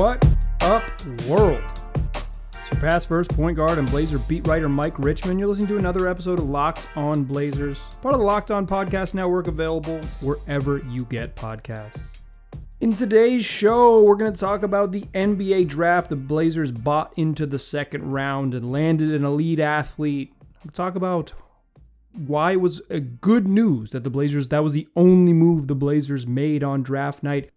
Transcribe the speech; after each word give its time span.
What 0.00 0.24
up, 0.62 1.06
world? 1.26 1.62
It's 2.14 2.70
your 2.72 2.80
past 2.80 3.06
first 3.06 3.36
point 3.36 3.58
guard 3.58 3.76
and 3.76 3.86
Blazer 3.90 4.18
beat 4.18 4.48
writer 4.48 4.66
Mike 4.66 4.98
Richman. 4.98 5.38
You're 5.38 5.48
listening 5.48 5.68
to 5.68 5.76
another 5.76 6.08
episode 6.08 6.38
of 6.38 6.48
Locked 6.48 6.88
On 6.96 7.22
Blazers, 7.22 7.84
part 8.00 8.14
of 8.14 8.20
the 8.20 8.24
Locked 8.24 8.50
On 8.50 8.66
Podcast 8.66 9.12
Network, 9.12 9.46
available 9.46 10.00
wherever 10.22 10.78
you 10.78 11.04
get 11.04 11.36
podcasts. 11.36 12.00
In 12.80 12.94
today's 12.94 13.44
show, 13.44 14.02
we're 14.02 14.16
going 14.16 14.32
to 14.32 14.40
talk 14.40 14.62
about 14.62 14.90
the 14.90 15.02
NBA 15.12 15.68
draft. 15.68 16.08
The 16.08 16.16
Blazers 16.16 16.72
bought 16.72 17.12
into 17.18 17.44
the 17.44 17.58
second 17.58 18.10
round 18.10 18.54
and 18.54 18.72
landed 18.72 19.10
an 19.10 19.26
elite 19.26 19.60
athlete. 19.60 20.32
We'll 20.64 20.72
talk 20.72 20.94
about 20.94 21.34
why 22.14 22.52
it 22.52 22.62
was 22.62 22.80
good 23.20 23.46
news 23.46 23.90
that 23.90 24.04
the 24.04 24.08
Blazers, 24.08 24.48
that 24.48 24.64
was 24.64 24.72
the 24.72 24.88
only 24.96 25.34
move 25.34 25.66
the 25.66 25.74
Blazers 25.74 26.26
made 26.26 26.64
on 26.64 26.82
draft 26.82 27.22
night. 27.22 27.50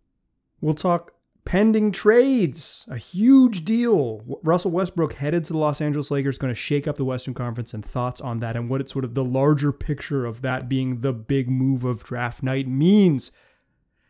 We'll 0.59 0.73
talk 0.73 1.11
pending 1.45 1.91
trades, 1.91 2.85
a 2.88 2.97
huge 2.97 3.65
deal. 3.65 4.39
Russell 4.43 4.71
Westbrook 4.71 5.13
headed 5.13 5.43
to 5.45 5.53
the 5.53 5.59
Los 5.59 5.81
Angeles 5.81 6.11
Lakers, 6.11 6.38
going 6.38 6.53
to 6.53 6.59
shake 6.59 6.88
up 6.88 6.97
the 6.97 7.05
Western 7.05 7.33
Conference, 7.33 7.73
and 7.73 7.85
thoughts 7.85 8.21
on 8.21 8.39
that 8.39 8.55
and 8.55 8.69
what 8.69 8.81
it's 8.81 8.93
sort 8.93 9.05
of 9.05 9.13
the 9.13 9.23
larger 9.23 9.71
picture 9.71 10.25
of 10.25 10.41
that 10.41 10.69
being 10.69 11.02
the 11.02 11.13
big 11.13 11.49
move 11.49 11.83
of 11.83 12.03
draft 12.03 12.43
night 12.43 12.67
means. 12.67 13.31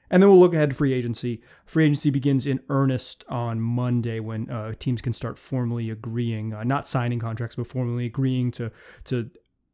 And 0.09 0.22
then 0.22 0.30
we'll 0.30 0.40
look 0.40 0.54
ahead 0.54 0.70
to 0.70 0.76
free 0.76 0.94
agency. 0.94 1.42
Free 1.66 1.86
agency 1.86 2.12
begins 2.12 2.46
in 2.46 2.59
earnest 2.70 3.26
on 3.30 3.59
Monday 3.59 4.20
when 4.20 4.48
uh, 4.50 4.73
teams 4.78 5.02
can 5.02 5.12
start 5.12 5.40
formally 5.40 5.90
agreeing, 5.90 6.54
uh, 6.54 6.64
not 6.64 6.88
signing 6.88 7.20
contracts, 7.20 7.56
but 7.56 7.66
formally 7.66 8.06
agreeing 8.06 8.52
to 8.52 8.72
to 9.06 9.31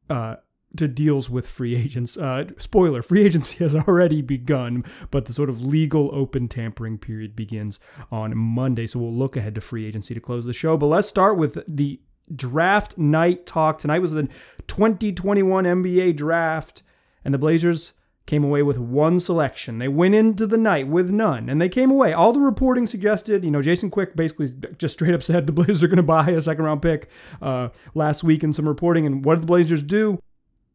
uh, 0.10 0.38
to 0.78 0.88
deals 0.88 1.30
with 1.30 1.48
free 1.48 1.76
agents. 1.76 2.18
Uh, 2.18 2.46
spoiler: 2.57 3.02
free 3.02 3.26
agency 3.26 3.57
has 3.63 3.76
already 3.76 4.21
begun, 4.21 4.84
but 5.12 5.26
the 5.26 5.34
sort 5.34 5.49
of 5.49 5.62
legal 5.62 6.10
open 6.13 6.48
tampering 6.48 6.98
period 6.98 7.35
begins 7.35 7.80
on 8.12 8.38
Monday. 8.38 8.88
So 8.88 8.99
we'll 8.99 9.13
look 9.13 9.35
ahead 9.35 9.55
to 9.55 9.62
free 9.62 9.85
agency 9.85 10.13
to 10.13 10.20
close 10.20 10.46
the 10.46 10.54
show. 10.54 10.77
But 10.77 10.88
let's 10.88 11.08
start 11.08 11.38
with 11.38 11.63
the 11.68 11.99
draft 12.35 12.98
night 12.98 13.46
talk. 13.46 13.80
Tonight 13.80 13.99
was 13.99 14.12
the 14.12 14.30
2021 14.68 15.66
NBA 15.66 16.16
draft, 16.16 16.84
and 17.24 17.34
the 17.34 17.40
Blazers 17.40 17.93
came 18.30 18.43
away 18.43 18.62
with 18.62 18.77
one 18.77 19.20
selection. 19.20 19.80
They 19.80 19.88
went 19.88 20.13
into 20.13 20.46
the 20.46 20.58
night 20.58 20.88
with 20.88 21.10
none, 21.10 21.49
and 21.49 21.60
they 21.60 21.68
came 21.68 21.90
away. 21.90 22.13
All 22.13 22.32
the 22.32 22.40
reporting 22.40 22.86
suggested, 22.86 23.43
you 23.43 23.49
know, 23.49 23.63
Jason 23.63 23.90
Quick 23.90 24.15
basically 24.15 24.54
just 24.77 24.93
straight 24.93 25.15
up 25.15 25.24
said 25.30 25.48
the 25.48 25.52
Blazers 25.52 25.82
are 25.82 25.88
going 25.88 25.98
to 25.98 26.04
buy 26.04 26.30
a 26.30 26.40
second 26.40 26.63
round 26.63 26.84
pick 26.84 27.10
uh, 27.41 27.70
last 27.96 28.24
week 28.24 28.43
in 28.43 28.54
some 28.54 28.68
reporting. 28.68 29.08
And 29.08 29.26
what 29.26 29.36
did 29.36 29.43
the 29.43 29.48
Blazers 29.48 29.82
do? 29.82 30.20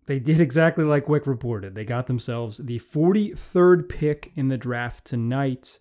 They 0.06 0.18
did 0.18 0.40
exactly 0.40 0.84
like 0.84 1.06
Quick 1.06 1.26
reported. 1.26 1.74
They 1.74 1.84
got 1.84 2.06
themselves 2.06 2.58
the 2.58 2.78
43rd 2.78 3.88
pick 3.88 4.32
in 4.36 4.48
the 4.48 4.58
draft 4.58 5.04
tonight. 5.04 5.78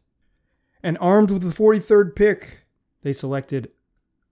And 0.81 0.97
armed 0.99 1.31
with 1.31 1.41
the 1.41 1.63
43rd 1.63 2.15
pick, 2.15 2.65
they 3.01 3.13
selected 3.13 3.71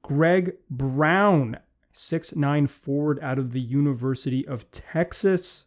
Greg 0.02 0.56
Brown, 0.70 1.58
six-nine 1.94 2.68
forward 2.68 3.20
out 3.22 3.38
of 3.38 3.52
the 3.52 3.62
University 3.62 4.48
of 4.48 4.70
Texas. 4.72 5.66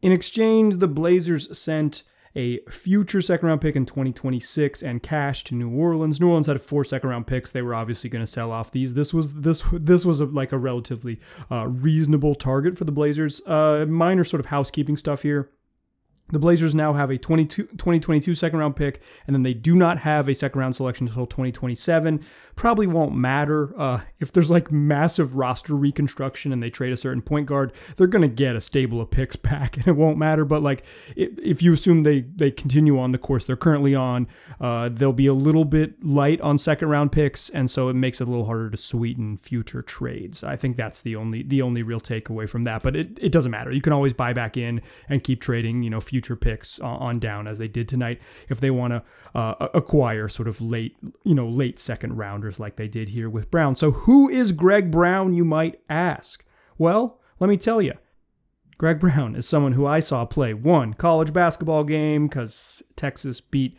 In 0.00 0.12
exchange, 0.12 0.76
the 0.76 0.88
Blazers 0.88 1.56
sent 1.56 2.02
a 2.34 2.58
future 2.70 3.20
second 3.20 3.48
round 3.48 3.60
pick 3.60 3.76
in 3.76 3.84
2026 3.84 4.82
and 4.82 5.02
cash 5.02 5.44
to 5.44 5.54
New 5.54 5.70
Orleans. 5.70 6.20
New 6.20 6.28
Orleans 6.28 6.46
had 6.46 6.60
four 6.60 6.84
second 6.84 7.10
round 7.10 7.26
picks. 7.26 7.52
They 7.52 7.62
were 7.62 7.74
obviously 7.74 8.08
going 8.10 8.24
to 8.24 8.30
sell 8.30 8.50
off 8.50 8.70
these. 8.70 8.94
This 8.94 9.12
was 9.12 9.34
this 9.34 9.62
this 9.72 10.04
was 10.04 10.20
a, 10.20 10.26
like 10.26 10.52
a 10.52 10.58
relatively 10.58 11.20
uh, 11.50 11.68
reasonable 11.68 12.34
target 12.34 12.78
for 12.78 12.84
the 12.84 12.92
Blazers. 12.92 13.40
Uh, 13.46 13.84
minor 13.88 14.24
sort 14.24 14.40
of 14.40 14.46
housekeeping 14.46 14.96
stuff 14.96 15.22
here. 15.22 15.50
The 16.32 16.38
Blazers 16.38 16.74
now 16.74 16.94
have 16.94 17.10
a 17.10 17.18
22, 17.18 17.64
2022 17.64 18.34
second 18.34 18.58
round 18.58 18.74
pick, 18.74 19.02
and 19.26 19.36
then 19.36 19.42
they 19.42 19.52
do 19.52 19.76
not 19.76 19.98
have 19.98 20.28
a 20.28 20.34
second 20.34 20.60
round 20.60 20.74
selection 20.74 21.06
until 21.06 21.26
2027. 21.26 22.24
Probably 22.56 22.86
won't 22.86 23.14
matter. 23.14 23.72
Uh, 23.76 24.00
if 24.20 24.32
there's 24.32 24.50
like 24.50 24.70
massive 24.70 25.36
roster 25.36 25.74
reconstruction 25.74 26.52
and 26.52 26.62
they 26.62 26.70
trade 26.70 26.92
a 26.92 26.96
certain 26.96 27.22
point 27.22 27.46
guard, 27.46 27.72
they're 27.96 28.06
going 28.06 28.22
to 28.22 28.28
get 28.28 28.56
a 28.56 28.60
stable 28.60 29.00
of 29.00 29.10
picks 29.10 29.36
back, 29.36 29.76
and 29.76 29.88
it 29.88 29.92
won't 29.92 30.18
matter. 30.18 30.44
But 30.44 30.62
like, 30.62 30.84
if 31.16 31.62
you 31.62 31.72
assume 31.72 32.02
they 32.02 32.20
they 32.20 32.50
continue 32.50 32.98
on 32.98 33.12
the 33.12 33.18
course 33.18 33.46
they're 33.46 33.56
currently 33.56 33.94
on, 33.94 34.26
uh, 34.60 34.88
they'll 34.90 35.12
be 35.12 35.26
a 35.26 35.34
little 35.34 35.64
bit 35.64 36.04
light 36.04 36.40
on 36.40 36.58
second 36.58 36.88
round 36.88 37.12
picks, 37.12 37.48
and 37.50 37.70
so 37.70 37.88
it 37.88 37.94
makes 37.94 38.20
it 38.20 38.28
a 38.28 38.30
little 38.30 38.46
harder 38.46 38.70
to 38.70 38.76
sweeten 38.76 39.38
future 39.38 39.82
trades. 39.82 40.44
I 40.44 40.56
think 40.56 40.76
that's 40.76 41.00
the 41.00 41.16
only 41.16 41.42
the 41.42 41.62
only 41.62 41.82
real 41.82 42.00
takeaway 42.00 42.48
from 42.48 42.64
that. 42.64 42.82
But 42.82 42.96
it, 42.96 43.18
it 43.20 43.32
doesn't 43.32 43.50
matter. 43.50 43.72
You 43.72 43.80
can 43.80 43.92
always 43.92 44.12
buy 44.12 44.32
back 44.32 44.56
in 44.56 44.82
and 45.08 45.24
keep 45.24 45.40
trading. 45.40 45.82
You 45.82 45.90
know, 45.90 46.00
future 46.00 46.36
picks 46.36 46.78
on 46.80 47.18
down 47.18 47.46
as 47.46 47.58
they 47.58 47.68
did 47.68 47.88
tonight 47.88 48.20
if 48.48 48.60
they 48.60 48.70
want 48.70 48.92
to 48.92 49.02
uh, 49.34 49.68
acquire 49.74 50.28
sort 50.28 50.48
of 50.48 50.60
late, 50.60 50.96
you 51.24 51.34
know, 51.34 51.48
late 51.48 51.80
second 51.80 52.16
like 52.60 52.76
they 52.76 52.88
did 52.88 53.10
here 53.10 53.28
with 53.30 53.50
Brown. 53.50 53.76
So 53.76 53.92
who 53.92 54.28
is 54.28 54.52
Greg 54.52 54.90
Brown, 54.90 55.32
you 55.32 55.44
might 55.44 55.80
ask? 55.88 56.44
Well, 56.78 57.20
let 57.40 57.48
me 57.48 57.56
tell 57.56 57.80
you. 57.82 57.94
Greg 58.78 58.98
Brown 58.98 59.36
is 59.36 59.48
someone 59.48 59.72
who 59.72 59.86
I 59.86 60.00
saw 60.00 60.24
play 60.24 60.54
one 60.54 60.94
college 60.94 61.32
basketball 61.32 61.84
game 61.84 62.26
because 62.26 62.82
Texas 62.96 63.40
beat 63.40 63.76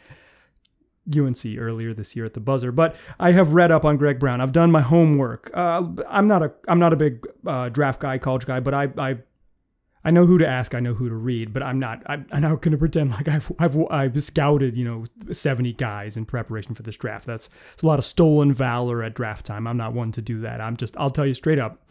UNC 1.14 1.46
earlier 1.58 1.94
this 1.94 2.16
year 2.16 2.24
at 2.24 2.34
the 2.34 2.40
buzzer. 2.40 2.72
But 2.72 2.96
I 3.20 3.32
have 3.34 3.54
read 3.54 3.72
up 3.72 3.84
on 3.84 3.98
Greg 3.98 4.20
Brown. 4.20 4.40
I've 4.40 4.54
done 4.54 4.72
my 4.72 4.82
homework. 4.82 5.52
Uh, 5.54 5.84
I'm 6.08 6.28
not 6.28 6.44
a 6.44 6.54
I'm 6.68 6.80
not 6.80 6.94
a 6.94 6.96
big 6.96 7.28
uh, 7.46 7.70
draft 7.70 8.00
guy, 8.00 8.18
college 8.18 8.46
guy, 8.46 8.60
but 8.60 8.74
I 8.74 8.88
I 8.98 9.18
I 10.06 10.12
know 10.12 10.26
who 10.26 10.38
to 10.38 10.48
ask, 10.48 10.76
I 10.76 10.80
know 10.82 10.94
who 10.94 11.08
to 11.08 11.16
read, 11.16 11.54
but 11.54 11.64
I'm 11.64 11.80
not. 11.80 12.04
I'm, 12.06 12.26
I'm 12.32 12.42
not 12.42 12.62
going 12.62 12.74
to 12.74 12.78
pretend 12.78 13.12
like 13.12 13.28
I've, 13.28 13.52
I've 13.58 13.78
I've 13.90 14.24
scouted 14.24 14.76
you 14.76 14.84
know 14.84 15.06
70 15.34 15.74
guys 15.74 16.18
in 16.18 16.26
preparation 16.26 16.76
for 16.76 16.84
this 16.84 16.98
draft. 16.98 17.26
That's 17.26 17.50
it's 17.74 17.84
a 17.84 17.88
lot 17.88 18.00
of 18.00 18.06
stolen 18.06 18.54
valor 18.54 19.02
at 19.04 19.14
draft 19.14 19.46
time. 19.46 19.66
I'm 19.68 19.78
not 19.78 19.94
one 19.94 20.12
to 20.14 20.22
do 20.22 20.42
that. 20.42 20.60
I'm 20.60 20.78
just 20.78 20.96
I'll 20.98 21.12
tell 21.12 21.26
you 21.26 21.34
straight 21.34 21.60
up 21.60 21.82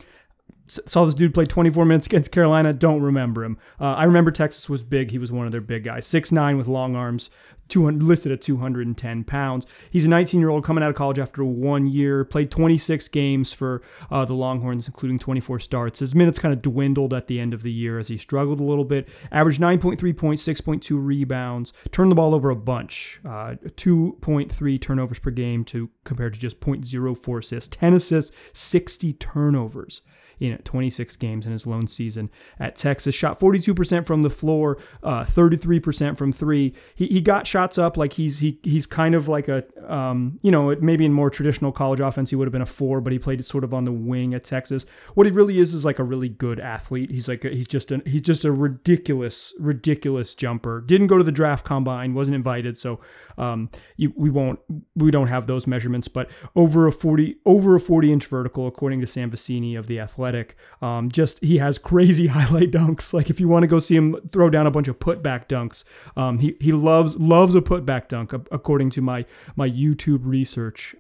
saw 0.69 1.05
this 1.05 1.15
dude 1.15 1.35
play 1.35 1.47
24 1.47 1.85
minutes 1.85 2.07
against 2.07 2.33
Carolina. 2.33 2.73
Don't 2.73 3.03
remember 3.03 3.45
him. 3.45 3.59
Uh, 3.81 3.95
I 3.95 4.05
remember 4.05 4.31
Texas 4.31 4.69
was 4.69 4.83
big. 4.83 5.11
He 5.11 5.19
was 5.19 5.33
one 5.33 5.47
of 5.47 5.53
their 5.53 5.61
big 5.61 5.85
guys. 5.85 6.07
Six 6.07 6.33
nine 6.33 6.57
with 6.57 6.67
long 6.67 6.97
arms, 6.97 7.31
200, 7.69 8.03
listed 8.03 8.33
at 8.33 8.43
210 8.43 9.25
pounds. 9.25 9.67
He's 9.91 10.05
a 10.05 10.09
19 10.09 10.41
year 10.41 10.51
old 10.51 10.65
coming 10.65 10.85
out 10.85 10.91
of 10.91 10.97
college 10.97 11.19
after 11.19 11.45
one 11.45 11.87
year. 11.87 12.25
Played 12.25 12.51
26 12.51 13.09
games 13.09 13.53
for 13.53 13.83
uh, 14.11 14.25
the 14.25 14.35
Longhorns, 14.35 14.87
including 14.87 15.19
24 15.19 15.59
starts. 15.61 15.99
His 15.99 16.15
minutes 16.15 16.39
kind 16.39 16.53
of 16.53 16.63
dwindled 16.63 17.13
at 17.13 17.27
the 17.27 17.41
end 17.41 17.55
of 17.55 17.63
the 17.63 17.73
year 17.73 17.99
as 17.99 18.09
he 18.09 18.17
struggled 18.17 18.61
a 18.61 18.65
little 18.65 18.85
bit. 18.85 19.09
Averaged 19.31 19.61
9.3 19.61 20.17
points, 20.17 20.47
6.2 20.47 21.05
rebounds. 21.05 21.73
Turned 21.91 22.11
the 22.11 22.17
ball 22.17 22.35
over 22.35 22.51
a 22.51 22.57
bunch. 22.57 23.21
Uh, 23.25 23.57
2.3 23.65 24.81
turnovers 24.81 25.19
per 25.19 25.31
game 25.31 25.65
to 25.65 25.91
compared 26.05 26.35
to 26.35 26.41
just 26.41 26.61
0.04 26.61 27.39
assists. 27.39 27.77
10 27.77 27.95
assists, 27.95 28.37
60 28.53 29.13
turnovers 29.15 30.03
in 30.51 30.59
26 30.59 31.17
games 31.17 31.47
in 31.47 31.53
his 31.53 31.67
lone 31.67 31.87
season 31.87 32.31
at 32.59 32.77
Texas. 32.77 33.15
Shot 33.15 33.39
42% 33.39 34.07
from 34.07 34.23
the 34.23 34.31
floor, 34.31 34.79
uh, 35.03 35.25
33% 35.25 36.19
from 36.19 36.33
three. 36.33 36.75
He, 36.95 37.07
he 37.07 37.21
got 37.21 37.47
shots 37.47 37.79
up 37.79 37.97
like 37.97 38.15
he's 38.15 38.41
he 38.41 38.59
he's 38.63 38.87
kind 38.87 39.15
of 39.15 39.29
like 39.29 39.49
a 39.49 39.65
um, 39.93 40.39
you 40.43 40.51
know 40.51 40.75
maybe 40.81 41.05
in 41.05 41.13
more 41.13 41.31
traditional 41.31 41.73
college 41.73 42.01
offense 42.01 42.31
he 42.31 42.37
would 42.37 42.47
have 42.47 42.53
been 42.53 42.63
a 42.63 42.67
four, 42.67 43.01
but 43.01 43.13
he 43.13 43.19
played 43.19 43.45
sort 43.45 43.65
of 43.65 43.75
on 43.75 43.85
the 43.85 43.93
wing 43.93 44.35
at 44.35 44.45
Texas. 44.45 44.87
What 45.15 45.27
he 45.27 45.33
really 45.33 45.59
is 45.59 45.75
is 45.75 45.85
like 45.85 45.99
a 45.99 46.05
really 46.05 46.29
good 46.29 46.59
athlete. 46.59 47.11
He's 47.11 47.29
like 47.29 47.45
a, 47.45 47.51
he's 47.51 47.69
just 47.69 47.93
a 47.93 48.03
he's 48.07 48.23
just 48.23 48.45
a 48.45 48.53
ridiculous 48.53 49.53
ridiculous 49.59 50.35
jumper. 50.35 50.81
Didn't 50.81 51.09
go 51.09 51.19
to 51.19 51.25
the 51.25 51.33
draft 51.33 51.65
combine, 51.65 52.15
wasn't 52.15 52.35
invited, 52.35 52.79
so 52.79 53.01
um, 53.39 53.71
you, 53.97 54.13
we 54.17 54.31
won't 54.31 54.61
we 54.97 55.11
don't 55.11 55.29
have 55.29 55.47
those 55.47 55.67
measurements. 55.67 56.09
But 56.09 56.31
over 56.57 56.87
a 56.87 56.93
40 56.93 57.37
over 57.45 57.77
a 57.77 57.81
40 57.81 58.13
inch 58.13 58.27
vertical 58.27 58.67
according 58.67 59.01
to 59.01 59.07
Sam 59.07 59.31
Vecenie 59.31 59.79
of 59.79 59.87
the 59.87 60.01
Athletic 60.01 60.23
athletic. 60.23 60.57
Um, 60.81 61.11
just 61.11 61.43
he 61.43 61.59
has 61.59 61.79
crazy 61.79 62.27
highlight 62.39 62.71
dunks. 62.71 63.13
Like 63.13 63.31
if 63.31 63.41
you 63.41 63.49
want 63.49 63.63
to 63.63 63.67
go 63.67 63.79
see 63.79 63.97
him 63.97 64.17
throw 64.33 64.51
down 64.51 64.67
a 64.67 64.71
bunch 64.71 64.89
of 64.89 64.99
putback 64.99 65.49
dunks, 65.49 65.85
um, 66.17 66.39
he 66.39 66.57
he 66.61 66.73
loves 66.73 67.17
loves 67.19 67.55
a 67.55 67.61
putback 67.61 68.09
dunk 68.09 68.33
according 68.33 68.91
to 68.91 69.01
my 69.01 69.25
my 69.57 69.67
YouTube 69.83 70.21
research. 70.23 70.95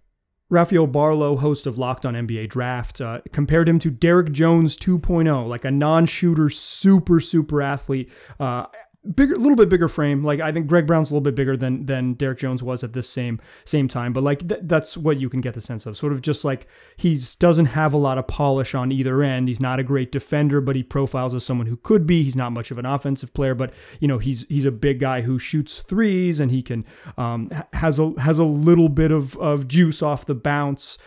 Rafael 0.51 0.87
Barlowe, 0.87 1.39
host 1.39 1.67
of 1.67 1.79
Locked 1.79 2.05
on 2.05 2.13
NBA 2.13 2.51
Draft, 2.51 3.01
uh, 3.01 3.21
compared 3.33 3.69
him 3.69 3.79
to 3.79 3.91
Derrick 3.91 4.33
Jones 4.33 4.77
2.0, 4.77 5.49
like 5.49 5.65
a 5.65 5.71
non-shooter, 5.71 6.51
super 6.51 7.21
super 7.21 7.63
athlete. 7.63 8.11
Uh, 8.39 8.67
bigger, 9.15 9.35
a 9.35 9.39
little 9.39 9.57
bit 9.57 9.69
bigger 9.69 9.89
frame. 9.89 10.23
Like 10.23 10.41
I 10.41 10.53
think 10.53 10.67
Greg 10.67 10.87
Brown's 10.87 11.11
a 11.11 11.15
little 11.15 11.23
bit 11.23 11.35
bigger 11.35 11.57
than 11.57 11.87
than 11.87 12.15
Derrick 12.15 12.39
Jones 12.39 12.63
was 12.63 12.85
at 12.85 12.93
this 12.93 13.09
same 13.09 13.41
same 13.65 13.89
time. 13.89 14.13
But 14.13 14.23
like 14.23 14.49
th- 14.49 14.61
that's 14.65 14.97
what 14.97 15.19
you 15.19 15.29
can 15.29 15.41
get 15.41 15.55
the 15.55 15.61
sense 15.61 15.87
of. 15.87 15.97
Sort 15.97 16.13
of 16.13 16.23
just 16.23 16.45
like 16.45 16.67
he's 16.97 17.35
doesn't 17.37 17.67
have 17.67 17.93
a 17.93 17.99
lot 17.99 18.19
of 18.19 18.27
polish 18.27 18.75
on 18.75 18.93
either 18.93 19.23
end. 19.23 19.49
He's 19.49 19.61
not 19.61 19.81
a 19.81 19.85
great 19.85 20.13
defender, 20.13 20.61
but 20.61 20.77
he 20.77 20.83
profiles 20.83 21.35
as 21.35 21.45
someone 21.45 21.67
who 21.67 21.77
could 21.77 22.07
be. 22.07 22.23
He's 22.23 22.37
not 22.37 22.53
much 22.53 22.71
of 22.71 22.79
an 22.79 22.87
offensive 22.87 23.35
player, 23.35 23.55
but 23.55 23.73
you 24.01 24.09
know 24.09 24.19
he's 24.19 24.47
he's 24.49 24.65
a 24.65 24.73
big 24.73 25.01
guy 25.01 25.23
who 25.23 25.39
shoots 25.39 25.83
threes 25.83 26.41
and 26.41 26.51
he 26.51 26.63
can 26.63 26.85
um, 27.17 27.51
has 27.73 27.99
a 27.99 28.13
has 28.21 28.39
a 28.39 28.45
little 28.45 28.89
bit 28.89 29.11
of 29.11 29.37
of 29.39 29.69
juice 29.69 30.03
off 30.03 30.27
the 30.27 30.35
bounce 30.35 30.99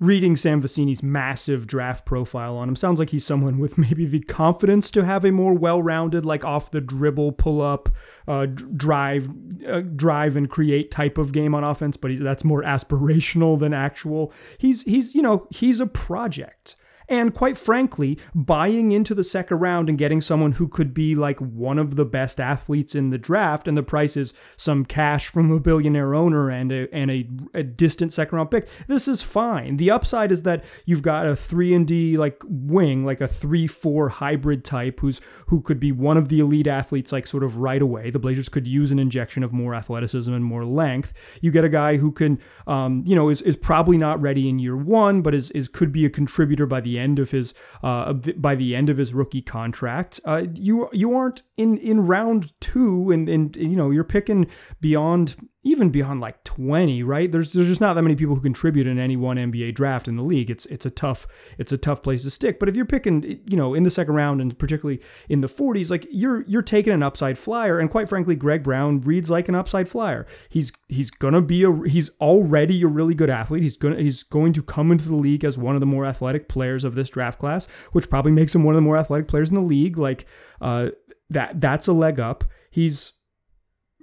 reading 0.00 0.36
Sam 0.36 0.60
Vecenie's 0.60 1.02
massive 1.02 1.66
draft 1.66 2.04
profile 2.04 2.56
on 2.56 2.68
him, 2.68 2.76
sounds 2.76 2.98
like 2.98 3.10
he's 3.10 3.24
someone 3.24 3.58
with 3.58 3.78
maybe 3.78 4.06
the 4.06 4.20
confidence 4.20 4.90
to 4.92 5.04
have 5.04 5.24
a 5.24 5.32
more 5.32 5.54
well-rounded, 5.54 6.24
like 6.24 6.44
off 6.44 6.70
the 6.70 6.80
dribble, 6.80 7.32
pull 7.32 7.60
up, 7.60 7.88
uh, 8.26 8.46
drive, 8.46 9.28
uh, 9.68 9.80
drive 9.80 10.36
and 10.36 10.50
create 10.50 10.90
type 10.90 11.18
of 11.18 11.32
game 11.32 11.54
on 11.54 11.64
offense. 11.64 11.96
But 11.96 12.18
that's 12.18 12.44
more 12.44 12.62
aspirational 12.62 13.58
than 13.58 13.72
actual. 13.72 14.32
He's 14.58 14.82
he's 14.82 15.14
you 15.14 15.22
know 15.22 15.46
he's 15.50 15.80
a 15.80 15.86
project. 15.86 16.76
And 17.08 17.34
quite 17.34 17.58
frankly, 17.58 18.18
buying 18.34 18.92
into 18.92 19.14
the 19.14 19.24
second 19.24 19.58
round 19.58 19.88
and 19.88 19.98
getting 19.98 20.20
someone 20.20 20.52
who 20.52 20.68
could 20.68 20.94
be 20.94 21.14
like 21.14 21.38
one 21.38 21.78
of 21.78 21.96
the 21.96 22.04
best 22.04 22.40
athletes 22.40 22.94
in 22.94 23.10
the 23.10 23.18
draft, 23.18 23.68
and 23.68 23.76
the 23.76 23.82
price 23.82 24.16
is 24.16 24.32
some 24.56 24.84
cash 24.84 25.28
from 25.28 25.50
a 25.50 25.60
billionaire 25.60 26.14
owner 26.14 26.48
and 26.50 26.72
a 26.72 26.88
and 26.94 27.10
a, 27.10 27.28
a 27.52 27.62
distant 27.62 28.12
second 28.12 28.36
round 28.36 28.50
pick. 28.50 28.68
This 28.86 29.06
is 29.06 29.22
fine. 29.22 29.76
The 29.76 29.90
upside 29.90 30.32
is 30.32 30.42
that 30.42 30.64
you've 30.86 31.02
got 31.02 31.26
a 31.26 31.36
three 31.36 31.74
and 31.74 31.86
D 31.86 32.16
like 32.16 32.42
wing, 32.46 33.04
like 33.04 33.20
a 33.20 33.28
three 33.28 33.66
four 33.66 34.08
hybrid 34.08 34.64
type, 34.64 35.00
who's 35.00 35.20
who 35.46 35.60
could 35.60 35.78
be 35.78 35.92
one 35.92 36.16
of 36.16 36.28
the 36.28 36.40
elite 36.40 36.66
athletes, 36.66 37.12
like 37.12 37.26
sort 37.26 37.44
of 37.44 37.58
right 37.58 37.82
away. 37.82 38.10
The 38.10 38.18
Blazers 38.18 38.48
could 38.48 38.66
use 38.66 38.90
an 38.90 38.98
injection 38.98 39.42
of 39.42 39.52
more 39.52 39.74
athleticism 39.74 40.32
and 40.32 40.44
more 40.44 40.64
length. 40.64 41.12
You 41.42 41.50
get 41.50 41.64
a 41.64 41.68
guy 41.68 41.96
who 41.96 42.12
can, 42.12 42.40
um, 42.66 43.04
you 43.06 43.14
know, 43.14 43.28
is 43.28 43.42
is 43.42 43.56
probably 43.56 43.98
not 43.98 44.20
ready 44.20 44.48
in 44.48 44.58
year 44.58 44.76
one, 44.76 45.22
but 45.22 45.34
is 45.34 45.50
is 45.50 45.68
could 45.68 45.92
be 45.92 46.04
a 46.04 46.10
contributor 46.10 46.66
by 46.66 46.80
the 46.80 46.93
end 46.98 47.18
of 47.18 47.30
his 47.30 47.54
uh, 47.82 48.12
by 48.12 48.54
the 48.54 48.74
end 48.74 48.90
of 48.90 48.96
his 48.96 49.14
rookie 49.14 49.42
contract. 49.42 50.20
Uh, 50.24 50.44
you 50.54 50.88
you 50.92 51.14
aren't 51.14 51.42
in 51.56 51.76
in 51.78 52.06
round 52.06 52.52
two, 52.60 53.10
and 53.10 53.28
and 53.28 53.56
you 53.56 53.76
know 53.76 53.90
you're 53.90 54.04
picking 54.04 54.48
beyond 54.80 55.36
even 55.64 55.88
beyond 55.88 56.20
like 56.20 56.44
20, 56.44 57.02
right? 57.02 57.32
There's 57.32 57.54
there's 57.54 57.66
just 57.66 57.80
not 57.80 57.94
that 57.94 58.02
many 58.02 58.14
people 58.14 58.34
who 58.34 58.40
contribute 58.40 58.86
in 58.86 58.98
any 58.98 59.16
one 59.16 59.38
NBA 59.38 59.74
draft 59.74 60.06
in 60.06 60.16
the 60.16 60.22
league. 60.22 60.50
It's 60.50 60.66
it's 60.66 60.84
a 60.84 60.90
tough 60.90 61.26
it's 61.58 61.72
a 61.72 61.78
tough 61.78 62.02
place 62.02 62.22
to 62.22 62.30
stick. 62.30 62.60
But 62.60 62.68
if 62.68 62.76
you're 62.76 62.84
picking, 62.84 63.40
you 63.46 63.56
know, 63.56 63.74
in 63.74 63.82
the 63.82 63.90
second 63.90 64.14
round 64.14 64.42
and 64.42 64.56
particularly 64.58 65.00
in 65.28 65.40
the 65.40 65.48
40s, 65.48 65.90
like 65.90 66.06
you're 66.10 66.42
you're 66.42 66.62
taking 66.62 66.92
an 66.92 67.02
upside 67.02 67.38
flyer. 67.38 67.78
And 67.78 67.90
quite 67.90 68.08
frankly, 68.08 68.36
Greg 68.36 68.62
Brown 68.62 69.00
reads 69.00 69.30
like 69.30 69.48
an 69.48 69.54
upside 69.54 69.88
flyer. 69.88 70.26
He's 70.50 70.70
he's 70.88 71.10
gonna 71.10 71.42
be 71.42 71.64
a 71.64 71.72
he's 71.88 72.10
already 72.20 72.82
a 72.82 72.86
really 72.86 73.14
good 73.14 73.30
athlete. 73.30 73.62
He's 73.62 73.78
gonna 73.78 74.00
he's 74.00 74.22
going 74.22 74.52
to 74.52 74.62
come 74.62 74.92
into 74.92 75.08
the 75.08 75.16
league 75.16 75.44
as 75.44 75.56
one 75.56 75.74
of 75.74 75.80
the 75.80 75.86
more 75.86 76.04
athletic 76.04 76.48
players 76.48 76.84
of 76.84 76.94
this 76.94 77.08
draft 77.08 77.38
class, 77.38 77.64
which 77.92 78.10
probably 78.10 78.32
makes 78.32 78.54
him 78.54 78.64
one 78.64 78.74
of 78.74 78.76
the 78.76 78.82
more 78.82 78.98
athletic 78.98 79.28
players 79.28 79.48
in 79.48 79.54
the 79.54 79.62
league. 79.62 79.96
Like 79.96 80.26
uh 80.60 80.90
that 81.30 81.58
that's 81.60 81.86
a 81.88 81.94
leg 81.94 82.20
up. 82.20 82.44
He's 82.70 83.12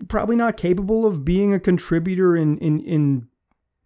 probably 0.08 0.36
not 0.36 0.58
capable 0.58 1.06
of 1.06 1.26
being 1.26 1.54
a 1.54 1.60
contributor 1.60 2.36
in 2.36 2.58
in 2.60 2.80
in 2.82 3.28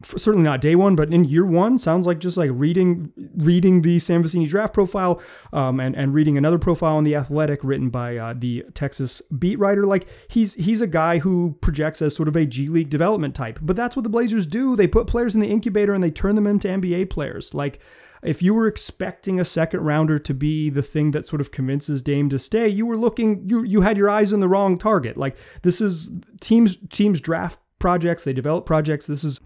certainly 0.03 0.43
not 0.43 0.61
day 0.61 0.75
one, 0.75 0.95
but 0.95 1.11
in 1.13 1.23
year 1.23 1.45
one, 1.45 1.77
sounds 1.77 2.05
like 2.05 2.19
just 2.19 2.37
like 2.37 2.51
reading 2.53 3.11
reading 3.37 3.81
the 3.81 3.97
Sam 3.99 4.23
Vecenie 4.23 4.47
draft 4.47 4.73
profile 4.73 5.21
um, 5.53 5.79
and 5.79 5.95
and 5.95 6.13
reading 6.13 6.37
another 6.37 6.57
profile 6.57 6.97
on 6.97 7.03
the 7.03 7.15
Athletic 7.15 7.63
written 7.63 7.89
by 7.89 8.17
uh, 8.17 8.33
the 8.37 8.65
Texas 8.73 9.21
beat 9.37 9.57
writer. 9.57 9.85
Like 9.85 10.07
he's 10.27 10.53
he's 10.55 10.81
a 10.81 10.87
guy 10.87 11.19
who 11.19 11.57
projects 11.61 12.01
as 12.01 12.15
sort 12.15 12.27
of 12.27 12.35
a 12.35 12.45
G 12.45 12.67
League 12.67 12.89
development 12.89 13.35
type, 13.35 13.59
but 13.61 13.75
that's 13.75 13.95
what 13.95 14.03
the 14.03 14.09
Blazers 14.09 14.45
do. 14.47 14.75
They 14.75 14.87
put 14.87 15.07
players 15.07 15.33
in 15.33 15.41
the 15.41 15.49
incubator 15.49 15.93
and 15.93 16.03
they 16.03 16.11
turn 16.11 16.35
them 16.35 16.47
into 16.47 16.67
NBA 16.67 17.09
players. 17.09 17.53
Like 17.53 17.79
if 18.23 18.41
you 18.41 18.53
were 18.53 18.67
expecting 18.67 19.39
a 19.39 19.45
second 19.45 19.81
rounder 19.81 20.19
to 20.19 20.33
be 20.33 20.69
the 20.69 20.81
thing 20.81 21.11
that 21.11 21.27
sort 21.27 21.41
of 21.41 21.51
convinces 21.51 22.01
Dame 22.01 22.29
to 22.29 22.39
stay, 22.39 22.67
you 22.67 22.85
were 22.85 22.97
looking 22.97 23.47
you 23.47 23.63
you 23.63 23.81
had 23.81 23.97
your 23.97 24.09
eyes 24.09 24.33
on 24.33 24.39
the 24.39 24.47
wrong 24.47 24.77
target. 24.77 25.17
Like 25.17 25.37
this 25.61 25.81
is 25.81 26.11
teams 26.41 26.77
teams 26.89 27.21
draft 27.21 27.59
projects, 27.79 28.23
they 28.23 28.33
develop 28.33 28.65
projects. 28.65 29.07
This 29.07 29.23
is 29.23 29.39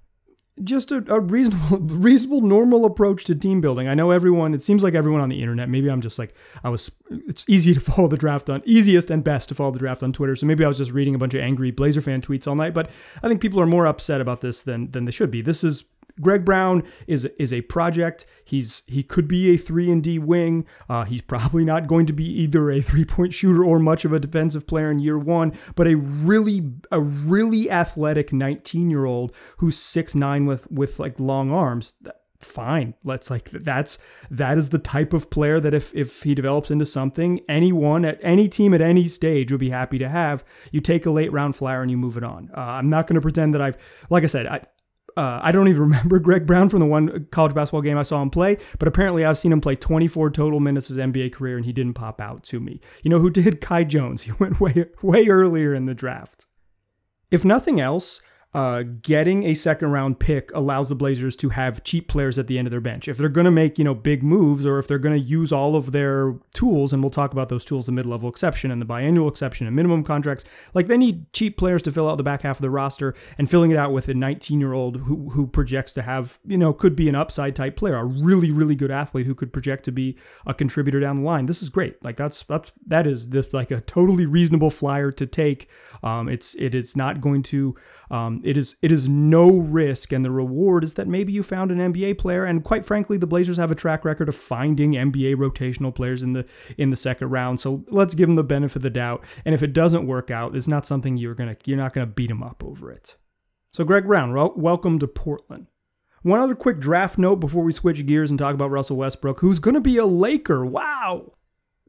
just 0.64 0.92
a, 0.92 0.98
a, 1.12 1.20
reasonable, 1.20 1.78
reasonable, 1.96 2.42
normal 2.42 2.86
approach 2.86 3.24
to 3.26 3.36
team 3.36 3.62
building. 3.62 3.88
I 3.88 3.94
know 3.94 4.12
everyone. 4.12 4.54
It 4.54 4.62
seems 4.62 4.84
like 4.84 4.94
everyone 4.94 5.22
on 5.22 5.30
the 5.30 5.42
internet. 5.42 5.70
Maybe 5.70 5.90
I'm 5.90 6.02
just 6.02 6.20
like 6.20 6.34
I 6.64 6.70
was. 6.70 6.92
It's 7.10 7.46
easy 7.48 7.74
to 7.74 7.80
follow 7.80 8.08
the 8.08 8.18
draft 8.18 8.50
on 8.50 8.62
easiest 8.66 9.10
and 9.10 9.24
best 9.24 9.50
to 9.50 9.56
follow 9.56 9.72
the 9.72 9.80
draft 9.80 10.04
on 10.04 10.14
Twitter. 10.14 10.36
So 10.36 10.46
maybe 10.46 10.66
I 10.66 10.68
was 10.68 10.78
just 10.78 10.92
reading 10.92 11.16
a 11.16 11.18
bunch 11.18 11.34
of 11.34 11.42
angry 11.42 11.72
Blazer 11.72 12.02
fan 12.02 12.22
tweets 12.22 12.48
all 12.48 12.56
night. 12.56 12.74
But 12.74 12.90
I 13.24 13.28
think 13.28 13.42
people 13.42 13.60
are 13.60 13.68
more 13.68 13.86
upset 13.86 14.22
about 14.22 14.42
this 14.42 14.64
than 14.64 14.92
than 14.92 15.06
they 15.06 15.12
should 15.12 15.32
be. 15.32 15.42
This 15.42 15.64
is 15.64 15.86
Greg 16.22 16.46
Brown 16.46 16.84
is 17.08 17.26
is 17.38 17.54
a 17.54 17.62
project. 17.62 18.26
He's 18.44 18.84
he 18.88 19.04
could 19.04 19.28
be 19.28 19.50
a 19.52 19.58
three 19.58 19.92
and 19.92 20.04
D 20.04 20.20
wing. 20.20 20.66
Uh, 20.90 21.06
he's 21.06 21.22
probably 21.22 21.66
not 21.66 21.88
going 21.88 22.06
to 22.08 22.14
be 22.14 22.26
either 22.26 22.72
a 22.72 22.82
three 22.82 23.06
point 23.06 23.34
shooter 23.34 23.64
or 23.64 23.80
much 23.80 24.06
of 24.06 24.14
a 24.14 24.20
defensive 24.20 24.68
player 24.68 24.92
in 24.92 25.00
year 25.00 25.18
one, 25.18 25.54
but 25.76 25.88
a 25.88 25.96
really 25.96 26.72
a 26.92 27.02
really 27.02 27.70
athletic 27.70 28.34
19 28.34 28.90
year 28.90 29.06
old 29.06 29.34
who's 29.58 29.78
six 29.78 30.16
nine 30.16 30.46
with 30.46 30.70
with 30.72 31.00
like 31.00 31.20
long 31.20 31.52
arms 31.52 31.94
fine 32.40 32.94
let's 33.04 33.30
like 33.30 33.50
that's 33.52 34.00
that 34.32 34.58
is 34.58 34.70
the 34.70 34.80
type 34.80 35.12
of 35.12 35.30
player 35.30 35.60
that 35.60 35.74
if 35.74 35.94
if 35.94 36.24
he 36.24 36.34
develops 36.34 36.72
into 36.72 36.86
something 36.86 37.42
anyone 37.50 38.06
at 38.06 38.18
any 38.22 38.48
team 38.48 38.74
at 38.74 38.80
any 38.80 39.10
stage 39.10 39.52
would 39.52 39.60
be 39.60 39.70
happy 39.70 39.98
to 39.98 40.08
have 40.08 40.44
you 40.72 40.80
take 40.80 41.06
a 41.06 41.12
late 41.12 41.32
round 41.34 41.54
flyer 41.54 41.82
and 41.82 41.92
you 41.92 41.98
move 41.98 42.16
it 42.16 42.24
on 42.24 42.50
uh, 42.56 42.62
i'm 42.62 42.90
not 42.90 43.08
going 43.08 43.16
to 43.16 43.22
pretend 43.22 43.54
that 43.54 43.62
i've 43.62 43.78
like 44.10 44.24
i 44.24 44.28
said 44.28 44.48
i 44.48 44.62
uh, 45.20 45.40
I 45.44 45.52
don't 45.52 45.68
even 45.68 45.82
remember 45.90 46.18
Greg 46.20 46.46
Brown 46.46 46.70
from 46.70 46.80
the 46.80 46.86
one 46.86 47.28
college 47.32 47.54
basketball 47.54 47.82
game 47.82 47.98
I 47.98 48.04
saw 48.04 48.22
him 48.22 48.30
play, 48.30 48.58
but 48.78 48.88
apparently 48.88 49.26
I've 49.26 49.38
seen 49.38 49.52
him 49.52 49.60
play 49.60 49.76
24 49.76 50.32
total 50.32 50.60
minutes 50.60 50.90
of 50.90 50.96
his 50.96 51.06
NBA 51.06 51.34
career 51.34 51.58
and 51.58 51.66
he 51.66 51.74
didn't 51.74 51.96
pop 51.96 52.22
out 52.22 52.44
to 52.46 52.60
me. 52.60 52.80
You 53.04 53.10
know 53.10 53.20
who 53.20 53.30
did? 53.30 53.60
Kai 53.62 53.84
Jones. 53.84 54.24
He 54.30 54.34
went 54.34 54.60
way, 54.60 54.86
way 55.02 55.28
earlier 55.28 55.74
in 55.74 55.88
the 55.88 55.96
draft. 55.96 56.46
If 57.32 57.44
nothing 57.44 57.82
else, 57.82 58.22
uh, 58.52 58.82
getting 59.04 59.44
a 59.44 59.54
second 59.54 59.92
round 59.92 60.20
pick 60.20 60.52
allows 60.56 60.90
the 60.90 60.96
Blazers 60.96 61.36
to 61.36 61.50
have 61.50 61.84
cheap 61.84 62.08
players 62.08 62.40
at 62.40 62.48
the 62.48 62.58
end 62.58 62.68
of 62.68 62.72
their 62.72 62.82
bench. 62.82 63.08
If 63.08 63.18
they're 63.18 63.30
going 63.30 63.46
to 63.46 63.52
make, 63.52 63.78
you 63.78 63.84
know, 63.84 63.94
big 63.94 64.24
moves 64.24 64.66
or 64.66 64.80
if 64.80 64.88
they're 64.88 64.98
going 64.98 65.22
to 65.22 65.24
use 65.24 65.52
all 65.52 65.76
of 65.76 65.92
their 65.92 66.36
tools, 66.54 66.92
and 66.92 67.04
we'll 67.04 67.12
talk 67.12 67.32
about 67.32 67.50
those 67.50 67.64
tools, 67.64 67.86
the 67.86 67.92
mid 67.92 68.08
level 68.08 68.28
exception 68.28 68.72
and 68.72 68.82
the 68.82 68.88
biannual 68.88 69.30
exception 69.30 69.68
and 69.68 69.76
minimum 69.76 70.04
contracts, 70.04 70.46
like 70.74 70.88
they 70.88 70.98
need 70.98 71.32
cheap 71.32 71.58
players 71.58 71.84
to 71.84 71.92
fill 71.92 72.10
out 72.10 72.18
the 72.18 72.24
back 72.24 72.42
half 72.42 72.58
of 72.58 72.64
the 72.64 72.72
roster 72.72 73.14
and 73.38 73.52
filling 73.52 73.70
it 73.70 73.78
out 73.78 73.94
with 73.94 74.08
a 74.08 74.16
19 74.16 74.60
year 74.60 74.74
old 74.74 74.98
who, 74.98 75.30
who 75.30 75.46
projects 75.46 75.94
to 75.94 76.02
have, 76.02 76.40
you 76.44 76.58
know, 76.58 76.74
could 76.74 76.96
be 76.96 77.08
an 77.08 77.16
upside 77.16 77.56
type 77.56 77.76
player, 77.76 77.98
a 77.98 78.04
really, 78.04 78.50
really 78.50 78.76
good 78.76 78.92
athlete 78.92 79.28
who 79.28 79.36
could 79.36 79.54
project 79.54 79.86
to 79.86 79.92
be 79.92 80.18
a 80.48 80.56
contributor 80.56 81.00
down 81.00 81.18
the 81.18 81.22
line. 81.22 81.46
This 81.46 81.62
is 81.62 81.70
great. 81.70 82.04
Like 82.04 82.16
that's, 82.16 82.42
that's, 82.44 82.74
that 82.88 83.06
is 83.06 83.30
this, 83.30 83.54
like 83.54 83.70
a 83.70 83.82
totally 83.82 84.26
reasonable 84.26 84.72
flyer 84.72 85.12
to 85.12 85.28
take. 85.28 85.70
Um, 86.04 86.30
it's, 86.30 86.56
it 86.56 86.74
is 86.76 86.96
not 86.96 87.22
going 87.22 87.44
to, 87.44 87.76
um, 88.12 88.42
it 88.44 88.58
is, 88.58 88.76
it 88.82 88.92
is 88.92 89.10
no 89.10 89.50
risk, 89.50 90.12
and 90.12 90.24
the 90.24 90.32
reward 90.32 90.84
is 90.84 90.96
that 90.96 91.08
maybe 91.08 91.32
you 91.32 91.44
found 91.44 91.72
an 91.72 91.94
NBA 91.94 92.18
player. 92.18 92.46
And 92.46 92.64
quite 92.64 92.86
frankly, 92.86 93.18
the 93.18 93.28
Blazers 93.28 93.58
have 93.58 93.72
a 93.72 93.76
track 93.76 94.06
record 94.06 94.30
of 94.30 94.36
finding 94.36 94.94
NBA 94.94 95.36
rotational 95.36 95.94
players 95.94 96.24
in 96.24 96.34
the 96.34 96.46
in 96.78 96.90
the 96.90 96.98
second 96.98 97.30
round. 97.30 97.60
So 97.60 97.84
let's 97.90 98.16
give 98.16 98.28
them 98.28 98.36
the 98.36 98.44
benefit 98.44 98.78
of 98.78 98.82
the 98.82 98.90
doubt. 98.90 99.24
And 99.46 99.54
if 99.54 99.64
it 99.64 99.74
doesn't 99.74 100.08
work 100.08 100.32
out, 100.32 100.56
it's 100.56 100.68
not 100.68 100.86
something 100.86 101.18
you're 101.18 101.36
gonna 101.36 101.58
you're 101.66 101.78
not 101.78 101.94
gonna 101.94 102.08
beat 102.08 102.30
them 102.30 102.44
up 102.44 102.64
over 102.64 102.92
it. 102.92 103.16
So 103.72 103.84
Greg 103.84 104.06
Brown, 104.06 104.34
welcome 104.34 104.98
to 105.00 105.08
Portland. 105.08 105.68
One 106.22 106.42
other 106.42 106.56
quick 106.56 106.80
draft 106.80 107.18
note 107.18 107.38
before 107.38 107.64
we 107.64 107.72
switch 107.72 108.06
gears 108.06 108.30
and 108.30 108.38
talk 108.38 108.54
about 108.54 108.72
Russell 108.72 108.98
Westbrook, 108.98 109.40
who's 109.40 109.60
going 109.60 109.76
to 109.76 109.82
be 109.82 109.98
a 109.98 110.06
Laker. 110.06 110.66
Wow. 110.66 111.34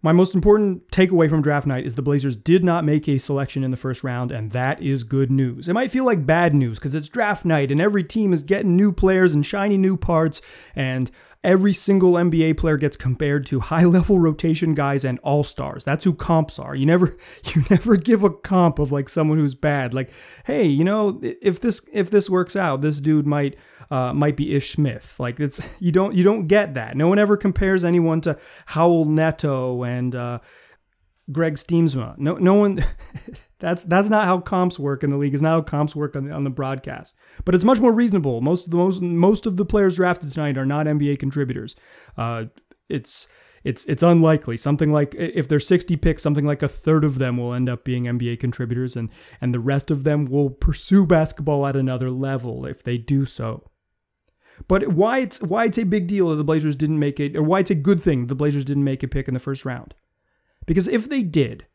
My 0.02 0.12
most 0.12 0.34
important 0.34 0.88
takeaway 0.88 1.28
from 1.28 1.42
draft 1.42 1.66
night 1.66 1.84
is 1.84 1.94
the 1.94 2.00
Blazers 2.00 2.34
did 2.34 2.64
not 2.64 2.86
make 2.86 3.06
a 3.06 3.18
selection 3.18 3.62
in 3.62 3.70
the 3.70 3.76
first 3.76 4.02
round, 4.02 4.32
and 4.32 4.50
that 4.52 4.80
is 4.80 5.04
good 5.04 5.30
news. 5.30 5.68
It 5.68 5.74
might 5.74 5.90
feel 5.90 6.06
like 6.06 6.24
bad 6.24 6.54
news 6.54 6.78
because 6.78 6.94
it's 6.94 7.08
draft 7.08 7.44
night 7.44 7.70
and 7.70 7.82
every 7.82 8.02
team 8.02 8.32
is 8.32 8.42
getting 8.42 8.76
new 8.76 8.92
players 8.92 9.34
and 9.34 9.44
shiny 9.44 9.76
new 9.76 9.98
parts, 9.98 10.40
and 10.74 11.10
every 11.42 11.72
single 11.72 12.12
NBA 12.12 12.56
player 12.58 12.76
gets 12.76 12.96
compared 12.96 13.46
to 13.46 13.60
high 13.60 13.84
level 13.84 14.18
rotation 14.20 14.74
guys 14.74 15.04
and 15.04 15.18
all 15.20 15.42
stars. 15.42 15.84
That's 15.84 16.04
who 16.04 16.14
comps 16.14 16.58
are. 16.58 16.74
You 16.74 16.86
never 16.86 17.16
you 17.54 17.62
never 17.70 17.96
give 17.96 18.24
a 18.24 18.30
comp 18.30 18.78
of 18.78 18.92
like 18.92 19.08
someone 19.08 19.38
who's 19.38 19.54
bad. 19.54 19.94
Like, 19.94 20.10
hey, 20.44 20.66
you 20.66 20.84
know, 20.84 21.20
if 21.22 21.60
this 21.60 21.80
if 21.92 22.10
this 22.10 22.28
works 22.28 22.56
out, 22.56 22.80
this 22.80 23.00
dude 23.00 23.26
might 23.26 23.56
uh, 23.90 24.12
might 24.12 24.36
be 24.36 24.54
Ish 24.54 24.72
Smith. 24.72 25.16
Like 25.18 25.40
it's 25.40 25.60
you 25.80 25.92
don't 25.92 26.14
you 26.14 26.24
don't 26.24 26.46
get 26.46 26.74
that. 26.74 26.96
No 26.96 27.08
one 27.08 27.18
ever 27.18 27.36
compares 27.36 27.84
anyone 27.84 28.20
to 28.22 28.38
Raul 28.68 29.06
Neto 29.06 29.82
and 29.82 30.14
uh, 30.14 30.38
Greg 31.32 31.54
Stiemsma. 31.54 32.16
No 32.18 32.34
no 32.36 32.54
one. 32.54 32.84
That's 33.60 33.84
that's 33.84 34.08
not 34.08 34.24
how 34.24 34.40
comps 34.40 34.78
work 34.78 35.04
in 35.04 35.10
the 35.10 35.18
league. 35.18 35.34
It's 35.34 35.42
not 35.42 35.50
how 35.50 35.60
comps 35.60 35.94
work 35.94 36.16
on 36.16 36.24
the, 36.24 36.32
on 36.32 36.44
the 36.44 36.50
broadcast. 36.50 37.14
But 37.44 37.54
it's 37.54 37.62
much 37.62 37.78
more 37.78 37.92
reasonable. 37.92 38.40
Most 38.40 38.64
of 38.64 38.70
the 38.70 38.78
most 38.78 39.02
most 39.02 39.44
of 39.44 39.58
the 39.58 39.66
players 39.66 39.96
drafted 39.96 40.32
tonight 40.32 40.56
are 40.56 40.64
not 40.64 40.86
NBA 40.86 41.18
contributors. 41.18 41.76
Uh, 42.16 42.44
it's 42.88 43.28
it's 43.62 43.84
it's 43.84 44.02
unlikely. 44.02 44.56
Something 44.56 44.92
like 44.92 45.14
if 45.14 45.48
there's 45.48 45.66
60 45.66 45.96
picks, 45.96 46.22
something 46.22 46.46
like 46.46 46.62
a 46.62 46.68
third 46.68 47.04
of 47.04 47.18
them 47.18 47.36
will 47.36 47.52
end 47.52 47.68
up 47.68 47.84
being 47.84 48.04
NBA 48.04 48.40
contributors, 48.40 48.96
and 48.96 49.10
and 49.40 49.52
the 49.52 49.60
rest 49.60 49.90
of 49.90 50.04
them 50.04 50.24
will 50.24 50.50
pursue 50.50 51.04
basketball 51.04 51.66
at 51.66 51.76
another 51.76 52.10
level 52.10 52.64
if 52.64 52.82
they 52.82 52.96
do 52.96 53.26
so. 53.26 53.70
But 54.68 54.88
why 54.88 55.18
it's 55.18 55.42
why 55.42 55.66
it's 55.66 55.78
a 55.78 55.84
big 55.84 56.06
deal 56.06 56.30
that 56.30 56.36
the 56.36 56.44
Blazers 56.44 56.76
didn't 56.76 56.98
make 56.98 57.20
it, 57.20 57.36
or 57.36 57.42
why 57.42 57.60
it's 57.60 57.70
a 57.70 57.74
good 57.74 58.02
thing 58.02 58.26
the 58.26 58.34
Blazers 58.34 58.64
didn't 58.64 58.84
make 58.84 59.02
a 59.02 59.08
pick 59.08 59.28
in 59.28 59.34
the 59.34 59.40
first 59.40 59.64
round, 59.64 59.94
because 60.70 60.86
if 60.86 61.08
they 61.08 61.24
did, 61.24 61.66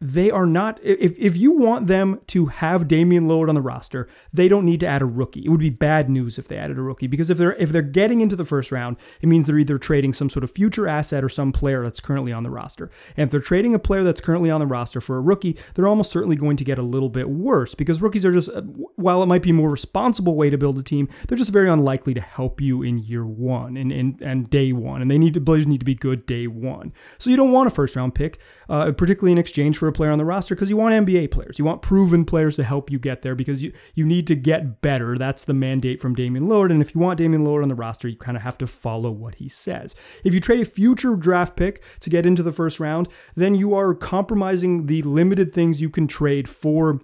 they 0.00 0.30
are 0.30 0.46
not 0.46 0.80
if, 0.82 1.18
if 1.18 1.36
you 1.36 1.52
want 1.52 1.86
them 1.86 2.20
to 2.28 2.46
have 2.46 2.88
Damian 2.88 3.28
Lillard 3.28 3.50
on 3.50 3.54
the 3.54 3.60
roster, 3.60 4.08
they 4.32 4.48
don't 4.48 4.64
need 4.64 4.80
to 4.80 4.86
add 4.86 5.02
a 5.02 5.06
rookie. 5.06 5.44
It 5.44 5.50
would 5.50 5.60
be 5.60 5.68
bad 5.68 6.08
news 6.08 6.38
if 6.38 6.48
they 6.48 6.56
added 6.56 6.78
a 6.78 6.82
rookie 6.82 7.06
because 7.06 7.28
if 7.28 7.36
they're 7.36 7.52
if 7.54 7.70
they're 7.70 7.82
getting 7.82 8.22
into 8.22 8.34
the 8.34 8.46
first 8.46 8.72
round, 8.72 8.96
it 9.20 9.28
means 9.28 9.46
they're 9.46 9.58
either 9.58 9.76
trading 9.78 10.14
some 10.14 10.30
sort 10.30 10.42
of 10.42 10.50
future 10.50 10.88
asset 10.88 11.22
or 11.22 11.28
some 11.28 11.52
player 11.52 11.82
that's 11.82 12.00
currently 12.00 12.32
on 12.32 12.44
the 12.44 12.50
roster. 12.50 12.90
And 13.16 13.28
if 13.28 13.30
they're 13.30 13.40
trading 13.40 13.74
a 13.74 13.78
player 13.78 14.02
that's 14.02 14.22
currently 14.22 14.50
on 14.50 14.60
the 14.60 14.66
roster 14.66 15.02
for 15.02 15.18
a 15.18 15.20
rookie, 15.20 15.58
they're 15.74 15.88
almost 15.88 16.10
certainly 16.10 16.36
going 16.36 16.56
to 16.56 16.64
get 16.64 16.78
a 16.78 16.82
little 16.82 17.10
bit 17.10 17.28
worse 17.28 17.74
because 17.74 18.00
rookies 18.00 18.24
are 18.24 18.32
just 18.32 18.48
uh, 18.48 18.62
while 18.96 19.22
it 19.22 19.26
might 19.26 19.42
be 19.42 19.50
a 19.50 19.54
more 19.54 19.70
responsible 19.70 20.34
way 20.34 20.48
to 20.48 20.56
build 20.56 20.78
a 20.78 20.82
team, 20.82 21.10
they're 21.28 21.36
just 21.36 21.50
very 21.50 21.68
unlikely 21.68 22.14
to 22.14 22.22
help 22.22 22.58
you 22.60 22.82
in 22.82 22.98
year 22.98 23.26
1 23.26 23.76
and 23.76 23.92
and, 23.92 24.22
and 24.22 24.48
day 24.48 24.72
1 24.72 25.02
and 25.02 25.10
they 25.10 25.18
need 25.18 25.34
to 25.34 25.40
need 25.66 25.80
to 25.80 25.84
be 25.84 25.94
good 25.94 26.24
day 26.24 26.46
1. 26.46 26.92
So 27.18 27.28
you 27.28 27.36
don't 27.36 27.52
want 27.52 27.66
a 27.66 27.70
first 27.70 27.96
round 27.96 28.14
pick, 28.14 28.38
uh, 28.70 28.92
particularly 28.92 29.32
in 29.32 29.38
exchange 29.38 29.76
for 29.76 29.89
a 29.90 29.92
player 29.92 30.10
on 30.10 30.18
the 30.18 30.24
roster 30.24 30.54
because 30.54 30.70
you 30.70 30.76
want 30.76 31.06
NBA 31.06 31.30
players. 31.30 31.58
You 31.58 31.64
want 31.64 31.82
proven 31.82 32.24
players 32.24 32.56
to 32.56 32.64
help 32.64 32.90
you 32.90 32.98
get 32.98 33.22
there 33.22 33.34
because 33.34 33.62
you, 33.62 33.72
you 33.94 34.04
need 34.04 34.26
to 34.28 34.34
get 34.34 34.80
better. 34.80 35.18
That's 35.18 35.44
the 35.44 35.54
mandate 35.54 36.00
from 36.00 36.14
Damian 36.14 36.46
Lillard. 36.46 36.70
And 36.70 36.80
if 36.80 36.94
you 36.94 37.00
want 37.00 37.18
Damian 37.18 37.44
Lillard 37.44 37.62
on 37.62 37.68
the 37.68 37.74
roster, 37.74 38.08
you 38.08 38.16
kind 38.16 38.36
of 38.36 38.42
have 38.42 38.58
to 38.58 38.66
follow 38.66 39.10
what 39.10 39.36
he 39.36 39.48
says. 39.48 39.94
If 40.24 40.32
you 40.32 40.40
trade 40.40 40.60
a 40.60 40.64
future 40.64 41.14
draft 41.16 41.56
pick 41.56 41.82
to 42.00 42.10
get 42.10 42.26
into 42.26 42.42
the 42.42 42.52
first 42.52 42.80
round, 42.80 43.08
then 43.36 43.54
you 43.54 43.74
are 43.74 43.94
compromising 43.94 44.86
the 44.86 45.02
limited 45.02 45.52
things 45.52 45.80
you 45.80 45.90
can 45.90 46.08
trade 46.08 46.48
for 46.48 47.00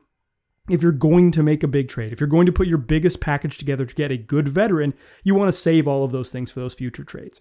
if 0.68 0.82
you're 0.82 0.92
going 0.92 1.30
to 1.30 1.42
make 1.42 1.62
a 1.62 1.68
big 1.68 1.88
trade, 1.88 2.12
if 2.12 2.20
you're 2.20 2.26
going 2.26 2.46
to 2.46 2.52
put 2.52 2.66
your 2.66 2.78
biggest 2.78 3.20
package 3.20 3.56
together 3.56 3.86
to 3.86 3.94
get 3.94 4.10
a 4.10 4.16
good 4.16 4.48
veteran, 4.48 4.94
you 5.22 5.34
want 5.34 5.48
to 5.48 5.52
save 5.52 5.86
all 5.86 6.04
of 6.04 6.12
those 6.12 6.30
things 6.30 6.50
for 6.50 6.60
those 6.60 6.74
future 6.74 7.04
trades. 7.04 7.40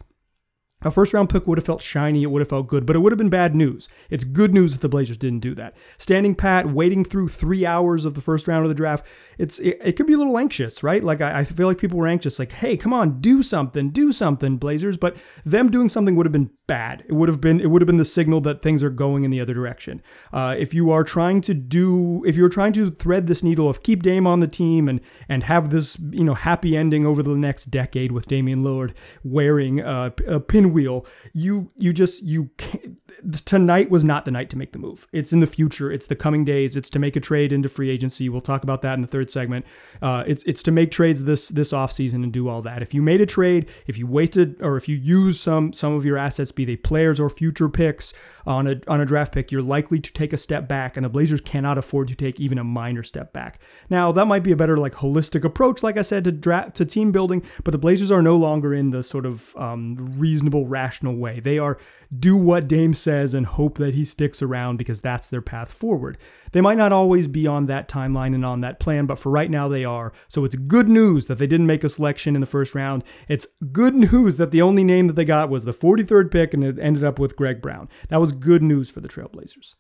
A 0.82 0.92
first 0.92 1.14
round 1.14 1.30
pick 1.30 1.48
would 1.48 1.58
have 1.58 1.66
felt 1.66 1.82
shiny, 1.82 2.22
it 2.22 2.28
would 2.28 2.42
have 2.42 2.50
felt 2.50 2.68
good, 2.68 2.86
but 2.86 2.96
it 2.96 3.00
would 3.00 3.12
have 3.12 3.18
been 3.18 3.30
bad 3.30 3.56
news. 3.56 3.90
It's 4.10 4.24
good 4.24 4.54
news 4.54 4.74
that 4.74 4.82
the 4.82 4.90
Blazers 4.90 5.18
didn't 5.18 5.40
do 5.40 5.56
that. 5.56 5.76
Standing 5.98 6.36
pat, 6.36 6.70
waiting 6.70 7.04
through 7.04 7.30
three 7.30 7.66
hours 7.66 8.06
of 8.06 8.14
the 8.14 8.22
first 8.22 8.48
round 8.48 8.66
of 8.66 8.70
the 8.70 8.76
draft, 8.76 9.06
it's 9.40 9.58
it, 9.60 9.80
it 9.84 9.92
could 9.94 10.06
be 10.06 10.14
a 10.14 10.18
little 10.18 10.38
anxious, 10.38 10.84
right? 10.84 11.04
Like 11.04 11.22
I, 11.22 11.40
I, 11.40 11.44
feel 11.44 11.66
like 11.66 11.80
people 11.80 11.98
were 11.98 12.08
anxious, 12.08 12.38
like, 12.38 12.52
hey, 12.52 12.78
come 12.78 12.94
on, 12.94 13.20
do 13.20 13.42
something, 13.42 13.90
do 13.90 14.12
something, 14.12 14.58
Blazers. 14.58 14.96
But 14.96 15.18
them 15.44 15.72
doing 15.72 15.90
something 15.90 16.16
would 16.16 16.26
have 16.26 16.34
been 16.34 16.52
bad. 16.68 17.04
It 17.08 17.14
would 17.14 17.30
have 17.30 17.42
been 17.42 17.60
it 17.60 17.70
would 17.70 17.82
have 17.82 17.88
been 17.88 17.98
the 17.98 18.06
signal 18.06 18.42
that 18.42 18.62
things 18.62 18.84
are 18.84 18.90
going 18.90 19.24
in 19.24 19.32
the 19.32 19.42
other 19.42 19.54
direction. 19.54 20.02
Uh, 20.32 20.56
if 20.58 20.74
you 20.74 20.92
are 20.92 21.04
trying 21.04 21.42
to 21.42 21.54
do, 21.54 22.24
if 22.26 22.36
you're 22.36 22.50
trying 22.50 22.74
to 22.74 22.92
thread 22.92 23.28
this 23.28 23.44
needle 23.44 23.70
of 23.70 23.82
keep 23.82 24.04
Dame 24.04 24.28
on 24.28 24.40
the 24.40 24.48
team 24.48 24.88
and 24.88 25.02
and 25.30 25.44
have 25.44 25.70
this 25.70 25.98
you 26.12 26.24
know 26.24 26.34
happy 26.34 26.78
ending 26.78 27.06
over 27.06 27.24
the 27.24 27.36
next 27.36 27.66
decade 27.66 28.12
with 28.12 28.28
Damian 28.28 28.62
Lillard 28.62 28.94
wearing 29.24 29.80
a, 29.80 30.14
a 30.28 30.40
pinwheel, 30.66 31.06
you 31.34 31.72
you 31.76 31.94
just 31.94 32.24
you 32.24 32.50
can't, 32.58 32.98
tonight 33.46 33.90
was 33.90 34.04
not 34.04 34.26
the 34.26 34.32
night 34.32 34.50
to 34.50 34.58
make 34.58 34.72
the 34.72 34.80
move. 34.80 35.08
It's 35.12 35.34
in 35.34 35.40
the 35.40 35.48
future. 35.48 35.92
It's 35.92 36.08
the 36.08 36.16
coming 36.16 36.46
days. 36.46 36.76
It's 36.76 36.90
to 36.92 37.00
make 37.00 37.16
a 37.16 37.20
trade 37.20 37.52
into 37.52 37.70
free 37.70 37.90
agency. 37.90 38.30
We'll 38.30 38.42
talk 38.42 38.64
about 38.64 38.82
that 38.82 38.94
in 38.94 39.02
the 39.02 39.08
third 39.08 39.32
segment. 39.32 39.66
Uh, 40.02 40.24
it's 40.28 40.44
it's 40.44 40.64
to 40.64 40.72
make 40.72 40.92
trades 40.92 41.24
this 41.24 41.50
this 41.50 41.72
offseason 41.72 42.24
and 42.24 42.32
do 42.32 42.48
all 42.48 42.62
that. 42.64 42.82
If 42.82 42.94
you 42.94 43.02
made 43.02 43.22
a 43.22 43.26
trade, 43.26 43.70
if 43.88 43.98
you 43.98 44.08
wasted 44.08 44.62
or 44.62 44.78
if 44.78 44.90
you 44.90 44.96
use 44.96 45.40
some 45.40 45.74
some 45.74 45.94
of 45.94 46.06
your 46.06 46.18
assets, 46.18 46.52
be 46.52 46.66
they 46.66 46.76
players 46.76 47.20
or 47.20 47.30
future 47.30 47.70
picks 47.70 48.14
on 48.46 48.68
a 48.68 48.82
on 48.88 49.02
a 49.02 49.06
draft 49.06 49.34
pick, 49.34 49.52
you're 49.52 49.62
likely 49.62 50.00
to 50.00 50.14
take 50.14 50.34
a 50.34 50.38
step 50.38 50.68
back, 50.68 50.98
and 50.98 51.06
the 51.06 51.10
Blazers 51.10 51.42
cannot 51.42 51.78
afford 51.78 52.08
to 52.08 52.16
take 52.16 52.40
even 52.40 52.58
a 52.58 52.64
minor 52.64 53.04
step 53.04 53.34
back. 53.34 53.60
Now 53.90 54.12
that 54.12 54.26
might 54.26 54.44
be 54.44 54.52
a 54.52 54.56
better 54.56 54.78
like 54.78 54.94
holistic 54.94 55.44
approach, 55.44 55.84
like 55.84 55.98
I 55.98 56.02
said, 56.02 56.24
to 56.26 56.32
draft 56.32 56.76
to 56.76 56.86
team 56.86 57.12
building, 57.12 57.44
but 57.64 57.72
the 57.72 57.78
Blazers 57.78 58.12
are 58.12 58.22
no 58.22 58.36
longer 58.36 58.74
in 58.74 58.92
the 58.92 59.04
sort 59.04 59.26
of 59.26 59.56
um, 59.58 59.96
reasonable, 60.18 60.55
rational 60.64 61.16
way. 61.16 61.40
They 61.40 61.58
are 61.58 61.78
do 62.18 62.38
what 62.38 62.68
Dame 62.68 62.94
says 62.94 63.34
and 63.34 63.46
hope 63.46 63.78
that 63.80 63.96
he 63.96 64.06
sticks 64.06 64.42
around 64.42 64.78
because 64.78 65.02
that's 65.02 65.30
their 65.30 65.42
path 65.42 65.72
forward. 65.74 66.18
They 66.52 66.62
might 66.62 66.78
not 66.78 66.92
always 66.92 67.28
be 67.28 67.48
on 67.48 67.66
that 67.66 67.90
timeline 67.90 68.36
and 68.36 68.46
on 68.46 68.62
that 68.62 68.80
plan, 68.80 69.08
but 69.08 69.20
for 69.20 69.32
right 69.32 69.50
now 69.50 69.68
they 69.68 69.84
are. 69.84 70.14
So 70.30 70.46
it's 70.46 70.56
good 70.56 70.88
news 70.88 71.28
that 71.28 71.40
they 71.40 71.48
didn't 71.48 71.66
make 71.68 71.84
a 71.84 71.90
selection 71.90 72.36
in 72.36 72.42
the 72.42 72.48
first 72.48 72.76
round. 72.76 73.04
It's 73.28 73.48
good 73.72 73.96
news 73.96 74.38
that 74.38 74.52
the 74.52 74.62
only 74.62 74.84
name 74.84 75.08
that 75.08 75.14
they 75.14 75.26
got 75.26 75.50
was 75.50 75.66
the 75.66 75.74
43rd 75.74 76.32
pick 76.32 76.54
and 76.54 76.64
it 76.64 76.80
ended 76.80 77.04
up 77.04 77.20
with 77.20 77.36
Greg 77.36 77.62
Brown. 77.62 77.90
That 78.10 78.22
was 78.22 78.32
good 78.32 78.62
news 78.62 78.90
for 78.90 79.02
the 79.02 79.10
Trailblazers. 79.10 79.74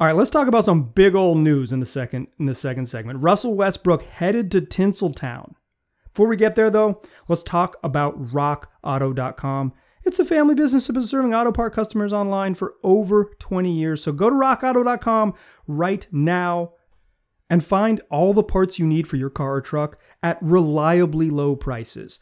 All 0.00 0.06
right, 0.06 0.14
let's 0.14 0.30
talk 0.30 0.46
about 0.46 0.64
some 0.64 0.84
big 0.84 1.16
old 1.16 1.38
news 1.38 1.72
in 1.72 1.80
the 1.80 1.86
second 1.86 2.28
in 2.38 2.46
the 2.46 2.54
second 2.54 2.86
segment. 2.86 3.20
Russell 3.20 3.54
Westbrook 3.54 4.02
headed 4.02 4.48
to 4.52 4.60
Tinseltown. 4.60 5.54
Before 6.18 6.26
we 6.30 6.36
get 6.36 6.56
there 6.56 6.68
though, 6.68 7.00
let's 7.28 7.44
talk 7.44 7.76
about 7.84 8.20
rockauto.com. 8.32 9.72
It's 10.02 10.18
a 10.18 10.24
family 10.24 10.56
business 10.56 10.88
that 10.88 10.96
has 10.96 11.04
been 11.04 11.08
serving 11.08 11.32
auto 11.32 11.52
part 11.52 11.72
customers 11.72 12.12
online 12.12 12.56
for 12.56 12.74
over 12.82 13.30
20 13.38 13.70
years. 13.70 14.02
So 14.02 14.10
go 14.10 14.28
to 14.28 14.34
rockauto.com 14.34 15.34
right 15.68 16.08
now 16.10 16.72
and 17.48 17.64
find 17.64 18.00
all 18.10 18.34
the 18.34 18.42
parts 18.42 18.80
you 18.80 18.84
need 18.84 19.06
for 19.06 19.14
your 19.14 19.30
car 19.30 19.54
or 19.54 19.60
truck 19.60 19.96
at 20.20 20.42
reliably 20.42 21.30
low 21.30 21.54
prices. 21.54 22.18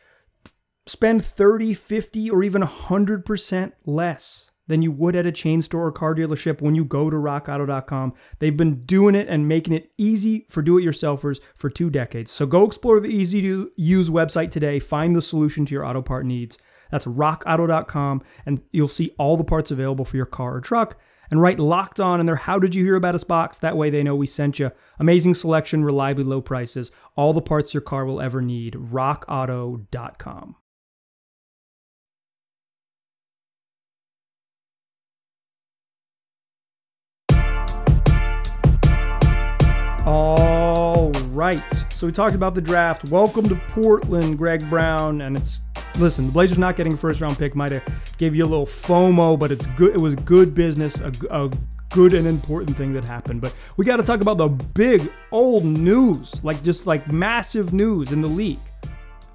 Spend 0.85 1.25
30, 1.25 1.73
50, 1.73 2.29
or 2.29 2.43
even 2.43 2.61
100% 2.61 3.73
less 3.87 4.46
than 4.67 4.83
you 4.83 4.91
would 4.93 5.17
at 5.17 5.27
a 5.27 5.33
chain 5.33 5.63
store 5.63 5.87
or 5.87 5.93
car 5.93 6.15
dealership 6.15 6.61
when 6.61 6.75
you 6.75 6.85
go 6.85 7.11
to 7.11 7.17
rockauto.com. 7.17 8.15
They've 8.39 8.57
been 8.57 8.85
doing 8.85 9.15
it 9.15 9.29
and 9.29 9.49
making 9.49 9.75
it 9.75 9.93
easy 9.97 10.47
for 10.51 10.63
do 10.63 10.79
it 10.79 10.85
yourselfers 10.85 11.41
for 11.57 11.71
two 11.71 11.91
decades. 11.91 12.31
So 12.31 12.47
go 12.47 12.65
explore 12.65 13.01
the 13.01 13.09
easy 13.09 13.43
to 13.43 13.71
use 13.77 14.11
website 14.11 14.51
today, 14.51 14.79
find 14.79 15.15
the 15.15 15.23
solution 15.23 15.67
to 15.67 15.75
your 15.75 15.85
auto 15.85 16.03
part 16.03 16.27
needs. 16.27 16.59
That's 16.91 17.07
rockauto.com, 17.07 18.23
and 18.45 18.63
you'll 18.71 18.89
see 18.89 19.15
all 19.19 19.37
the 19.37 19.45
parts 19.45 19.71
available 19.71 20.05
for 20.05 20.17
your 20.17 20.27
car 20.27 20.57
or 20.57 20.61
truck. 20.61 20.99
And 21.29 21.43
write 21.43 21.59
locked 21.59 21.99
on 21.99 22.21
in 22.21 22.27
their 22.27 22.37
How 22.37 22.61
Did 22.61 22.77
You 22.77 22.85
Hear 22.85 22.95
About 22.95 23.17
Us 23.17 23.25
box. 23.25 23.59
That 23.59 23.77
way 23.77 23.91
they 23.91 24.05
know 24.05 24.15
we 24.15 24.29
sent 24.29 24.61
you. 24.61 24.71
Amazing 25.01 25.35
selection, 25.35 25.85
reliably 25.85 26.23
low 26.23 26.41
prices, 26.41 26.93
all 27.17 27.33
the 27.33 27.43
parts 27.43 27.75
your 27.75 27.81
car 27.81 28.05
will 28.05 28.21
ever 28.21 28.41
need. 28.41 28.75
RockAuto.com. 28.75 30.55
right. 41.37 41.63
So 41.91 42.07
we 42.07 42.15
talked 42.15 42.35
about 42.35 42.55
the 42.55 42.63
draft. 42.63 43.11
Welcome 43.11 43.47
to 43.51 43.57
Portland, 43.69 44.39
Greg 44.39 44.69
Brown, 44.71 45.21
and 45.21 45.37
it's 45.37 45.61
listen, 45.99 46.27
the 46.27 46.33
Blazers 46.33 46.57
not 46.57 46.77
getting 46.77 46.95
a 46.95 46.97
first 46.97 47.21
round 47.21 47.37
pick 47.37 47.55
might 47.55 47.73
have 47.73 47.85
gave 48.17 48.35
you 48.35 48.43
a 48.43 48.47
little 48.47 48.67
FOMO, 48.67 49.39
but 49.39 49.53
it's 49.53 49.67
good. 49.67 49.95
It 49.95 50.01
was 50.01 50.15
good 50.15 50.55
business, 50.55 50.99
a, 51.01 51.13
a 51.31 51.51
good 51.91 52.15
and 52.15 52.27
important 52.27 52.75
thing 52.79 52.95
that 52.95 53.05
happened. 53.05 53.43
But 53.43 53.55
we 53.77 53.85
got 53.85 53.99
to 53.99 54.03
talk 54.03 54.23
about 54.23 54.39
the 54.39 54.49
big 54.49 55.13
old 55.31 55.67
news, 55.67 56.43
like 56.43 56.63
just 56.63 56.87
like 56.87 57.13
massive 57.13 57.75
news 57.75 58.13
in 58.13 58.23
the 58.23 58.29
league. 58.29 58.59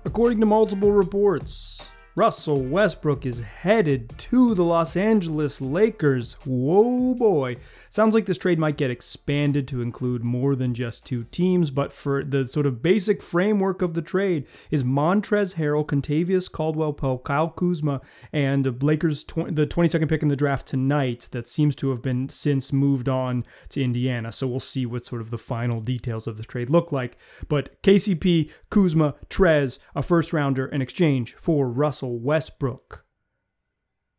According 0.04 0.40
to 0.40 0.48
multiple 0.48 0.92
reports, 0.92 1.78
Russell 2.16 2.62
Westbrook 2.64 3.28
is 3.28 3.40
headed 3.40 4.10
to 4.18 4.56
the 4.56 4.64
Los 4.64 4.98
Angeles 4.98 5.62
Lakers. 5.62 6.34
Whoa, 6.46 7.14
boy. 7.14 7.58
Sounds 7.92 8.16
like 8.16 8.26
this 8.26 8.38
trade 8.38 8.58
might 8.58 8.78
get 8.78 8.90
expanded 8.90 9.68
to 9.68 9.82
include 9.82 10.24
more 10.24 10.56
than 10.56 10.74
just 10.74 11.06
two 11.06 11.26
teams, 11.26 11.72
but 11.72 11.92
for 11.92 12.24
the 12.24 12.48
sort 12.48 12.66
of 12.66 12.82
basic 12.82 13.22
framework 13.22 13.82
of 13.82 13.96
the 13.96 14.02
trade 14.02 14.48
is 14.70 14.86
Montrezl 14.86 15.56
Harrell, 15.56 15.86
Kentavious 15.86 16.50
Caldwell 16.50 16.94
Pope, 16.94 17.26
Kyle 17.26 17.50
Kuzma, 17.50 18.00
and 18.32 18.64
the 18.64 18.72
Lakers' 18.72 19.26
tw- 19.26 19.54
the 19.54 19.68
22nd 19.68 20.08
pick 20.08 20.22
in 20.22 20.30
the 20.30 20.38
draft 20.38 20.68
tonight 20.68 21.28
that 21.32 21.50
seems 21.50 21.76
to 21.76 21.90
have 21.90 22.02
been 22.02 22.30
since 22.30 22.72
moved 22.72 23.10
on 23.10 23.44
to 23.68 23.84
Indiana. 23.84 24.32
So 24.32 24.48
we'll 24.48 24.62
see 24.62 24.86
what 24.86 25.06
sort 25.06 25.22
of 25.22 25.30
the 25.30 25.38
final 25.38 25.82
details 25.82 26.28
of 26.28 26.38
the 26.38 26.46
trade 26.46 26.70
look 26.70 26.94
like. 26.94 27.18
But 27.50 27.84
KCP, 27.84 28.50
Kuzma, 28.70 29.16
Trez, 29.30 29.80
a 29.98 30.02
first 30.02 30.32
rounder 30.32 30.66
in 30.66 30.82
exchange 30.82 31.34
for 31.34 31.68
Russell 31.68 32.18
Westbrook. 32.20 33.04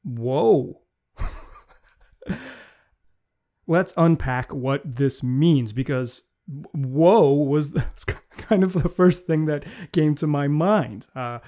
Whoa. 0.05 0.83
let's 3.73 3.95
unpack 3.97 4.53
what 4.53 4.83
this 4.85 5.23
means 5.23 5.73
because 5.73 6.23
whoa 6.75 7.33
was 7.33 7.73
kind 8.37 8.63
of 8.63 8.75
the 8.75 8.89
first 8.89 9.27
thing 9.27 9.47
that 9.47 9.65
came 9.93 10.15
to 10.15 10.27
my 10.27 10.47
mind. 10.47 11.07
Uh, 11.17 11.39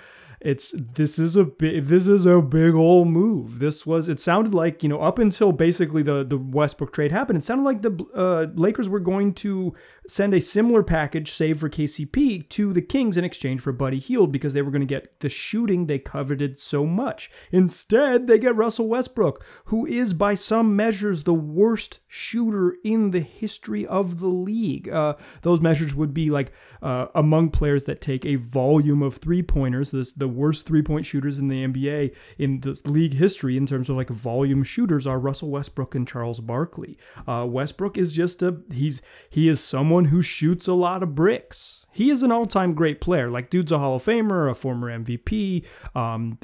it's 0.45 0.75
this 0.77 1.19
is 1.19 1.37
a 1.37 1.45
big 1.45 1.85
this 1.85 2.07
is 2.07 2.27
a 2.27 2.43
big 2.43 2.75
old 2.75 3.09
move. 3.09 3.61
This 3.61 3.87
was 3.87 4.09
it 4.11 4.21
sounded 4.21 4.53
like 4.53 4.83
you 4.83 4.91
know 4.91 5.01
up 5.01 5.19
until 5.19 5.53
basically 5.53 6.03
the 6.03 6.23
the 6.23 6.37
Westbrook 6.37 6.93
trade 6.93 7.11
happened, 7.11 7.39
it 7.39 7.45
sounded 7.45 7.65
like 7.65 7.81
the 7.81 8.07
uh, 8.15 8.47
Lakers 8.55 8.89
were 8.89 9.01
going 9.01 9.33
to 9.35 9.75
send 10.07 10.35
a 10.35 10.41
similar 10.43 10.83
package, 10.83 11.33
save 11.33 11.61
for 11.61 11.71
KCP, 11.71 12.47
to 12.51 12.75
the 12.75 12.83
Kings 12.83 13.17
in 13.17 13.25
exchange 13.25 13.63
for 13.63 13.73
Buddy 13.73 13.99
Hield 13.99 14.33
because 14.33 14.53
they 14.53 14.61
were 14.61 14.71
going 14.71 14.81
to 14.81 14.87
get 14.87 15.21
the 15.21 15.31
shooting 15.31 15.87
they 15.87 15.99
coveted 15.99 16.61
so 16.61 16.85
much. 16.85 17.31
Instead, 17.51 18.27
they 18.27 18.39
get 18.39 18.55
Russell 18.55 18.87
Westbrook, 18.87 19.43
who 19.67 19.87
is 19.87 20.13
by 20.13 20.35
some 20.35 20.77
measures 20.77 21.23
the 21.23 21.33
worst 21.33 22.01
shooter 22.07 22.77
in 22.85 23.13
the 23.13 23.21
history 23.21 23.87
of 23.87 24.21
the 24.21 24.29
league. 24.29 24.91
Uh, 24.91 25.15
those 25.41 25.63
measures 25.63 25.95
would 25.95 26.13
be 26.13 26.29
like 26.29 26.53
uh, 26.83 27.07
among 27.15 27.49
players 27.49 27.85
that 27.85 28.03
take 28.03 28.27
a 28.27 28.37
volume 28.37 29.03
of 29.03 29.17
three 29.17 29.43
pointers. 29.43 29.91
This 29.91 30.13
the 30.13 30.34
worst 30.35 30.67
three 30.67 30.83
point 30.83 31.07
shooters 31.07 31.39
in 31.39 31.49
the 31.49 31.67
NBA 31.67 32.15
in 32.39 32.61
the 32.61 32.81
league 32.85 33.15
history 33.15 33.57
in 33.57 33.67
terms 33.67 33.89
of 33.89 33.97
like 33.97 34.11
volume 34.11 34.63
shooters 34.63 35.07
are 35.07 35.19
Russell 35.19 35.51
Westbrook 35.51 35.95
and 35.95 36.07
Charles 36.07 36.41
Barkley. 36.41 36.99
Uh, 37.27 37.47
Westbrook 37.49 37.97
is 37.97 38.13
just 38.13 38.43
a 38.43 38.57
he's 38.73 39.03
he 39.31 39.49
is 39.49 39.63
someone 39.63 40.07
who 40.07 40.23
shoots 40.23 40.67
a 40.67 40.75
lot 40.75 41.03
of 41.03 41.15
bricks. 41.15 41.87
He 41.93 42.11
is 42.11 42.23
an 42.23 42.33
all 42.33 42.47
time 42.47 42.75
great 42.75 43.01
player. 43.01 43.31
Like 43.31 43.51
dude's 43.51 43.73
a 43.73 43.79
Hall 43.79 43.97
of 43.97 44.05
Famer, 44.05 44.51
a 44.51 44.55
former 44.55 44.91
MVP. 44.91 45.65
Um, 45.95 46.39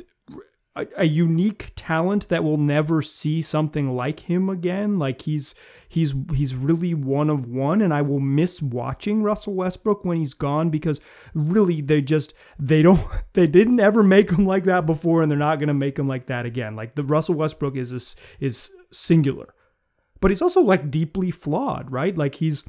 a, 0.77 0.87
a, 0.97 1.05
unique 1.05 1.73
talent 1.75 2.29
that 2.29 2.45
will 2.45 2.57
never 2.57 3.03
see 3.03 3.43
something 3.43 3.95
like 3.95 4.21
him 4.21 4.49
again. 4.49 4.99
Like 4.99 5.23
he's 5.23 5.55
he's 5.89 6.15
he's 6.35 6.55
really 6.55 6.95
one 6.95 7.29
of 7.29 7.47
one, 7.47 7.81
and 7.81 7.93
I 7.93 8.03
will 8.03 8.21
miss 8.21 8.63
watching 8.63 9.23
Russell 9.23 9.55
Westbrook 9.55 10.05
when 10.05 10.19
he's 10.19 10.35
gone 10.35 10.71
because 10.71 11.01
really 11.35 11.81
they 11.81 12.01
just 12.01 12.35
they 12.59 12.83
don't 12.83 13.05
they 13.33 13.47
didn't 13.47 13.81
ever 13.81 14.03
make 14.03 14.31
him 14.31 14.47
like 14.47 14.65
that 14.65 14.87
before, 14.87 15.23
and 15.23 15.31
they're 15.31 15.39
not 15.39 15.59
gonna 15.59 15.75
make 15.75 15.99
him 15.99 16.07
like 16.07 16.27
that 16.27 16.47
again. 16.47 16.77
Like 16.77 16.95
the 16.95 17.05
Russell 17.05 17.35
Westbrook 17.35 17.77
is 17.77 17.93
a, 17.93 18.45
is 18.45 18.71
singular, 18.93 19.55
but 20.21 20.31
he's 20.31 20.43
also 20.43 20.61
like 20.61 20.91
deeply 20.91 21.33
flawed, 21.33 21.91
right? 21.91 22.17
Like 22.17 22.37
he's 22.37 22.65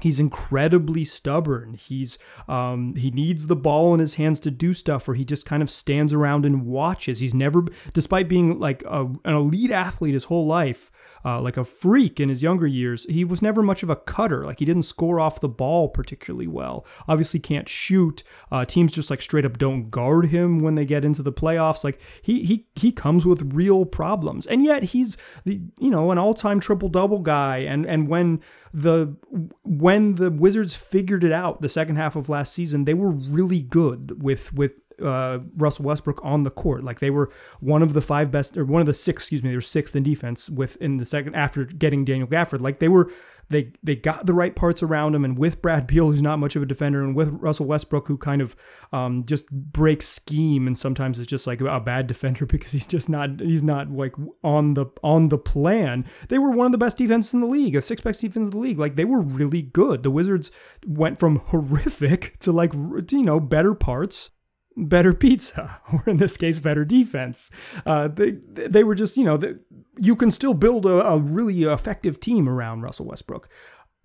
He's 0.00 0.20
incredibly 0.20 1.04
stubborn. 1.04 1.74
He's 1.74 2.18
um, 2.46 2.94
he 2.94 3.10
needs 3.10 3.48
the 3.48 3.56
ball 3.56 3.94
in 3.94 4.00
his 4.00 4.14
hands 4.14 4.38
to 4.40 4.50
do 4.50 4.72
stuff, 4.72 5.08
or 5.08 5.14
he 5.14 5.24
just 5.24 5.44
kind 5.44 5.62
of 5.62 5.70
stands 5.70 6.12
around 6.12 6.46
and 6.46 6.66
watches. 6.66 7.18
He's 7.18 7.34
never, 7.34 7.64
despite 7.92 8.28
being 8.28 8.60
like 8.60 8.82
a, 8.84 9.06
an 9.24 9.34
elite 9.34 9.72
athlete 9.72 10.14
his 10.14 10.24
whole 10.24 10.46
life, 10.46 10.90
uh, 11.24 11.40
like 11.40 11.56
a 11.56 11.64
freak 11.64 12.20
in 12.20 12.28
his 12.28 12.42
younger 12.42 12.66
years, 12.66 13.04
he 13.08 13.24
was 13.24 13.42
never 13.42 13.62
much 13.62 13.82
of 13.82 13.90
a 13.90 13.96
cutter. 13.96 14.44
Like 14.44 14.58
he 14.58 14.64
didn't 14.64 14.82
score 14.82 15.20
off 15.20 15.40
the 15.40 15.48
ball 15.48 15.88
particularly 15.88 16.46
well. 16.46 16.86
Obviously, 17.06 17.40
can't 17.40 17.68
shoot. 17.68 18.22
Uh, 18.50 18.64
teams 18.64 18.92
just 18.92 19.10
like 19.10 19.22
straight 19.22 19.44
up 19.44 19.58
don't 19.58 19.90
guard 19.90 20.26
him 20.26 20.60
when 20.60 20.74
they 20.74 20.84
get 20.84 21.04
into 21.04 21.22
the 21.22 21.32
playoffs. 21.32 21.84
Like 21.84 22.00
he 22.22 22.44
he 22.44 22.66
he 22.74 22.92
comes 22.92 23.24
with 23.26 23.54
real 23.54 23.84
problems, 23.84 24.46
and 24.46 24.64
yet 24.64 24.82
he's 24.84 25.16
the 25.44 25.60
you 25.78 25.90
know 25.90 26.10
an 26.10 26.18
all 26.18 26.34
time 26.34 26.60
triple 26.60 26.88
double 26.88 27.20
guy. 27.20 27.58
And 27.58 27.86
and 27.86 28.08
when 28.08 28.40
the 28.72 29.16
when 29.64 30.16
the 30.16 30.30
Wizards 30.30 30.74
figured 30.74 31.24
it 31.24 31.32
out 31.32 31.60
the 31.60 31.68
second 31.68 31.96
half 31.96 32.16
of 32.16 32.28
last 32.28 32.52
season, 32.52 32.84
they 32.84 32.94
were 32.94 33.10
really 33.10 33.62
good 33.62 34.22
with 34.22 34.52
with 34.52 34.72
uh, 35.02 35.38
Russell 35.56 35.84
Westbrook 35.84 36.20
on 36.24 36.42
the 36.42 36.50
court. 36.50 36.84
Like 36.84 37.00
they 37.00 37.10
were 37.10 37.30
one 37.60 37.82
of 37.82 37.92
the 37.92 38.00
five 38.00 38.30
best, 38.30 38.56
or 38.56 38.64
one 38.64 38.80
of 38.80 38.86
the 38.86 38.94
six, 38.94 39.22
excuse 39.22 39.42
me, 39.42 39.50
they 39.50 39.56
were 39.56 39.60
sixth 39.60 39.94
in 39.94 40.02
defense 40.02 40.50
with 40.50 40.76
in 40.76 40.96
the 40.96 41.04
second 41.04 41.34
after 41.34 41.64
getting 41.64 42.04
Daniel 42.04 42.28
Gafford. 42.28 42.60
Like 42.60 42.78
they 42.78 42.88
were, 42.88 43.10
they 43.50 43.72
they 43.82 43.96
got 43.96 44.26
the 44.26 44.34
right 44.34 44.54
parts 44.54 44.82
around 44.82 45.14
him, 45.14 45.24
and 45.24 45.38
with 45.38 45.62
Brad 45.62 45.86
Beal, 45.86 46.10
who's 46.10 46.22
not 46.22 46.38
much 46.38 46.56
of 46.56 46.62
a 46.62 46.66
defender, 46.66 47.02
and 47.02 47.14
with 47.14 47.28
Russell 47.30 47.66
Westbrook, 47.66 48.08
who 48.08 48.16
kind 48.16 48.42
of 48.42 48.54
um, 48.92 49.24
just 49.24 49.50
breaks 49.50 50.06
scheme, 50.06 50.66
and 50.66 50.76
sometimes 50.76 51.18
is 51.18 51.26
just 51.26 51.46
like 51.46 51.60
a 51.60 51.80
bad 51.80 52.06
defender 52.06 52.46
because 52.46 52.72
he's 52.72 52.86
just 52.86 53.08
not 53.08 53.40
he's 53.40 53.62
not 53.62 53.90
like 53.90 54.14
on 54.42 54.74
the 54.74 54.86
on 55.02 55.28
the 55.28 55.38
plan. 55.38 56.04
They 56.28 56.38
were 56.38 56.50
one 56.50 56.66
of 56.66 56.72
the 56.72 56.78
best 56.78 56.96
defenses 56.96 57.34
in 57.34 57.40
the 57.40 57.46
league, 57.46 57.76
a 57.76 57.82
six 57.82 58.00
best 58.00 58.20
defense 58.20 58.46
in 58.46 58.50
the 58.50 58.58
league. 58.58 58.78
Like 58.78 58.96
they 58.96 59.04
were 59.04 59.20
really 59.20 59.62
good. 59.62 60.02
The 60.02 60.10
Wizards 60.10 60.50
went 60.86 61.18
from 61.18 61.36
horrific 61.36 62.38
to 62.40 62.52
like 62.52 62.72
you 62.74 63.22
know 63.22 63.40
better 63.40 63.74
parts 63.74 64.30
better 64.78 65.12
pizza, 65.12 65.80
or 65.92 66.02
in 66.06 66.18
this 66.18 66.36
case, 66.36 66.58
better 66.58 66.84
defense. 66.84 67.50
Uh, 67.84 68.08
they 68.08 68.32
they 68.54 68.84
were 68.84 68.94
just 68.94 69.16
you 69.16 69.24
know 69.24 69.36
the, 69.36 69.58
you 69.98 70.14
can 70.14 70.30
still 70.30 70.54
build 70.54 70.86
a, 70.86 71.06
a, 71.06 71.18
really 71.18 71.64
effective 71.64 72.20
team 72.20 72.48
around 72.48 72.82
Russell 72.82 73.06
Westbrook. 73.06 73.48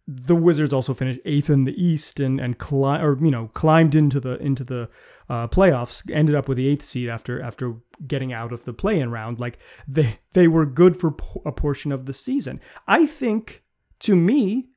The 0.05 0.35
Wizards 0.35 0.73
also 0.73 0.93
finished 0.93 1.21
eighth 1.23 1.49
in 1.49 1.63
the 1.63 1.81
East 1.81 2.19
and 2.19 2.39
and 2.39 2.57
cli- 2.57 2.99
or 2.99 3.17
you 3.21 3.31
know 3.31 3.49
climbed 3.53 3.95
into 3.95 4.19
the 4.19 4.37
into 4.37 4.63
the 4.63 4.89
uh, 5.29 5.47
playoffs. 5.47 6.09
Ended 6.11 6.35
up 6.35 6.47
with 6.47 6.57
the 6.57 6.67
eighth 6.67 6.83
seed 6.83 7.09
after 7.09 7.41
after 7.41 7.75
getting 8.05 8.33
out 8.33 8.51
of 8.51 8.65
the 8.65 8.73
play-in 8.73 9.11
round. 9.11 9.39
Like 9.39 9.59
they 9.87 10.19
they 10.33 10.47
were 10.47 10.65
good 10.65 10.99
for 10.99 11.15
a 11.45 11.51
portion 11.51 11.91
of 11.91 12.05
the 12.05 12.13
season. 12.13 12.59
I 12.87 13.05
think 13.05 13.63
to 13.99 14.15
me, 14.15 14.67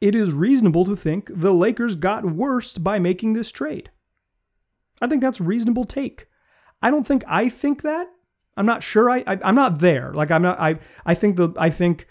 it 0.00 0.14
is 0.14 0.32
reasonable 0.32 0.84
to 0.84 0.94
think 0.94 1.30
the 1.34 1.52
Lakers 1.52 1.96
got 1.96 2.24
worse 2.24 2.78
by 2.78 2.98
making 2.98 3.32
this 3.32 3.50
trade. 3.50 3.90
I 5.00 5.06
think 5.06 5.22
that's 5.22 5.40
a 5.40 5.44
reasonable 5.44 5.84
take. 5.84 6.26
I 6.82 6.90
don't 6.90 7.06
think 7.06 7.24
I 7.26 7.48
think 7.48 7.82
that. 7.82 8.08
I'm 8.56 8.66
not 8.66 8.82
sure. 8.82 9.10
I, 9.10 9.24
I 9.26 9.48
am 9.48 9.54
not 9.54 9.78
there. 9.78 10.12
Like 10.12 10.30
I'm 10.30 10.42
not. 10.42 10.58
I 10.60 10.78
I 11.06 11.14
think 11.14 11.36
the 11.36 11.50
I 11.56 11.70
think 11.70 12.06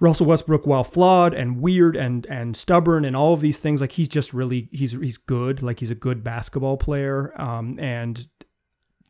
Russell 0.00 0.26
Westbrook, 0.26 0.66
while 0.66 0.84
flawed 0.84 1.34
and 1.34 1.60
weird 1.60 1.96
and 1.96 2.26
and 2.26 2.56
stubborn 2.56 3.04
and 3.04 3.16
all 3.16 3.32
of 3.32 3.40
these 3.40 3.58
things, 3.58 3.80
like 3.80 3.92
he's 3.92 4.08
just 4.08 4.32
really 4.32 4.68
he's 4.72 4.92
he's 4.92 5.18
good. 5.18 5.62
Like 5.62 5.80
he's 5.80 5.90
a 5.90 5.96
good 5.96 6.22
basketball 6.22 6.76
player. 6.76 7.32
Um 7.40 7.78
and 7.80 8.26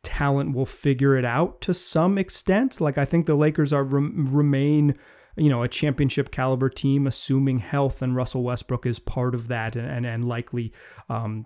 talent 0.01 0.55
will 0.55 0.65
figure 0.65 1.17
it 1.17 1.25
out 1.25 1.61
to 1.61 1.73
some 1.73 2.17
extent. 2.17 2.79
Like 2.79 2.97
I 2.97 3.05
think 3.05 3.25
the 3.25 3.35
Lakers 3.35 3.73
are 3.73 3.83
remain 3.83 4.95
you 5.35 5.49
know 5.49 5.63
a 5.63 5.67
championship 5.67 6.31
caliber 6.31 6.69
team 6.69 7.07
assuming 7.07 7.59
health 7.59 8.01
and 8.01 8.15
Russell 8.15 8.43
Westbrook 8.43 8.85
is 8.85 8.99
part 8.99 9.35
of 9.35 9.47
that 9.47 9.75
and 9.75 9.87
and, 9.87 10.05
and 10.05 10.27
likely 10.27 10.73
um 11.09 11.45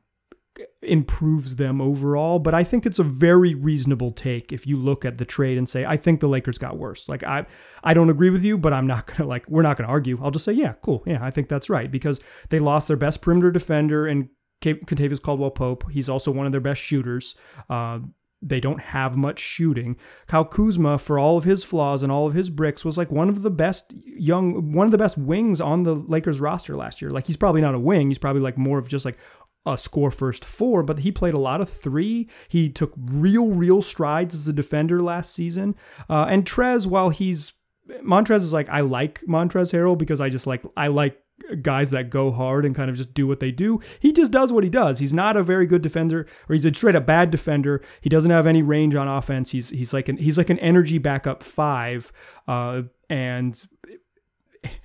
improves 0.81 1.55
them 1.55 1.81
overall. 1.81 2.39
But 2.39 2.53
I 2.53 2.63
think 2.63 2.85
it's 2.85 2.99
a 2.99 3.03
very 3.03 3.55
reasonable 3.55 4.11
take 4.11 4.51
if 4.51 4.67
you 4.67 4.77
look 4.77 5.05
at 5.05 5.17
the 5.17 5.25
trade 5.25 5.57
and 5.57 5.67
say, 5.67 5.85
I 5.85 5.97
think 5.97 6.19
the 6.19 6.27
Lakers 6.27 6.57
got 6.57 6.77
worse. 6.77 7.09
Like 7.09 7.23
I 7.23 7.45
I 7.83 7.93
don't 7.93 8.09
agree 8.09 8.29
with 8.29 8.43
you, 8.43 8.57
but 8.57 8.73
I'm 8.73 8.87
not 8.87 9.07
gonna 9.17 9.27
like 9.27 9.47
we're 9.49 9.61
not 9.61 9.77
gonna 9.77 9.89
argue. 9.89 10.19
I'll 10.21 10.31
just 10.31 10.45
say, 10.45 10.53
yeah, 10.53 10.73
cool. 10.81 11.03
Yeah, 11.05 11.23
I 11.23 11.31
think 11.31 11.49
that's 11.49 11.69
right. 11.69 11.91
Because 11.91 12.19
they 12.49 12.59
lost 12.59 12.87
their 12.87 12.97
best 12.97 13.21
perimeter 13.21 13.51
defender 13.51 14.07
and 14.07 14.29
Kentavious 14.61 15.21
Caldwell 15.21 15.51
Pope. 15.51 15.91
He's 15.91 16.09
also 16.09 16.31
one 16.31 16.45
of 16.45 16.51
their 16.51 16.61
best 16.61 16.81
shooters. 16.81 17.35
Uh, 17.69 17.99
they 18.43 18.59
don't 18.59 18.81
have 18.81 19.15
much 19.15 19.39
shooting. 19.39 19.95
Kyle 20.27 20.43
Kuzma, 20.43 20.97
for 20.97 21.17
all 21.17 21.37
of 21.37 21.45
his 21.45 21.63
flaws 21.63 22.03
and 22.03 22.11
all 22.11 22.27
of 22.27 22.33
his 22.33 22.49
bricks, 22.49 22.83
was 22.83 22.97
like 22.97 23.11
one 23.11 23.29
of 23.29 23.41
the 23.41 23.49
best 23.49 23.93
young, 24.05 24.73
one 24.73 24.85
of 24.85 24.91
the 24.91 24.97
best 24.97 25.17
wings 25.17 25.61
on 25.61 25.83
the 25.83 25.95
Lakers 25.95 26.41
roster 26.41 26.75
last 26.75 27.01
year. 27.01 27.09
Like 27.09 27.25
he's 27.25 27.37
probably 27.37 27.61
not 27.61 27.73
a 27.73 27.79
wing. 27.79 28.09
He's 28.09 28.17
probably 28.17 28.41
like 28.41 28.57
more 28.57 28.77
of 28.77 28.89
just 28.89 29.05
like 29.05 29.17
a 29.65 29.77
score 29.77 30.11
first 30.11 30.43
four, 30.43 30.83
but 30.83 30.99
he 30.99 31.11
played 31.11 31.33
a 31.33 31.39
lot 31.39 31.61
of 31.61 31.69
three. 31.69 32.29
He 32.47 32.69
took 32.69 32.93
real, 32.97 33.49
real 33.49 33.81
strides 33.81 34.35
as 34.35 34.47
a 34.47 34.53
defender 34.53 35.01
last 35.01 35.33
season. 35.33 35.75
Uh, 36.09 36.25
and 36.29 36.45
Trez, 36.45 36.85
while 36.85 37.09
he's 37.09 37.53
Montrez 38.01 38.37
is 38.37 38.53
like 38.53 38.69
I 38.69 38.81
like 38.81 39.21
Montrez 39.21 39.73
Harrell 39.73 39.97
because 39.97 40.21
I 40.21 40.29
just 40.29 40.47
like 40.47 40.63
I 40.77 40.87
like 40.87 41.19
guys 41.61 41.89
that 41.91 42.09
go 42.09 42.31
hard 42.31 42.65
and 42.65 42.75
kind 42.75 42.89
of 42.89 42.95
just 42.95 43.13
do 43.13 43.27
what 43.27 43.39
they 43.39 43.51
do. 43.51 43.79
He 43.99 44.13
just 44.13 44.31
does 44.31 44.53
what 44.53 44.63
he 44.63 44.69
does. 44.69 44.99
He's 44.99 45.13
not 45.13 45.35
a 45.35 45.43
very 45.43 45.65
good 45.65 45.81
defender, 45.81 46.27
or 46.47 46.53
he's 46.53 46.65
a 46.65 46.73
straight 46.73 46.95
up 46.95 47.05
bad 47.05 47.31
defender. 47.31 47.81
He 48.01 48.09
doesn't 48.09 48.31
have 48.31 48.47
any 48.47 48.61
range 48.61 48.95
on 48.95 49.07
offense. 49.07 49.51
He's 49.51 49.69
he's 49.69 49.93
like 49.93 50.09
an 50.09 50.17
he's 50.17 50.37
like 50.37 50.49
an 50.49 50.59
energy 50.59 50.97
backup 50.97 51.43
five, 51.43 52.11
uh, 52.47 52.83
and 53.09 53.61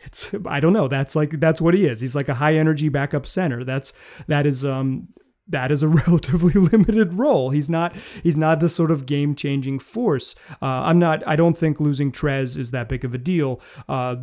it's 0.05 0.31
I 0.47 0.61
don't 0.61 0.73
know. 0.73 0.89
That's 0.89 1.17
like 1.17 1.41
that's 1.41 1.61
what 1.61 1.75
he 1.75 1.87
is. 1.87 2.01
He's 2.01 2.17
like 2.17 2.29
a 2.29 2.35
high 2.35 2.55
energy 2.55 2.89
backup 2.89 3.27
center. 3.27 3.65
That's 3.65 3.93
that 4.27 4.47
is 4.47 4.65
um 4.65 5.09
that 5.49 5.71
is 5.71 5.83
a 5.83 5.89
relatively 6.07 6.53
limited 6.53 7.15
role. 7.15 7.51
He's 7.51 7.69
not 7.69 7.95
he's 8.23 8.37
not 8.37 8.61
the 8.61 8.69
sort 8.69 8.91
of 8.91 9.07
game 9.07 9.35
changing 9.35 9.79
force. 9.79 10.35
Uh, 10.63 10.67
I'm 10.67 10.99
not. 10.99 11.27
I 11.27 11.37
don't 11.37 11.57
think 11.57 11.81
losing 11.81 12.13
Trez 12.13 12.57
is 12.57 12.71
that 12.71 12.89
big 12.89 13.05
of 13.05 13.15
a 13.15 13.19
deal. 13.19 13.61
Uh, 13.89 14.17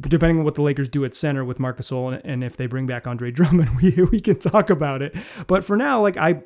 depending 0.00 0.38
on 0.38 0.44
what 0.44 0.56
the 0.56 0.62
Lakers 0.62 0.88
do 0.88 1.04
at 1.04 1.14
center 1.14 1.44
with 1.44 1.60
Marcus 1.60 1.90
Gasol 1.90 2.14
and, 2.14 2.24
and 2.24 2.44
if 2.44 2.56
they 2.56 2.66
bring 2.66 2.86
back 2.86 3.06
Andre 3.06 3.30
Drummond, 3.30 3.70
we 3.82 3.90
we 4.04 4.20
can 4.20 4.38
talk 4.38 4.70
about 4.70 5.02
it. 5.02 5.14
But 5.46 5.64
for 5.64 5.76
now, 5.76 6.00
like 6.00 6.16
I, 6.16 6.42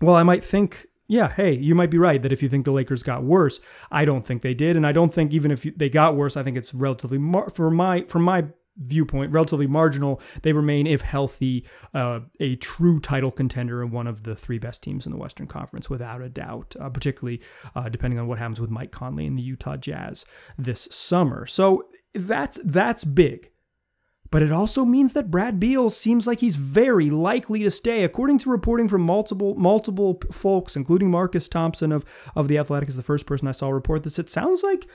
well, 0.00 0.14
I 0.14 0.22
might 0.22 0.42
think 0.42 0.86
yeah, 1.06 1.28
hey, 1.28 1.52
you 1.52 1.74
might 1.74 1.90
be 1.90 1.98
right 1.98 2.22
that 2.22 2.32
if 2.32 2.42
you 2.42 2.48
think 2.48 2.64
the 2.64 2.72
Lakers 2.72 3.02
got 3.02 3.24
worse, 3.24 3.60
I 3.90 4.04
don't 4.04 4.26
think 4.26 4.42
they 4.42 4.54
did, 4.54 4.76
and 4.76 4.86
I 4.86 4.92
don't 4.92 5.12
think 5.12 5.32
even 5.32 5.50
if 5.50 5.62
they 5.62 5.90
got 5.90 6.16
worse, 6.16 6.36
I 6.36 6.42
think 6.42 6.56
it's 6.56 6.72
relatively 6.72 7.18
mar- 7.18 7.50
for 7.50 7.70
my 7.70 8.04
from 8.08 8.22
my 8.22 8.46
viewpoint 8.76 9.30
relatively 9.30 9.66
marginal. 9.66 10.20
They 10.42 10.52
remain, 10.52 10.86
if 10.86 11.02
healthy, 11.02 11.66
uh, 11.92 12.20
a 12.40 12.56
true 12.56 12.98
title 13.00 13.30
contender 13.30 13.82
and 13.82 13.92
one 13.92 14.06
of 14.06 14.24
the 14.24 14.34
three 14.34 14.58
best 14.58 14.82
teams 14.82 15.06
in 15.06 15.12
the 15.12 15.18
Western 15.18 15.46
Conference, 15.46 15.90
without 15.90 16.22
a 16.22 16.28
doubt. 16.28 16.74
Uh, 16.80 16.88
particularly 16.88 17.40
uh, 17.76 17.88
depending 17.88 18.18
on 18.18 18.26
what 18.26 18.38
happens 18.38 18.60
with 18.60 18.70
Mike 18.70 18.90
Conley 18.90 19.26
and 19.26 19.38
the 19.38 19.42
Utah 19.42 19.76
Jazz 19.76 20.24
this 20.58 20.88
summer. 20.90 21.46
So 21.46 21.88
that's 22.14 22.58
that's 22.64 23.04
big. 23.04 23.50
But 24.34 24.42
it 24.42 24.50
also 24.50 24.84
means 24.84 25.12
that 25.12 25.30
Brad 25.30 25.60
Beal 25.60 25.90
seems 25.90 26.26
like 26.26 26.40
he's 26.40 26.56
very 26.56 27.08
likely 27.08 27.62
to 27.62 27.70
stay, 27.70 28.02
according 28.02 28.38
to 28.38 28.50
reporting 28.50 28.88
from 28.88 29.02
multiple 29.02 29.54
multiple 29.54 30.20
folks, 30.32 30.74
including 30.74 31.08
Marcus 31.08 31.48
Thompson 31.48 31.92
of 31.92 32.04
of 32.34 32.48
the 32.48 32.58
Athletic 32.58 32.88
is 32.88 32.96
the 32.96 33.04
first 33.04 33.26
person 33.26 33.46
I 33.46 33.52
saw 33.52 33.68
report 33.68 34.02
this. 34.02 34.18
It 34.18 34.28
sounds 34.28 34.64
like 34.64 34.88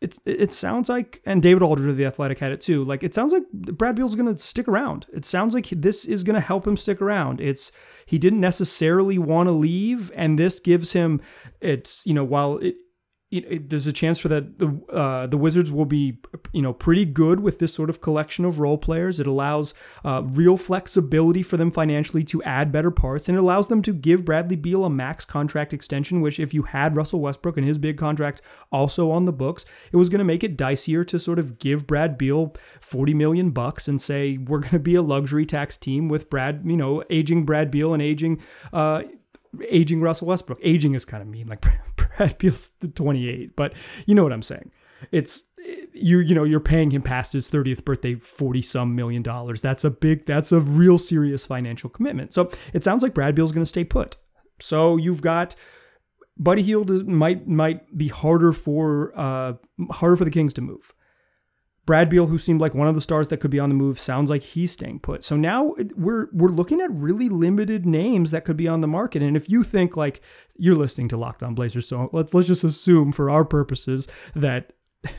it's 0.00 0.18
it 0.26 0.50
sounds 0.50 0.88
like 0.88 1.22
and 1.24 1.40
David 1.40 1.62
Aldridge 1.62 1.90
of 1.90 1.96
the 1.96 2.06
Athletic 2.06 2.40
had 2.40 2.50
it 2.50 2.60
too. 2.60 2.82
Like 2.82 3.04
it 3.04 3.14
sounds 3.14 3.32
like 3.32 3.44
Brad 3.52 3.94
Beal's 3.94 4.16
going 4.16 4.34
to 4.34 4.42
stick 4.42 4.66
around. 4.66 5.06
It 5.12 5.24
sounds 5.24 5.54
like 5.54 5.68
this 5.68 6.04
is 6.04 6.24
going 6.24 6.34
to 6.34 6.40
help 6.40 6.66
him 6.66 6.76
stick 6.76 7.00
around. 7.00 7.40
It's 7.40 7.70
he 8.04 8.18
didn't 8.18 8.40
necessarily 8.40 9.16
want 9.16 9.46
to 9.46 9.52
leave 9.52 10.10
and 10.16 10.36
this 10.36 10.58
gives 10.58 10.92
him 10.92 11.20
it's 11.60 12.04
you 12.04 12.14
know 12.14 12.24
while 12.24 12.58
it 12.58 12.74
know, 13.40 13.58
there's 13.66 13.86
a 13.86 13.92
chance 13.92 14.18
for 14.18 14.28
that 14.28 14.58
the 14.58 14.68
uh, 14.92 15.26
the 15.26 15.38
Wizards 15.38 15.72
will 15.72 15.86
be 15.86 16.18
you 16.52 16.60
know 16.60 16.72
pretty 16.72 17.04
good 17.04 17.40
with 17.40 17.58
this 17.58 17.74
sort 17.74 17.88
of 17.88 18.00
collection 18.00 18.44
of 18.44 18.58
role 18.58 18.78
players. 18.78 19.18
It 19.18 19.26
allows 19.26 19.72
uh, 20.04 20.22
real 20.24 20.56
flexibility 20.56 21.42
for 21.42 21.56
them 21.56 21.70
financially 21.70 22.24
to 22.24 22.42
add 22.42 22.70
better 22.70 22.90
parts, 22.90 23.28
and 23.28 23.36
it 23.36 23.40
allows 23.40 23.68
them 23.68 23.82
to 23.82 23.92
give 23.92 24.24
Bradley 24.24 24.56
Beal 24.56 24.84
a 24.84 24.90
max 24.90 25.24
contract 25.24 25.72
extension. 25.72 26.20
Which, 26.20 26.38
if 26.38 26.52
you 26.52 26.64
had 26.64 26.94
Russell 26.94 27.20
Westbrook 27.20 27.56
and 27.56 27.66
his 27.66 27.78
big 27.78 27.96
contract 27.96 28.42
also 28.70 29.10
on 29.10 29.24
the 29.24 29.32
books, 29.32 29.64
it 29.90 29.96
was 29.96 30.08
going 30.08 30.18
to 30.18 30.24
make 30.24 30.44
it 30.44 30.58
dicier 30.58 31.06
to 31.06 31.18
sort 31.18 31.38
of 31.38 31.58
give 31.58 31.86
Brad 31.86 32.18
Beal 32.18 32.54
40 32.80 33.14
million 33.14 33.50
bucks 33.50 33.88
and 33.88 34.00
say 34.00 34.36
we're 34.36 34.58
going 34.58 34.72
to 34.72 34.78
be 34.78 34.94
a 34.94 35.02
luxury 35.02 35.46
tax 35.46 35.76
team 35.76 36.08
with 36.08 36.28
Brad, 36.28 36.62
you 36.64 36.76
know, 36.76 37.02
aging 37.10 37.44
Brad 37.44 37.70
Beal 37.70 37.94
and 37.94 38.02
aging. 38.02 38.40
Uh, 38.72 39.02
aging 39.68 40.00
Russell 40.00 40.28
Westbrook. 40.28 40.58
Aging 40.62 40.94
is 40.94 41.04
kind 41.04 41.22
of 41.22 41.28
mean. 41.28 41.46
Like 41.46 41.64
Brad 41.96 42.38
Beal's 42.38 42.70
28, 42.94 43.56
but 43.56 43.74
you 44.06 44.14
know 44.14 44.22
what 44.22 44.32
I'm 44.32 44.42
saying. 44.42 44.70
It's 45.10 45.44
you 45.92 46.18
you 46.18 46.34
know 46.34 46.44
you're 46.44 46.60
paying 46.60 46.90
him 46.90 47.02
past 47.02 47.32
his 47.32 47.50
30th 47.50 47.84
birthday 47.84 48.14
40 48.14 48.62
some 48.62 48.94
million 48.94 49.22
dollars. 49.22 49.60
That's 49.60 49.84
a 49.84 49.90
big 49.90 50.26
that's 50.26 50.52
a 50.52 50.60
real 50.60 50.98
serious 50.98 51.44
financial 51.46 51.90
commitment. 51.90 52.32
So 52.32 52.50
it 52.72 52.84
sounds 52.84 53.02
like 53.02 53.14
Brad 53.14 53.34
Beal's 53.34 53.52
going 53.52 53.62
to 53.64 53.68
stay 53.68 53.84
put. 53.84 54.16
So 54.60 54.96
you've 54.96 55.22
got 55.22 55.54
Buddy 56.38 56.62
Hield 56.62 57.06
might 57.06 57.46
might 57.46 57.96
be 57.96 58.08
harder 58.08 58.52
for 58.52 59.12
uh 59.16 59.54
harder 59.90 60.16
for 60.16 60.24
the 60.24 60.30
Kings 60.30 60.52
to 60.54 60.60
move. 60.60 60.92
Brad 61.84 62.08
Beal, 62.08 62.26
who 62.26 62.38
seemed 62.38 62.60
like 62.60 62.74
one 62.74 62.86
of 62.86 62.94
the 62.94 63.00
stars 63.00 63.28
that 63.28 63.38
could 63.38 63.50
be 63.50 63.58
on 63.58 63.68
the 63.68 63.74
move, 63.74 63.98
sounds 63.98 64.30
like 64.30 64.42
he's 64.42 64.70
staying 64.70 65.00
put. 65.00 65.24
So 65.24 65.36
now 65.36 65.74
we're 65.96 66.28
we're 66.32 66.48
looking 66.48 66.80
at 66.80 66.90
really 66.92 67.28
limited 67.28 67.84
names 67.84 68.30
that 68.30 68.44
could 68.44 68.56
be 68.56 68.68
on 68.68 68.80
the 68.80 68.86
market. 68.86 69.22
And 69.22 69.36
if 69.36 69.50
you 69.50 69.62
think 69.64 69.96
like 69.96 70.20
you're 70.56 70.76
listening 70.76 71.08
to 71.08 71.16
Locked 71.16 71.42
On 71.42 71.54
Blazers, 71.54 71.88
so 71.88 72.08
let's 72.12 72.32
let's 72.32 72.46
just 72.46 72.62
assume 72.62 73.10
for 73.10 73.30
our 73.30 73.44
purposes 73.44 74.06
that 74.34 74.72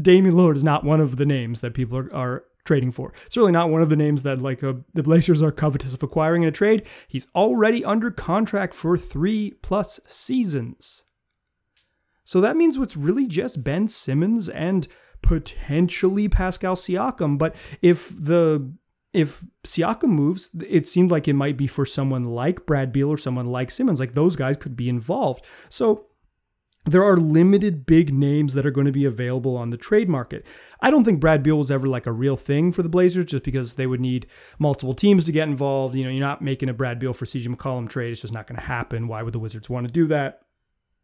Damian 0.00 0.34
Lillard 0.34 0.56
is 0.56 0.64
not 0.64 0.84
one 0.84 1.00
of 1.00 1.16
the 1.16 1.26
names 1.26 1.62
that 1.62 1.72
people 1.72 1.96
are, 1.96 2.14
are 2.14 2.44
trading 2.64 2.92
for. 2.92 3.14
Certainly 3.30 3.52
not 3.52 3.70
one 3.70 3.80
of 3.80 3.88
the 3.88 3.96
names 3.96 4.22
that 4.22 4.42
like 4.42 4.62
uh, 4.62 4.74
the 4.92 5.02
Blazers 5.02 5.40
are 5.40 5.50
covetous 5.50 5.94
of 5.94 6.02
acquiring 6.02 6.42
in 6.42 6.50
a 6.50 6.52
trade. 6.52 6.86
He's 7.08 7.26
already 7.34 7.82
under 7.82 8.10
contract 8.10 8.74
for 8.74 8.98
three 8.98 9.52
plus 9.62 10.00
seasons. 10.06 11.02
So 12.24 12.40
that 12.42 12.56
means 12.56 12.78
what's 12.78 12.96
really 12.96 13.26
just 13.26 13.64
Ben 13.64 13.88
Simmons 13.88 14.48
and 14.48 14.86
potentially 15.22 16.28
Pascal 16.28 16.76
Siakam. 16.76 17.38
But 17.38 17.54
if 17.82 18.12
the 18.16 18.72
if 19.12 19.44
Siakam 19.64 20.10
moves, 20.10 20.50
it 20.66 20.86
seemed 20.86 21.10
like 21.10 21.26
it 21.26 21.34
might 21.34 21.56
be 21.56 21.66
for 21.66 21.84
someone 21.84 22.26
like 22.26 22.64
Brad 22.66 22.92
Beal 22.92 23.10
or 23.10 23.18
someone 23.18 23.46
like 23.46 23.70
Simmons. 23.70 23.98
Like 23.98 24.14
those 24.14 24.36
guys 24.36 24.56
could 24.56 24.76
be 24.76 24.88
involved. 24.88 25.44
So 25.68 26.06
there 26.86 27.04
are 27.04 27.16
limited 27.16 27.84
big 27.86 28.14
names 28.14 28.54
that 28.54 28.64
are 28.64 28.70
going 28.70 28.86
to 28.86 28.92
be 28.92 29.04
available 29.04 29.56
on 29.56 29.70
the 29.70 29.76
trade 29.76 30.08
market. 30.08 30.46
I 30.80 30.90
don't 30.90 31.04
think 31.04 31.20
Brad 31.20 31.42
Beal 31.42 31.58
was 31.58 31.70
ever 31.70 31.86
like 31.86 32.06
a 32.06 32.12
real 32.12 32.36
thing 32.36 32.72
for 32.72 32.82
the 32.82 32.88
Blazers 32.88 33.26
just 33.26 33.44
because 33.44 33.74
they 33.74 33.86
would 33.86 34.00
need 34.00 34.26
multiple 34.58 34.94
teams 34.94 35.24
to 35.24 35.32
get 35.32 35.48
involved. 35.48 35.94
You 35.94 36.04
know, 36.04 36.10
you're 36.10 36.20
not 36.20 36.40
making 36.40 36.68
a 36.68 36.74
Brad 36.74 36.98
Beal 36.98 37.12
for 37.12 37.26
CJ 37.26 37.54
McCollum 37.54 37.88
trade. 37.88 38.12
It's 38.12 38.22
just 38.22 38.32
not 38.32 38.46
going 38.46 38.58
to 38.58 38.66
happen. 38.66 39.08
Why 39.08 39.22
would 39.22 39.34
the 39.34 39.38
Wizards 39.38 39.68
want 39.68 39.86
to 39.86 39.92
do 39.92 40.06
that? 40.08 40.42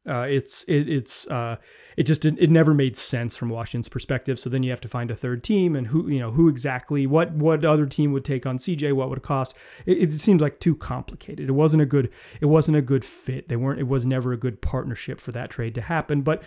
Uh, 0.08 0.26
it's 0.28 0.62
it, 0.64 0.88
it's 0.88 1.26
uh, 1.28 1.56
it 1.96 2.04
just 2.04 2.24
it, 2.24 2.36
it 2.38 2.50
never 2.50 2.72
made 2.72 2.96
sense 2.96 3.36
from 3.36 3.48
Washington's 3.48 3.88
perspective. 3.88 4.38
So 4.38 4.48
then 4.48 4.62
you 4.62 4.70
have 4.70 4.80
to 4.82 4.88
find 4.88 5.10
a 5.10 5.14
third 5.14 5.42
team 5.42 5.74
and 5.74 5.88
who 5.88 6.08
you 6.08 6.18
know 6.18 6.30
who 6.30 6.48
exactly 6.48 7.06
what 7.06 7.32
what 7.32 7.64
other 7.64 7.86
team 7.86 8.12
would 8.12 8.24
take 8.24 8.46
on 8.46 8.58
CJ, 8.58 8.92
what 8.92 9.08
would 9.08 9.18
it 9.18 9.24
cost? 9.24 9.54
It, 9.84 9.98
it 9.98 10.12
seems 10.12 10.40
like 10.40 10.60
too 10.60 10.76
complicated. 10.76 11.48
It 11.48 11.52
wasn't 11.52 11.82
a 11.82 11.86
good 11.86 12.10
it 12.40 12.46
wasn't 12.46 12.76
a 12.76 12.82
good 12.82 13.04
fit. 13.04 13.48
They 13.48 13.56
weren't. 13.56 13.80
It 13.80 13.88
was 13.88 14.06
never 14.06 14.32
a 14.32 14.36
good 14.36 14.62
partnership 14.62 15.20
for 15.20 15.32
that 15.32 15.50
trade 15.50 15.74
to 15.74 15.80
happen. 15.80 16.22
But 16.22 16.42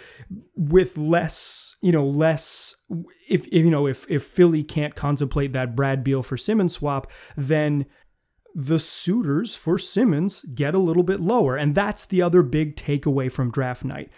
with 0.56 0.98
less 0.98 1.76
you 1.82 1.92
know 1.92 2.06
less 2.06 2.76
if, 3.28 3.46
if 3.48 3.66
you 3.66 3.70
know 3.70 3.88
if 3.88 4.06
if 4.10 4.24
Philly 4.24 4.64
can't 4.64 4.96
contemplate 4.96 5.54
that 5.54 5.76
Brad 5.76 6.04
Beal 6.04 6.24
for 6.24 6.38
Simmons 6.38 6.74
swap, 6.74 7.12
then 7.36 7.86
the 8.60 8.80
suitors 8.80 9.56
for 9.56 9.80
Simmons 9.80 10.44
get 10.54 10.76
a 10.76 10.80
little 10.80 11.04
bit 11.04 11.22
lower. 11.22 11.56
And 11.56 11.74
that's 11.74 12.06
the 12.06 12.22
other 12.22 12.44
big 12.44 12.76
takeaway 12.76 13.32
from 13.32 13.52
draft 13.52 13.86
night. 13.86 14.10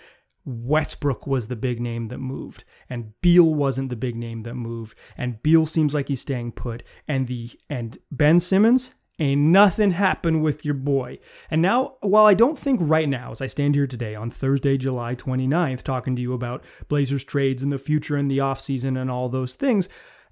Westbrook 0.44 1.28
was 1.28 1.48
the 1.48 1.56
big 1.56 1.80
name 1.80 2.08
that 2.08 2.18
moved, 2.18 2.64
and 2.90 3.14
Beal 3.22 3.54
wasn't 3.54 3.90
the 3.90 3.96
big 3.96 4.16
name 4.16 4.42
that 4.42 4.56
moved. 4.56 4.98
And 5.16 5.44
Beal 5.44 5.68
seems 5.68 5.94
like 5.94 6.08
he's 6.08 6.22
staying 6.22 6.54
put. 6.54 6.82
And 7.08 7.28
the 7.28 7.52
and 7.70 8.00
Ben 8.12 8.40
Simmons 8.40 8.96
ain't 9.20 9.42
nothing 9.42 9.92
happened 9.92 10.42
with 10.42 10.66
your 10.66 10.74
boy. 10.74 11.20
And 11.52 11.62
now, 11.62 11.98
while 12.02 12.26
I 12.26 12.34
don't 12.34 12.58
think 12.58 12.80
right 12.82 13.08
now, 13.08 13.30
as 13.30 13.40
I 13.40 13.46
stand 13.46 13.76
here 13.76 13.86
today 13.86 14.16
on 14.16 14.32
Thursday, 14.32 14.80
July 14.80 15.14
29th, 15.14 15.84
talking 15.84 16.16
to 16.16 16.22
you 16.24 16.34
about 16.34 16.64
Blazers 16.88 17.24
trades 17.24 17.62
in 17.62 17.70
the 17.70 17.78
future 17.78 18.18
and 18.18 18.32
the 18.32 18.40
offseason 18.40 19.00
and 19.00 19.12
all 19.12 19.30
those 19.30 19.54
things, 19.54 19.88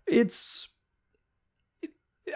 it's 0.08 0.69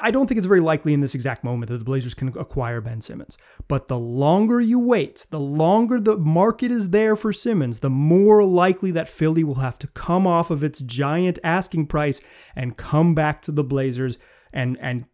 I 0.02 0.12
don't 0.12 0.28
think 0.28 0.38
it's 0.38 0.48
very 0.48 0.60
likely 0.60 0.94
in 0.94 1.02
this 1.02 1.16
exact 1.16 1.44
moment 1.44 1.70
that 1.70 1.78
the 1.78 1.84
Blazers 1.84 2.14
can 2.14 2.30
acquire 2.30 2.82
Ben 2.82 3.02
Simmons. 3.02 3.38
But 3.68 3.88
the 3.88 3.98
longer 3.98 4.60
you 4.60 4.80
wait, 4.80 5.26
the 5.30 5.40
longer 5.40 6.00
the 6.00 6.18
market 6.18 6.72
is 6.72 6.90
there 6.90 7.16
for 7.16 7.34
Simmons, 7.34 7.80
the 7.80 7.90
more 7.90 8.44
likely 8.44 8.92
that 8.92 9.10
Philly 9.10 9.44
will 9.44 9.56
have 9.56 9.80
to 9.80 9.88
come 9.88 10.28
off 10.28 10.50
of 10.50 10.64
its 10.64 10.80
giant 10.80 11.40
asking 11.44 11.88
price 11.88 12.22
and 12.56 12.78
come 12.78 13.16
back 13.16 13.42
to 13.44 13.52
the 13.52 13.64
Blazers 13.64 14.18
and 14.52 14.78
and 14.80 15.06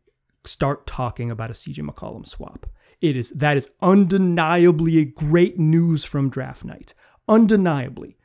start 0.46 0.88
talking 0.88 1.30
about 1.30 1.50
a 1.50 1.54
CJ 1.54 1.88
McCollum 1.88 2.28
swap. 2.28 2.66
It 3.02 3.16
is 3.16 3.32
that 3.32 3.58
is 3.58 3.70
undeniably 3.82 5.06
great 5.06 5.58
news 5.58 6.04
from 6.04 6.30
draft 6.30 6.66
night. 6.66 6.94
Undeniably. 7.28 8.18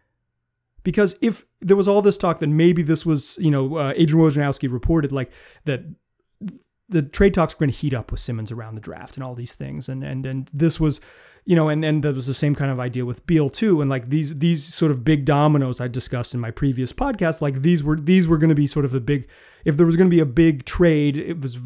Because 0.83 1.17
if 1.23 1.47
there 1.61 1.77
was 1.77 1.88
all 1.88 2.03
this 2.03 2.19
talk 2.19 2.38
that 2.40 2.49
maybe 2.49 2.83
this 2.83 3.07
was, 3.07 3.38
you 3.40 3.51
know, 3.51 3.77
uh, 3.77 3.95
Adrian 3.97 4.29
Wojnarowski 4.29 4.71
reported 4.71 5.12
like 5.12 5.31
that 5.64 5.83
the 6.88 7.03
trade 7.03 7.35
talks 7.35 7.55
were 7.55 7.61
going 7.61 7.73
to 7.73 7.77
heat 7.77 7.94
up 7.94 8.11
with 8.11 8.20
Simmons 8.20 8.53
around 8.53 8.75
the 8.75 8.81
draft 8.81 9.16
and 9.16 9.25
all 9.25 9.35
these 9.35 9.55
things. 9.55 9.88
And 9.88 10.05
and 10.05 10.27
and 10.27 10.51
this 10.53 10.79
was, 10.79 11.01
you 11.46 11.54
know, 11.54 11.68
and 11.68 11.85
then 11.85 12.00
there 12.00 12.12
was 12.12 12.26
the 12.26 12.35
same 12.35 12.54
kind 12.54 12.70
of 12.70 12.80
idea 12.80 13.04
with 13.04 13.26
Beal 13.26 13.50
too. 13.50 13.80
And 13.80 13.90
like 13.90 14.09
these 14.09 14.38
these 14.38 14.64
sort 14.64 14.90
of 14.90 15.04
big 15.04 15.24
dominoes 15.24 15.80
I 15.80 15.88
discussed 15.88 16.35
in 16.35 16.40
my 16.40 16.50
previous 16.50 16.92
podcast, 16.92 17.40
like 17.40 17.62
these 17.62 17.83
were 17.83 17.96
these 17.96 18.26
were 18.26 18.38
going 18.38 18.48
to 18.48 18.54
be 18.54 18.66
sort 18.66 18.85
of 18.85 18.90
the 18.90 19.00
big. 19.00 19.28
If 19.64 19.76
there 19.76 19.87
was 19.87 19.96
going 19.96 20.09
to 20.09 20.14
be 20.14 20.20
a 20.20 20.26
big 20.26 20.64
trade, 20.64 21.16
it 21.16 21.40
was 21.40 21.59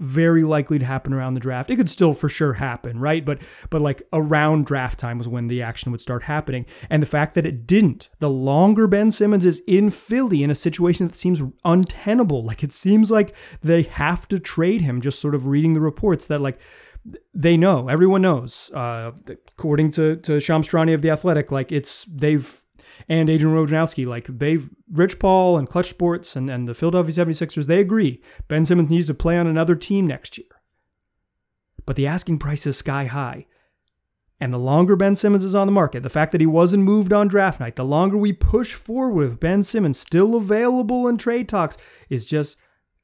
very 0.00 0.44
likely 0.44 0.78
to 0.78 0.84
happen 0.84 1.12
around 1.12 1.34
the 1.34 1.40
draft. 1.40 1.70
It 1.70 1.76
could 1.76 1.90
still 1.90 2.14
for 2.14 2.28
sure 2.28 2.54
happen, 2.54 2.98
right? 2.98 3.24
But 3.24 3.40
but 3.68 3.82
like 3.82 4.02
around 4.12 4.66
draft 4.66 4.98
time 4.98 5.18
was 5.18 5.28
when 5.28 5.46
the 5.46 5.62
action 5.62 5.92
would 5.92 6.00
start 6.00 6.24
happening. 6.24 6.66
And 6.88 7.02
the 7.02 7.06
fact 7.06 7.34
that 7.34 7.46
it 7.46 7.66
didn't, 7.66 8.08
the 8.18 8.30
longer 8.30 8.86
Ben 8.86 9.12
Simmons 9.12 9.46
is 9.46 9.62
in 9.66 9.90
Philly 9.90 10.42
in 10.42 10.50
a 10.50 10.54
situation 10.54 11.06
that 11.06 11.16
seems 11.16 11.42
untenable, 11.64 12.42
like 12.42 12.64
it 12.64 12.72
seems 12.72 13.10
like 13.10 13.34
they 13.62 13.82
have 13.82 14.26
to 14.28 14.40
trade 14.40 14.80
him, 14.80 15.00
just 15.00 15.20
sort 15.20 15.34
of 15.34 15.46
reading 15.46 15.74
the 15.74 15.80
reports 15.80 16.26
that 16.26 16.40
like 16.40 16.58
they 17.34 17.56
know, 17.56 17.88
everyone 17.88 18.22
knows, 18.22 18.70
uh, 18.74 19.12
according 19.26 19.90
to, 19.92 20.16
to 20.16 20.40
Shams 20.40 20.68
Charania 20.68 20.94
of 20.94 21.02
The 21.02 21.10
Athletic, 21.10 21.50
like 21.50 21.72
it's, 21.72 22.04
they've 22.04 22.56
and 23.08 23.30
Adrian 23.30 23.56
Wojnarowski, 23.56 24.06
like 24.06 24.26
they've 24.26 24.68
Rich 24.92 25.18
Paul 25.18 25.56
and 25.56 25.68
Klutch 25.68 25.88
Sports 25.88 26.36
and, 26.36 26.50
and 26.50 26.68
the 26.68 26.74
Philadelphia 26.74 27.24
76ers, 27.24 27.66
they 27.66 27.80
agree 27.80 28.22
Ben 28.48 28.64
Simmons 28.64 28.90
needs 28.90 29.06
to 29.06 29.14
play 29.14 29.38
on 29.38 29.46
another 29.46 29.74
team 29.74 30.06
next 30.06 30.36
year. 30.36 30.46
But 31.86 31.96
the 31.96 32.06
asking 32.06 32.38
price 32.38 32.66
is 32.66 32.76
sky 32.76 33.06
high. 33.06 33.46
And 34.42 34.54
the 34.54 34.58
longer 34.58 34.96
Ben 34.96 35.16
Simmons 35.16 35.44
is 35.44 35.54
on 35.54 35.66
the 35.66 35.72
market, 35.72 36.02
the 36.02 36.08
fact 36.08 36.32
that 36.32 36.40
he 36.40 36.46
wasn't 36.46 36.84
moved 36.84 37.12
on 37.12 37.28
draft 37.28 37.60
night, 37.60 37.76
the 37.76 37.84
longer 37.84 38.16
we 38.16 38.32
push 38.32 38.72
forward 38.72 39.28
with 39.28 39.40
Ben 39.40 39.62
Simmons 39.62 39.98
still 39.98 40.34
available 40.34 41.08
in 41.08 41.18
trade 41.18 41.48
talks 41.48 41.76
is 42.08 42.24
just 42.24 42.56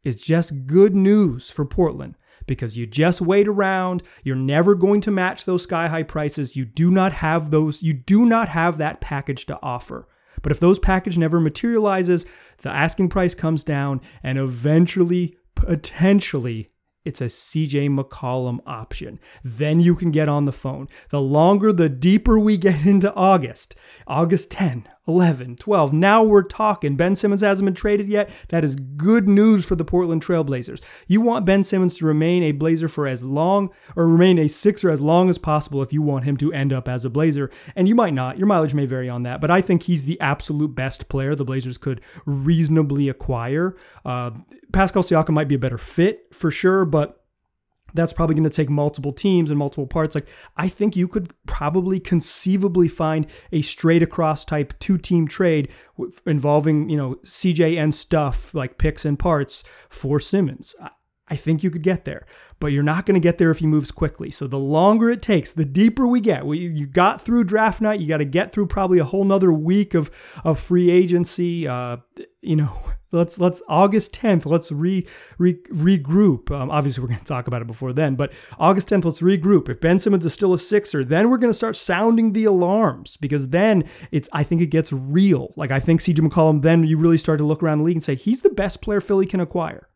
is 0.02 0.22
just 0.22 0.66
good 0.66 0.94
news 0.94 1.50
for 1.50 1.64
Portland 1.64 2.14
because 2.46 2.76
you 2.76 2.86
just 2.86 3.20
wait 3.20 3.48
around. 3.48 4.02
You're 4.22 4.36
never 4.36 4.74
going 4.74 5.00
to 5.02 5.10
match 5.10 5.44
those 5.44 5.62
sky 5.62 5.88
high 5.88 6.02
prices. 6.02 6.56
You 6.56 6.64
do 6.64 6.90
not 6.90 7.12
have 7.12 7.50
those, 7.50 7.82
you 7.82 7.92
do 7.92 8.24
not 8.24 8.48
have 8.48 8.78
that 8.78 9.00
package 9.00 9.46
to 9.46 9.58
offer. 9.62 10.08
But 10.42 10.52
if 10.52 10.60
those 10.60 10.78
package 10.78 11.18
never 11.18 11.40
materializes, 11.40 12.26
the 12.58 12.70
asking 12.70 13.08
price 13.08 13.34
comes 13.34 13.64
down 13.64 14.00
and 14.22 14.38
eventually, 14.38 15.36
potentially, 15.54 16.70
it's 17.04 17.20
a 17.20 17.26
CJ 17.26 17.88
McCollum 17.96 18.58
option. 18.66 19.20
Then 19.44 19.80
you 19.80 19.94
can 19.94 20.10
get 20.10 20.28
on 20.28 20.44
the 20.44 20.52
phone. 20.52 20.88
The 21.10 21.20
longer, 21.20 21.72
the 21.72 21.88
deeper 21.88 22.38
we 22.38 22.56
get 22.56 22.84
into 22.86 23.14
August. 23.14 23.74
August 24.06 24.50
10, 24.50 24.88
11, 25.08 25.56
12. 25.56 25.92
Now 25.92 26.22
we're 26.22 26.42
talking. 26.42 26.96
Ben 26.96 27.14
Simmons 27.14 27.40
hasn't 27.40 27.64
been 27.64 27.74
traded 27.74 28.08
yet. 28.08 28.28
That 28.48 28.64
is 28.64 28.74
good 28.74 29.28
news 29.28 29.64
for 29.64 29.76
the 29.76 29.84
Portland 29.84 30.24
Trailblazers. 30.24 30.82
You 31.06 31.20
want 31.20 31.46
Ben 31.46 31.62
Simmons 31.62 31.96
to 31.96 32.06
remain 32.06 32.42
a 32.42 32.52
Blazer 32.52 32.88
for 32.88 33.06
as 33.06 33.22
long, 33.22 33.70
or 33.94 34.08
remain 34.08 34.38
a 34.38 34.48
Sixer 34.48 34.90
as 34.90 35.00
long 35.00 35.30
as 35.30 35.38
possible 35.38 35.82
if 35.82 35.92
you 35.92 36.02
want 36.02 36.24
him 36.24 36.36
to 36.38 36.52
end 36.52 36.72
up 36.72 36.88
as 36.88 37.04
a 37.04 37.10
Blazer. 37.10 37.50
And 37.76 37.88
you 37.88 37.94
might 37.94 38.14
not. 38.14 38.38
Your 38.38 38.46
mileage 38.46 38.74
may 38.74 38.86
vary 38.86 39.08
on 39.08 39.22
that, 39.22 39.40
but 39.40 39.50
I 39.50 39.60
think 39.60 39.84
he's 39.84 40.04
the 40.04 40.20
absolute 40.20 40.74
best 40.74 41.08
player 41.08 41.34
the 41.34 41.44
Blazers 41.44 41.78
could 41.78 42.00
reasonably 42.24 43.08
acquire. 43.08 43.76
Uh, 44.04 44.32
Pascal 44.72 45.02
Siakam 45.02 45.30
might 45.30 45.48
be 45.48 45.54
a 45.54 45.58
better 45.58 45.78
fit 45.78 46.26
for 46.32 46.50
sure, 46.50 46.84
but 46.84 47.25
that's 47.94 48.12
probably 48.12 48.34
going 48.34 48.48
to 48.48 48.50
take 48.50 48.68
multiple 48.68 49.12
teams 49.12 49.50
and 49.50 49.58
multiple 49.58 49.86
parts. 49.86 50.14
Like, 50.14 50.28
I 50.56 50.68
think 50.68 50.96
you 50.96 51.08
could 51.08 51.32
probably 51.46 52.00
conceivably 52.00 52.88
find 52.88 53.26
a 53.52 53.62
straight 53.62 54.02
across 54.02 54.44
type 54.44 54.74
two 54.78 54.98
team 54.98 55.26
trade 55.28 55.70
involving, 56.26 56.88
you 56.88 56.96
know, 56.96 57.16
CJ 57.24 57.78
and 57.78 57.94
stuff 57.94 58.54
like 58.54 58.78
picks 58.78 59.04
and 59.04 59.18
parts 59.18 59.64
for 59.88 60.20
Simmons. 60.20 60.74
I 61.28 61.34
think 61.34 61.64
you 61.64 61.70
could 61.70 61.82
get 61.82 62.04
there, 62.04 62.24
but 62.60 62.68
you're 62.68 62.84
not 62.84 63.04
going 63.04 63.14
to 63.14 63.20
get 63.20 63.38
there 63.38 63.50
if 63.50 63.58
he 63.58 63.66
moves 63.66 63.90
quickly. 63.90 64.30
So 64.30 64.46
the 64.46 64.58
longer 64.58 65.10
it 65.10 65.20
takes, 65.20 65.50
the 65.50 65.64
deeper 65.64 66.06
we 66.06 66.20
get. 66.20 66.46
We, 66.46 66.58
you 66.58 66.86
got 66.86 67.20
through 67.20 67.44
draft 67.44 67.80
night. 67.80 67.98
You 67.98 68.06
got 68.06 68.18
to 68.18 68.24
get 68.24 68.52
through 68.52 68.68
probably 68.68 69.00
a 69.00 69.04
whole 69.04 69.24
nother 69.24 69.52
week 69.52 69.94
of 69.94 70.10
of 70.44 70.60
free 70.60 70.90
agency. 70.90 71.66
Uh, 71.66 71.96
you 72.42 72.54
know, 72.54 72.80
let's 73.12 73.38
let's 73.38 73.62
August 73.68 74.14
10th. 74.14 74.46
Let's 74.46 74.72
re, 74.72 75.06
re 75.38 75.54
regroup. 75.70 76.50
Um, 76.50 76.70
obviously, 76.70 77.02
we're 77.02 77.08
going 77.08 77.20
to 77.20 77.26
talk 77.26 77.46
about 77.46 77.62
it 77.62 77.66
before 77.66 77.92
then, 77.92 78.16
but 78.16 78.32
August 78.58 78.88
10th, 78.88 79.04
let's 79.04 79.20
regroup. 79.20 79.68
If 79.68 79.80
Ben 79.80 79.98
Simmons 79.98 80.26
is 80.26 80.32
still 80.32 80.52
a 80.52 80.58
Sixer, 80.58 81.04
then 81.04 81.30
we're 81.30 81.38
going 81.38 81.52
to 81.52 81.56
start 81.56 81.76
sounding 81.76 82.32
the 82.32 82.44
alarms 82.44 83.16
because 83.16 83.48
then 83.48 83.84
it's. 84.10 84.28
I 84.32 84.42
think 84.42 84.60
it 84.60 84.66
gets 84.66 84.92
real. 84.92 85.52
Like 85.56 85.70
I 85.70 85.80
think 85.80 86.00
CJ 86.00 86.20
McCollum. 86.20 86.62
Then 86.62 86.84
you 86.84 86.98
really 86.98 87.18
start 87.18 87.38
to 87.38 87.44
look 87.44 87.62
around 87.62 87.78
the 87.78 87.84
league 87.84 87.96
and 87.96 88.04
say 88.04 88.14
he's 88.14 88.42
the 88.42 88.50
best 88.50 88.82
player 88.82 89.00
Philly 89.00 89.26
can 89.26 89.40
acquire. 89.40 89.88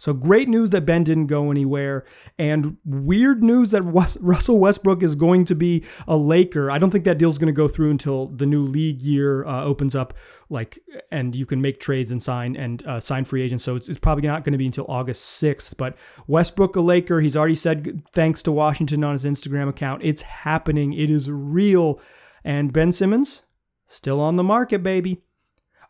So 0.00 0.14
great 0.14 0.48
news 0.48 0.70
that 0.70 0.86
Ben 0.86 1.04
didn't 1.04 1.26
go 1.26 1.50
anywhere, 1.50 2.06
and 2.38 2.78
weird 2.86 3.44
news 3.44 3.72
that 3.72 3.82
Russell 3.82 4.58
Westbrook 4.58 5.02
is 5.02 5.14
going 5.14 5.44
to 5.44 5.54
be 5.54 5.84
a 6.08 6.16
Laker. 6.16 6.70
I 6.70 6.78
don't 6.78 6.90
think 6.90 7.04
that 7.04 7.18
deal's 7.18 7.36
going 7.36 7.48
to 7.48 7.52
go 7.52 7.68
through 7.68 7.90
until 7.90 8.28
the 8.28 8.46
new 8.46 8.64
league 8.64 9.02
year 9.02 9.44
uh, 9.44 9.62
opens 9.62 9.94
up, 9.94 10.14
like, 10.50 10.78
and 11.10 11.34
you 11.34 11.46
can 11.46 11.60
make 11.60 11.80
trades 11.80 12.10
and 12.10 12.22
sign 12.22 12.56
and 12.56 12.86
uh, 12.86 13.00
sign 13.00 13.24
free 13.24 13.42
agents. 13.42 13.64
So 13.64 13.76
it's, 13.76 13.88
it's 13.88 13.98
probably 13.98 14.26
not 14.26 14.44
going 14.44 14.52
to 14.52 14.58
be 14.58 14.66
until 14.66 14.86
August 14.88 15.24
sixth. 15.24 15.76
But 15.76 15.96
Westbrook 16.26 16.76
a 16.76 16.80
Laker. 16.80 17.20
He's 17.20 17.36
already 17.36 17.54
said 17.54 18.02
thanks 18.12 18.42
to 18.42 18.52
Washington 18.52 19.04
on 19.04 19.12
his 19.12 19.24
Instagram 19.24 19.68
account. 19.68 20.02
It's 20.04 20.22
happening. 20.22 20.92
It 20.92 21.08
is 21.08 21.30
real. 21.30 22.00
And 22.44 22.72
Ben 22.72 22.92
Simmons 22.92 23.42
still 23.86 24.20
on 24.20 24.36
the 24.36 24.42
market, 24.42 24.82
baby. 24.82 25.22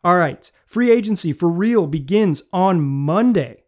All 0.03 0.17
right, 0.17 0.51
free 0.67 0.91
agency 0.91 1.33
for 1.33 1.49
real 1.49 1.87
begins 1.87 2.43
on 2.53 2.81
Monday. 2.81 3.65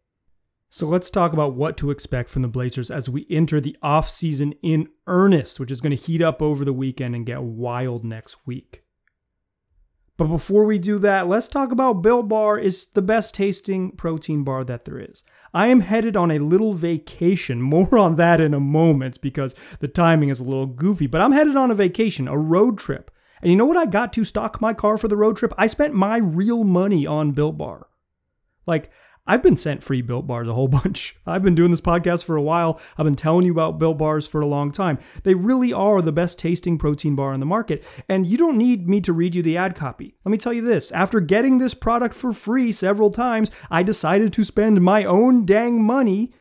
So 0.70 0.86
let's 0.86 1.10
talk 1.10 1.34
about 1.34 1.54
what 1.54 1.76
to 1.76 1.90
expect 1.90 2.30
from 2.30 2.40
the 2.40 2.48
Blazers 2.48 2.90
as 2.90 3.10
we 3.10 3.26
enter 3.28 3.60
the 3.60 3.76
offseason 3.84 4.56
in 4.62 4.88
earnest, 5.06 5.60
which 5.60 5.70
is 5.70 5.82
going 5.82 5.94
to 5.94 6.02
heat 6.02 6.22
up 6.22 6.40
over 6.40 6.64
the 6.64 6.72
weekend 6.72 7.14
and 7.14 7.26
get 7.26 7.42
wild 7.42 8.04
next 8.04 8.38
week. 8.46 8.81
But 10.18 10.26
before 10.26 10.64
we 10.64 10.78
do 10.78 10.98
that, 10.98 11.26
let's 11.26 11.48
talk 11.48 11.72
about 11.72 12.02
Built 12.02 12.28
Bar 12.28 12.58
is 12.58 12.86
the 12.88 13.02
best 13.02 13.34
tasting 13.34 13.92
protein 13.92 14.44
bar 14.44 14.62
that 14.64 14.84
there 14.84 14.98
is. 14.98 15.22
I 15.54 15.68
am 15.68 15.80
headed 15.80 16.16
on 16.16 16.30
a 16.30 16.38
little 16.38 16.74
vacation. 16.74 17.62
More 17.72 17.96
on 17.98 18.16
that 18.16 18.40
in 18.40 18.54
a 18.54 18.60
moment 18.60 19.20
because 19.20 19.54
the 19.80 19.88
timing 19.88 20.28
is 20.28 20.40
a 20.40 20.44
little 20.44 20.66
goofy, 20.66 21.06
but 21.06 21.20
I'm 21.20 21.32
headed 21.32 21.56
on 21.56 21.70
a 21.70 21.74
vacation, 21.74 22.28
a 22.28 22.36
road 22.36 22.78
trip. 22.78 23.10
And 23.40 23.50
you 23.50 23.56
know 23.56 23.66
what 23.66 23.76
I 23.76 23.86
got 23.86 24.12
to 24.12 24.24
stock 24.24 24.60
my 24.60 24.72
car 24.72 24.96
for 24.96 25.08
the 25.08 25.16
road 25.16 25.36
trip? 25.36 25.52
I 25.58 25.66
spent 25.66 25.94
my 25.94 26.18
real 26.18 26.62
money 26.62 27.06
on 27.06 27.32
Built 27.32 27.58
Bar. 27.58 27.88
Like 28.66 28.90
I've 29.24 29.42
been 29.42 29.56
sent 29.56 29.84
free 29.84 30.02
built 30.02 30.26
bars 30.26 30.48
a 30.48 30.54
whole 30.54 30.68
bunch. 30.82 31.16
I've 31.26 31.42
been 31.42 31.54
doing 31.54 31.70
this 31.70 31.80
podcast 31.80 32.24
for 32.24 32.36
a 32.36 32.42
while. 32.42 32.80
I've 32.98 33.04
been 33.04 33.14
telling 33.14 33.46
you 33.46 33.52
about 33.52 33.78
built 33.78 33.98
bars 33.98 34.26
for 34.26 34.40
a 34.40 34.46
long 34.46 34.72
time. 34.72 34.98
They 35.22 35.34
really 35.34 35.72
are 35.72 36.02
the 36.02 36.12
best 36.12 36.38
tasting 36.38 36.76
protein 36.78 37.14
bar 37.14 37.32
on 37.32 37.40
the 37.40 37.46
market. 37.46 37.84
And 38.08 38.26
you 38.26 38.36
don't 38.36 38.58
need 38.58 38.88
me 38.88 39.00
to 39.02 39.12
read 39.12 39.34
you 39.34 39.42
the 39.42 39.56
ad 39.56 39.76
copy. 39.76 40.14
Let 40.24 40.32
me 40.32 40.38
tell 40.38 40.52
you 40.52 40.62
this 40.62 40.90
after 40.92 41.20
getting 41.20 41.58
this 41.58 41.74
product 41.74 42.14
for 42.14 42.32
free 42.32 42.72
several 42.72 43.10
times, 43.10 43.50
I 43.70 43.82
decided 43.82 44.32
to 44.32 44.44
spend 44.44 44.80
my 44.80 45.04
own 45.04 45.46
dang 45.46 45.82
money. 45.82 46.32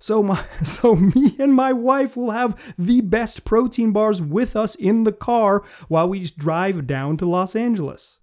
So 0.00 0.22
my 0.22 0.44
so 0.64 0.96
me 0.96 1.36
and 1.38 1.54
my 1.54 1.72
wife 1.72 2.16
will 2.16 2.32
have 2.32 2.74
the 2.76 3.00
best 3.00 3.44
protein 3.44 3.92
bars 3.92 4.20
with 4.20 4.56
us 4.56 4.74
in 4.74 5.04
the 5.04 5.12
car 5.12 5.62
while 5.86 6.08
we 6.08 6.26
drive 6.26 6.86
down 6.86 7.16
to 7.18 7.26
Los 7.26 7.54
Angeles. 7.54 8.18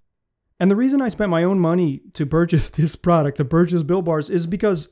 And 0.62 0.69
the 0.69 0.76
reason 0.76 1.02
I 1.02 1.10
spent 1.10 1.32
my 1.32 1.43
own 1.43 1.60
money 1.60 2.02
to 2.13 2.24
purchase 2.24 2.69
this 2.69 2.95
product, 2.95 3.38
to 3.38 3.45
purchase 3.45 3.82
Built 3.82 4.06
Bars, 4.06 4.30
is 4.30 4.45
because 4.45 4.89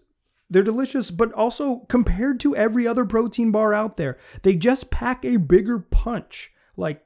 they're 0.49 0.63
delicious, 0.63 1.11
but 1.11 1.31
also 1.33 1.85
compared 1.89 2.39
to 2.39 2.55
every 2.55 2.87
other 2.87 3.05
protein 3.05 3.51
bar 3.51 3.71
out 3.71 3.95
there, 3.95 4.17
they 4.41 4.55
just 4.55 4.89
pack 4.89 5.23
a 5.23 5.37
bigger 5.37 5.77
punch. 5.77 6.51
Like 6.75 7.03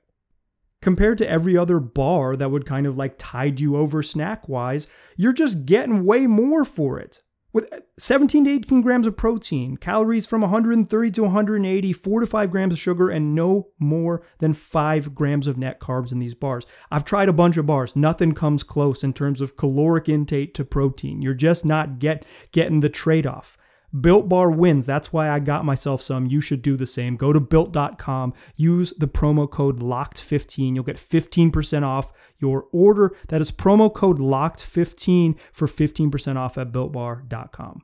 compared 0.82 1.18
to 1.18 1.30
every 1.30 1.58
other 1.58 1.82
bar 1.82 2.38
that 2.38 2.52
would 2.52 2.66
kind 2.66 2.88
of 2.88 2.96
like 2.96 3.16
tide 3.18 3.60
you 3.60 3.76
over 3.76 4.02
snack 4.02 4.48
wise, 4.48 4.88
you're 5.18 5.34
just 5.34 5.66
getting 5.66 6.06
way 6.06 6.26
more 6.26 6.64
for 6.64 6.98
it 6.98 7.22
with 7.54 7.72
uh, 7.72 7.80
17 7.98 8.46
to 8.46 8.52
18 8.52 8.82
grams 8.82 9.08
of 9.08 9.16
protein, 9.16 9.78
calories 9.78 10.26
from 10.26 10.42
130 10.42 11.12
to 11.12 11.24
180, 11.24 11.94
4 11.94 12.20
to 12.20 12.28
5 12.28 12.52
grams 12.52 12.74
of 12.74 12.80
sugar, 12.80 13.10
and 13.10 13.36
no 13.36 13.68
more 13.80 14.24
than 14.40 14.52
5 14.52 15.16
grams 15.16 15.48
of 15.48 15.58
net 15.58 15.80
carbs 15.80 16.12
in 16.12 16.20
these 16.20 16.34
bars. 16.34 16.66
I've 16.92 17.06
tried 17.06 17.30
a 17.30 17.34
bunch 17.34 17.56
of 17.58 17.68
bars. 17.68 17.96
Nothing 17.96 18.34
comes 18.34 18.64
close 18.64 19.04
in 19.04 19.14
terms 19.14 19.40
of 19.40 19.56
caloric 19.56 20.10
intake 20.10 20.54
to 20.56 20.66
protein. 20.66 21.22
You're 21.22 21.36
just 21.36 21.64
not 21.64 22.00
get, 22.00 22.26
getting 22.52 22.80
the 22.80 22.90
trade 22.90 23.28
off. 23.28 23.58
Built 24.00 24.28
Bar 24.28 24.50
wins. 24.52 24.86
That's 24.86 25.14
why 25.14 25.30
I 25.30 25.40
got 25.40 25.66
myself 25.66 26.02
some. 26.02 26.26
You 26.26 26.42
should 26.42 26.62
do 26.62 26.76
the 26.76 26.86
same. 26.86 27.16
Go 27.16 27.32
to 27.32 27.40
built.com, 27.40 28.34
use 28.56 28.94
the 28.98 29.08
promo 29.08 29.50
code 29.50 29.80
LOCKED15. 29.80 30.76
You'll 30.76 30.84
get 30.84 30.98
15% 30.98 31.84
off 31.84 32.12
your 32.40 32.66
order. 32.72 33.16
That 33.28 33.42
is 33.42 33.52
promo 33.52 33.94
code 33.94 34.20
LOCKED15 34.20 35.40
for 35.52 35.68
15% 35.68 36.38
off 36.38 36.58
at 36.58 36.72
builtbar.com. 36.72 37.84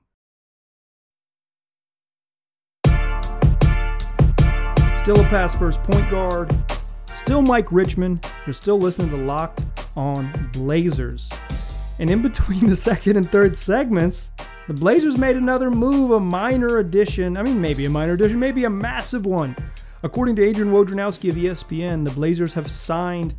Still 5.01 5.21
a 5.21 5.29
pass 5.29 5.55
first 5.55 5.81
point 5.83 6.09
guard. 6.09 6.55
Still 7.07 7.41
Mike 7.41 7.71
Richman. 7.71 8.19
You're 8.45 8.53
still 8.53 8.77
listening 8.77 9.09
to 9.09 9.17
Locked 9.17 9.63
on 9.95 10.49
Blazers. 10.53 11.31
And 11.99 12.09
in 12.09 12.21
between 12.21 12.67
the 12.67 12.75
second 12.89 13.17
and 13.17 13.29
third 13.29 13.55
segments, 13.55 14.31
the 14.67 14.73
Blazers 14.73 15.17
made 15.17 15.35
another 15.35 15.69
move, 15.69 16.11
a 16.11 16.19
minor 16.19 16.77
addition. 16.77 17.37
I 17.37 17.43
mean, 17.43 17.59
maybe 17.59 17.85
a 17.85 17.89
minor 17.89 18.13
addition, 18.13 18.39
maybe 18.39 18.63
a 18.63 18.69
massive 18.69 19.25
one. 19.25 19.55
According 20.01 20.37
to 20.37 20.43
Adrian 20.43 20.71
Wojnarowski 20.71 21.29
of 21.29 21.35
ESPN, 21.35 22.05
the 22.05 22.11
Blazers 22.11 22.53
have 22.53 22.71
signed 22.71 23.35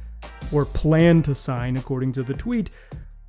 or 0.53 0.65
plan 0.67 1.23
to 1.23 1.35
sign, 1.35 1.77
according 1.77 2.13
to 2.13 2.23
the 2.23 2.35
tweet, 2.35 2.71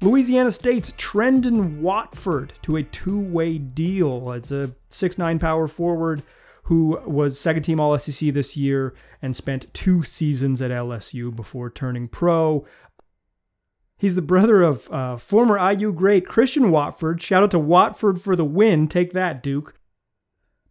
Louisiana 0.02 0.52
State's 0.52 0.92
Trendon 0.94 1.80
Watford 1.80 2.54
to 2.64 2.76
a 2.76 2.84
two-way 2.84 3.58
deal. 3.60 4.32
It's 4.32 4.52
a 4.52 4.72
six-nine 4.90 5.40
power 5.40 5.68
forward 5.68 6.24
who 6.64 7.00
was 7.06 7.40
second 7.40 7.64
team 7.64 7.80
All 7.80 7.98
SEC 7.98 8.34
this 8.34 8.58
year 8.58 8.94
and 9.22 9.36
spent 9.36 9.72
two 9.74 10.04
seasons 10.04 10.62
at 10.62 10.72
LSU 10.72 11.36
before 11.36 11.70
turning 11.70 12.08
pro. 12.08 12.66
He's 14.02 14.16
the 14.16 14.24
brother 14.24 14.64
of 14.64 14.92
uh, 14.92 15.16
former 15.18 15.60
IU 15.60 15.94
great 15.94 16.26
Christian 16.26 16.72
Watford. 16.72 17.22
Shout 17.22 17.44
out 17.44 17.52
to 17.52 17.60
Watford 17.60 18.20
for 18.20 18.36
the 18.36 18.44
win. 18.44 18.88
Take 18.88 19.14
that, 19.14 19.44
Duke. 19.44 19.76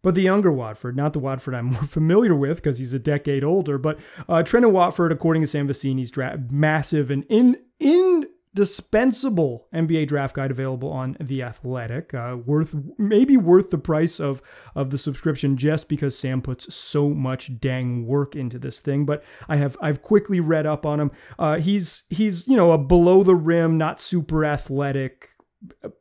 But 0.01 0.15
the 0.15 0.21
younger 0.21 0.51
Watford, 0.51 0.97
not 0.97 1.13
the 1.13 1.19
Watford 1.19 1.55
I'm 1.55 1.65
more 1.71 1.83
familiar 1.83 2.35
with 2.35 2.57
because 2.57 2.77
he's 2.77 2.93
a 2.93 2.99
decade 2.99 3.45
older. 3.45 3.77
But 3.77 3.99
uh, 4.27 4.43
Trendon 4.43 4.73
Watford, 4.73 5.13
according 5.13 5.43
to 5.43 5.47
Sam 5.47 5.65
Vecenie's 5.65 6.11
draft, 6.11 6.51
massive 6.51 7.09
and 7.09 7.23
in 7.29 7.57
in 7.79 8.27
dispensable 8.53 9.67
NBA 9.73 10.07
draft 10.07 10.35
guide 10.35 10.51
available 10.51 10.91
on 10.91 11.15
The 11.19 11.41
Athletic. 11.41 12.13
Uh, 12.13 12.37
worth 12.45 12.75
maybe 12.97 13.37
worth 13.37 13.69
the 13.69 13.77
price 13.77 14.19
of 14.19 14.41
of 14.75 14.91
the 14.91 14.97
subscription 14.97 15.57
just 15.57 15.87
because 15.87 16.17
Sam 16.17 16.41
puts 16.41 16.73
so 16.73 17.09
much 17.09 17.59
dang 17.59 18.05
work 18.05 18.35
into 18.35 18.59
this 18.59 18.79
thing. 18.81 19.05
But 19.05 19.23
I 19.47 19.57
have 19.57 19.77
I've 19.81 20.01
quickly 20.01 20.39
read 20.39 20.65
up 20.65 20.85
on 20.85 20.99
him. 20.99 21.11
Uh, 21.39 21.59
he's 21.59 22.03
he's 22.09 22.47
you 22.47 22.57
know 22.57 22.71
a 22.71 22.77
below 22.77 23.23
the 23.23 23.35
rim, 23.35 23.77
not 23.77 23.99
super 23.99 24.43
athletic 24.43 25.29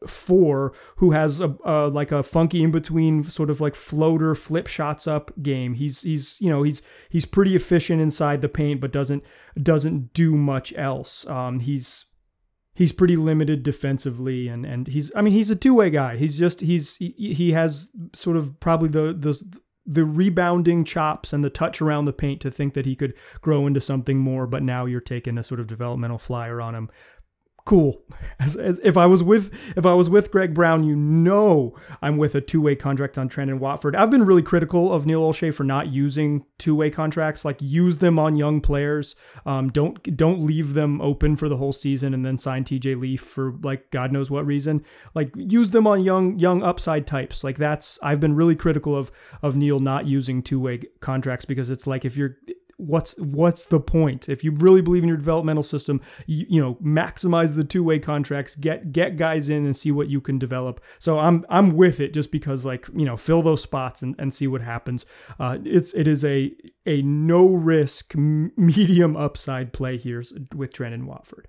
four 0.07 0.73
who 0.97 1.11
has 1.11 1.41
a, 1.41 1.47
like 1.93 2.13
a 2.13 2.23
funky 2.23 2.63
in 2.63 2.71
between 2.71 3.23
sort 3.25 3.51
of 3.51 3.61
like 3.61 3.75
floater 3.75 4.35
flip 4.35 4.67
shots 4.67 5.07
up 5.07 5.31
game. 5.43 5.75
He's 5.75 6.03
he's 6.03 6.41
you 6.41 6.49
know 6.49 6.63
he's 6.63 6.83
he's 7.09 7.27
pretty 7.27 7.55
efficient 7.55 8.01
inside 8.01 8.41
the 8.41 8.49
paint, 8.49 8.81
but 8.81 8.93
doesn't 8.93 9.23
doesn't 9.63 10.15
do 10.15 10.35
much 10.37 10.73
else. 10.77 11.27
Um, 11.27 11.61
he's 11.61 12.07
he's 12.81 12.93
pretty 12.93 13.15
limited 13.15 13.63
defensively 13.63 14.49
and 14.49 14.65
and 14.65 14.87
he's 14.87 15.11
I 15.15 15.21
mean 15.21 15.35
he's 15.35 15.51
a 15.51 15.55
two-way 15.55 15.91
guy. 15.91 16.17
He's 16.17 16.39
just 16.39 16.63
he's 16.63 16.97
he, 16.97 17.11
he 17.11 17.53
has 17.53 17.91
sort 18.15 18.39
of 18.39 18.59
probably 18.59 18.89
the 18.89 19.13
the 19.13 19.61
the 19.85 20.07
rebounding 20.07 20.87
chops 20.87 21.35
and 21.35 21.45
the 21.45 21.51
touch 21.51 21.83
around 21.83 22.07
the 22.07 22.13
paint 22.15 22.41
to 22.41 22.51
think 22.51 22.73
that 22.73 22.87
he 22.87 22.97
could 22.97 23.13
grow 23.43 23.67
into 23.67 23.83
something 23.83 24.17
more, 24.17 24.47
but 24.47 24.63
now 24.63 24.87
you're 24.87 24.99
taking 24.99 25.37
a 25.37 25.43
sort 25.43 25.61
of 25.61 25.67
developmental 25.67 26.17
flyer 26.17 26.59
on 26.59 26.75
him. 26.75 26.89
Cool. 27.71 28.03
As, 28.41 28.57
as, 28.57 28.81
if 28.83 28.97
I 28.97 29.07
was 29.07 29.23
with 29.23 29.55
if 29.77 29.87
I 29.87 29.95
was 29.95 30.11
with 30.11 30.33
Greg 30.33 30.55
Brown, 30.55 30.83
you 30.83 30.97
know 30.97 31.77
I'm 32.03 32.17
with 32.17 32.35
a 32.35 32.41
two 32.41 32.61
way 32.61 32.75
contract 32.75 33.17
on 33.17 33.29
Trendon 33.29 33.61
Watford. 33.61 33.95
I've 33.95 34.11
been 34.11 34.25
really 34.25 34.43
critical 34.43 34.93
of 34.93 35.07
Neil 35.07 35.23
Olshey 35.23 35.55
for 35.55 35.63
not 35.63 35.87
using 35.87 36.45
two 36.59 36.75
way 36.75 36.91
contracts. 36.91 37.45
Like 37.45 37.59
use 37.63 37.99
them 37.99 38.19
on 38.19 38.37
young 38.37 38.61
players. 38.61 39.15
Um, 39.47 39.71
don't 39.71 40.17
don't 40.17 40.41
leave 40.41 40.75
them 40.75 41.01
open 41.01 41.37
for 41.37 41.49
the 41.49 41.59
whole 41.59 41.73
season 41.73 42.13
and 42.13 42.27
then 42.27 42.39
sign 42.39 42.65
TJ 42.65 43.01
Leaf 43.01 43.21
for 43.21 43.53
like 43.63 43.93
God 43.93 44.11
knows 44.11 44.33
what 44.33 44.45
reason. 44.45 44.85
Like 45.15 45.31
use 45.37 45.71
them 45.71 45.87
on 45.87 46.03
young 46.03 46.41
young 46.41 46.65
upside 46.65 47.07
types. 47.07 47.45
Like 47.45 47.57
that's 47.57 48.01
I've 48.03 48.19
been 48.19 48.35
really 48.35 48.57
critical 48.57 48.97
of 48.97 49.13
of 49.43 49.57
Neil 49.57 49.79
not 49.79 50.09
using 50.09 50.43
two 50.43 50.59
way 50.59 50.81
contracts 50.99 51.45
because 51.45 51.71
it's 51.71 51.87
like 51.87 52.05
if 52.05 52.17
you're 52.17 52.37
what's 52.81 53.17
what's 53.19 53.65
the 53.67 53.81
point? 53.81 54.29
If 54.29 54.43
you 54.43 54.53
really 54.53 54.83
believe 54.83 55.03
in 55.03 55.09
your 55.09 55.19
developmental 55.19 55.63
system 55.63 56.01
you, 56.27 56.47
you 56.49 56.61
know 56.61 56.75
maximize 56.77 57.55
the 57.55 57.65
two-way 57.65 57.99
contracts 57.99 58.57
get 58.57 58.93
get 58.93 59.17
guys 59.17 59.49
in 59.49 59.65
and 59.65 59.77
see 59.77 59.93
what 59.93 60.09
you 60.09 60.21
can 60.21 60.39
develop. 60.39 60.81
So 60.99 61.19
i'm 61.19 61.45
i'm 61.49 61.77
with 61.77 62.01
it 62.01 62.15
just 62.15 62.33
because 62.33 62.65
like 62.65 62.87
you 62.95 63.05
know 63.05 63.17
fill 63.17 63.43
those 63.43 63.63
spots 63.63 64.03
and, 64.03 64.15
and 64.19 64.33
see 64.33 64.47
what 64.47 64.63
happens. 64.63 65.07
Uh, 65.39 65.59
it's 65.65 65.93
it 65.95 66.07
is 66.07 66.25
a 66.25 66.53
a 66.87 67.03
no 67.03 67.47
risk 67.47 68.15
medium 68.17 69.17
upside 69.17 69.73
play 69.73 69.97
here 69.97 70.23
with 70.55 70.73
Trendon 70.73 71.05
Watford. 71.05 71.49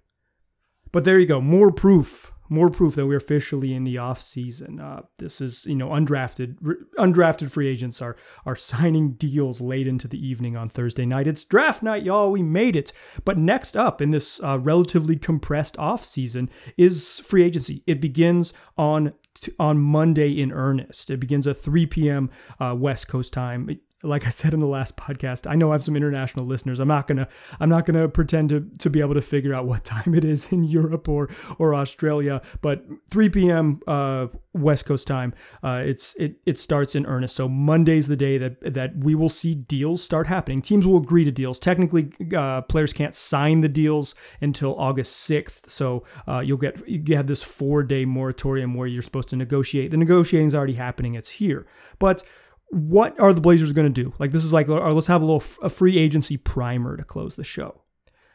But 0.92 1.04
there 1.04 1.20
you 1.20 1.26
go. 1.26 1.40
More 1.40 1.72
proof 1.72 2.34
more 2.52 2.70
proof 2.70 2.96
that 2.96 3.08
we're 3.08 3.16
officially 3.16 3.74
in 3.74 3.86
the 3.86 3.98
off 3.98 4.22
season. 4.22 4.80
Uh, 4.82 5.04
this 5.20 5.40
is 5.40 5.66
you 5.66 5.74
know 5.74 5.90
undrafted 5.90 6.58
undrafted 6.98 7.50
free 7.50 7.70
agents 7.70 8.02
are 8.02 8.18
are 8.46 8.58
signing 8.58 9.14
deals 9.14 9.62
late 9.62 9.88
into 9.88 10.08
the 10.08 10.24
evening 10.24 10.58
on 10.58 10.68
Thursday 10.68 11.06
night. 11.06 11.28
It's 11.28 11.46
draft 11.46 11.82
night, 11.82 12.04
y'all. 12.04 12.30
We 12.30 12.44
made 12.44 12.76
it. 12.76 12.92
But 13.24 13.38
next 13.38 13.78
up 13.78 14.02
in 14.02 14.12
this 14.12 14.44
uh, 14.44 14.60
relatively 14.60 15.16
compressed 15.16 15.78
off 15.80 16.04
season 16.04 16.50
is 16.76 17.20
free 17.20 17.44
agency. 17.44 17.84
It 17.88 18.02
begins 18.02 18.54
on 18.78 19.14
on 19.58 19.80
Monday 19.80 20.40
in 20.40 20.52
earnest. 20.52 21.10
It 21.10 21.22
begins 21.22 21.48
at 21.48 21.56
3 21.56 21.86
p.m. 21.86 22.30
Uh, 22.60 22.76
West 22.78 23.08
Coast 23.08 23.32
time 23.32 23.80
like 24.04 24.26
I 24.26 24.30
said 24.30 24.54
in 24.54 24.60
the 24.60 24.68
last 24.68 24.98
podcast, 24.98 25.50
I 25.50 25.56
know 25.56 25.70
I 25.72 25.74
have 25.74 25.84
some 25.84 25.96
international 25.96 26.46
listeners. 26.46 26.80
I'm 26.80 26.88
not 26.88 27.08
gonna 27.08 27.28
I'm 27.60 27.70
not 27.70 27.86
gonna 27.86 28.08
pretend 28.08 28.50
to 28.50 28.68
to 28.80 28.90
be 28.90 29.02
able 29.02 29.14
to 29.14 29.22
figure 29.22 29.54
out 29.54 29.66
what 29.66 29.84
time 29.96 30.14
it 30.14 30.24
is 30.24 30.52
in 30.52 30.64
Europe 30.64 31.08
or 31.08 31.30
or 31.60 31.76
Australia. 31.76 32.42
But 32.62 32.86
3 33.10 33.30
p.m. 33.30 33.80
Uh, 33.88 34.28
West 34.54 34.86
Coast 34.86 35.08
time, 35.08 35.34
uh, 35.64 35.82
it's 35.86 36.16
it 36.16 36.36
it 36.46 36.58
starts 36.58 36.96
in 36.96 37.06
earnest. 37.06 37.36
So 37.36 37.48
Monday's 37.48 38.08
the 38.08 38.16
day 38.16 38.38
that 38.38 38.74
that 38.74 38.98
we 38.98 39.16
will 39.16 39.30
see 39.30 39.56
deals 39.56 40.04
start 40.04 40.28
happening. 40.28 40.62
Teams 40.62 40.86
will 40.86 40.98
agree 40.98 41.24
to 41.24 41.32
deals. 41.32 41.60
Technically, 41.60 42.12
uh, 42.36 42.62
players 42.62 42.94
can't 42.94 43.16
sign 43.16 43.62
the 43.62 43.70
deals 43.70 44.16
until 44.42 44.78
August 44.80 45.30
6th. 45.30 45.70
So 45.70 46.04
uh, 46.28 46.40
you'll 46.40 46.58
get 46.58 46.88
you 46.88 47.16
have 47.16 47.28
this 47.28 47.44
four 47.44 47.84
day 47.84 48.06
moratorium 48.06 48.74
where 48.74 48.88
you're 48.88 49.02
supposed 49.02 49.30
to 49.30 49.36
negotiate. 49.36 49.92
The 49.92 49.98
negotiating 49.98 50.48
is 50.48 50.56
already 50.56 50.74
happening. 50.74 51.16
It's 51.16 51.30
here, 51.30 51.66
but 52.00 52.24
what 52.72 53.20
are 53.20 53.34
the 53.34 53.42
Blazers 53.42 53.74
going 53.74 53.92
to 53.92 54.04
do? 54.04 54.14
Like 54.18 54.32
this 54.32 54.44
is 54.44 54.54
like, 54.54 54.68
uh, 54.70 54.92
let's 54.94 55.08
have 55.08 55.22
a 55.22 55.26
little 55.26 55.44
a 55.62 55.70
free 55.70 55.98
agency 55.98 56.38
primer 56.38 56.98
to 56.98 57.04
close 57.04 57.36
the 57.36 57.44
show. 57.44 57.81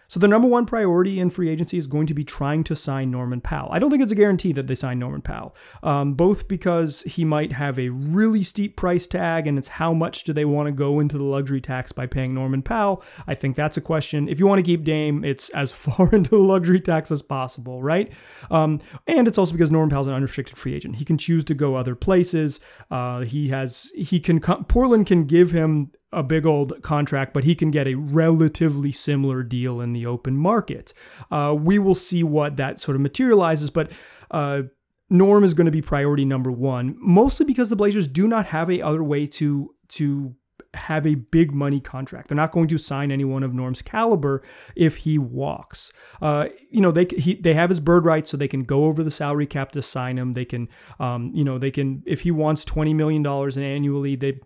So 0.09 0.21
the 0.21 0.29
number 0.29 0.49
one 0.49 0.67
priority 0.67 1.21
in 1.21 1.31
free 1.31 1.49
agency 1.49 1.79
is 1.79 1.87
going 1.87 2.07
to 2.07 2.15
be 2.15 2.25
trying 2.25 2.65
to 2.65 2.77
sign 2.77 3.11
Norman 3.11 3.41
Powell. 3.41 3.69
I 3.73 3.79
don't 3.79 3.91
think 3.91 4.03
it's 4.03 4.13
a 4.13 4.17
guarantee 4.17 4.53
that 4.53 4.67
they 4.67 4.75
sign 4.75 4.99
Norman 4.99 5.23
Powell, 5.23 5.55
um, 5.83 6.15
both 6.15 6.49
because 6.49 7.03
he 7.03 7.25
might 7.25 7.53
have 7.53 7.79
a 7.79 7.89
really 7.89 8.43
steep 8.43 8.77
price 8.77 9.07
tag, 9.07 9.47
and 9.47 9.59
it's 9.59 9.69
how 9.69 9.93
much 9.93 10.25
do 10.25 10.33
they 10.33 10.45
want 10.45 10.67
to 10.67 10.73
go 10.73 11.01
into 11.01 11.19
the 11.19 11.25
luxury 11.25 11.61
tax 11.61 11.93
by 11.93 12.07
paying 12.07 12.35
Norman 12.35 12.63
Powell. 12.63 13.03
I 13.27 13.35
think 13.35 13.57
that's 13.57 13.77
a 13.77 13.81
question. 13.81 14.29
If 14.29 14.39
you 14.39 14.47
want 14.47 14.59
to 14.59 14.63
keep 14.63 14.85
Dame, 14.85 15.25
it's 15.25 15.49
as 15.51 15.73
far 15.87 16.11
into 16.13 16.31
the 16.31 16.39
luxury 16.39 16.81
tax 16.81 17.11
as 17.11 17.23
possible, 17.23 17.83
right? 17.83 18.13
Um, 18.51 18.81
and 19.07 19.27
it's 19.27 19.39
also 19.39 19.53
because 19.53 19.71
Norman 19.71 19.91
Powell's 19.91 20.07
an 20.07 20.15
unrestricted 20.15 20.57
free 20.57 20.75
agent. 20.75 20.97
He 20.97 21.05
can 21.05 21.19
choose 21.19 21.45
to 21.45 21.55
go 21.55 21.75
other 21.75 21.95
places. 21.95 22.61
Uh, 22.91 23.21
he 23.21 23.49
has 23.49 23.91
he 23.95 24.21
can 24.21 24.41
Portland 24.41 25.07
can 25.07 25.25
give 25.25 25.51
him 25.51 25.91
a 26.13 26.23
big 26.23 26.47
old 26.47 26.83
contract, 26.83 27.35
but 27.35 27.45
he 27.45 27.55
can 27.55 27.71
get 27.71 27.87
a 27.87 27.95
relatively 27.95 28.93
similar 28.93 29.43
deal 29.43 29.81
in 29.81 29.93
the 29.93 30.07
open 30.07 30.37
market. 30.37 30.95
Uh, 31.31 31.55
we 31.59 31.79
will 31.79 31.95
see 31.95 32.23
what 32.23 32.57
that 32.57 32.81
sort 32.81 32.95
of 32.95 33.01
materializes, 33.01 33.71
but 33.71 33.91
uh, 34.31 34.63
Norm 35.11 35.45
is 35.45 35.55
going 35.55 35.67
to 35.67 35.73
be 35.73 35.83
priority 35.83 36.25
number 36.25 36.51
one, 36.51 36.97
mostly 36.99 37.45
because 37.45 37.69
the 37.69 37.77
Blazers 37.77 38.09
do 38.09 38.27
not 38.27 38.47
have 38.47 38.71
a 38.71 38.83
other 38.83 39.03
way 39.03 39.27
to 39.27 39.75
to 39.89 40.35
have 40.75 41.07
a 41.07 41.15
big 41.15 41.53
money 41.53 41.81
contract. 41.81 42.29
They're 42.29 42.37
not 42.37 42.53
going 42.53 42.69
to 42.69 42.79
sign 42.79 43.11
anyone 43.11 43.43
of 43.43 43.55
Norm's 43.55 43.83
caliber 43.83 44.43
if 44.75 44.99
he 44.99 45.19
walks. 45.19 45.93
Uh, 46.21 46.49
you 46.71 46.81
know, 46.81 46.91
they 46.91 47.07
he, 47.17 47.35
they 47.35 47.55
have 47.55 47.71
his 47.71 47.81
bird 47.81 48.05
rights, 48.05 48.31
so 48.31 48.37
they 48.37 48.49
can 48.49 48.65
go 48.65 48.85
over 48.85 49.03
the 49.03 49.11
salary 49.11 49.47
cap 49.47 49.73
to 49.73 49.83
sign 49.83 50.19
him. 50.19 50.35
They 50.35 50.45
can, 50.45 50.69
um, 51.01 51.31
you 51.35 51.45
know, 51.45 51.59
they 51.59 51.71
can 51.71 52.03
if 52.07 52.23
he 52.23 52.31
wants 52.31 52.65
twenty 52.65 52.95
million 52.95 53.23
dollars 53.23 53.57
annually, 53.57 54.17
they 54.17 54.41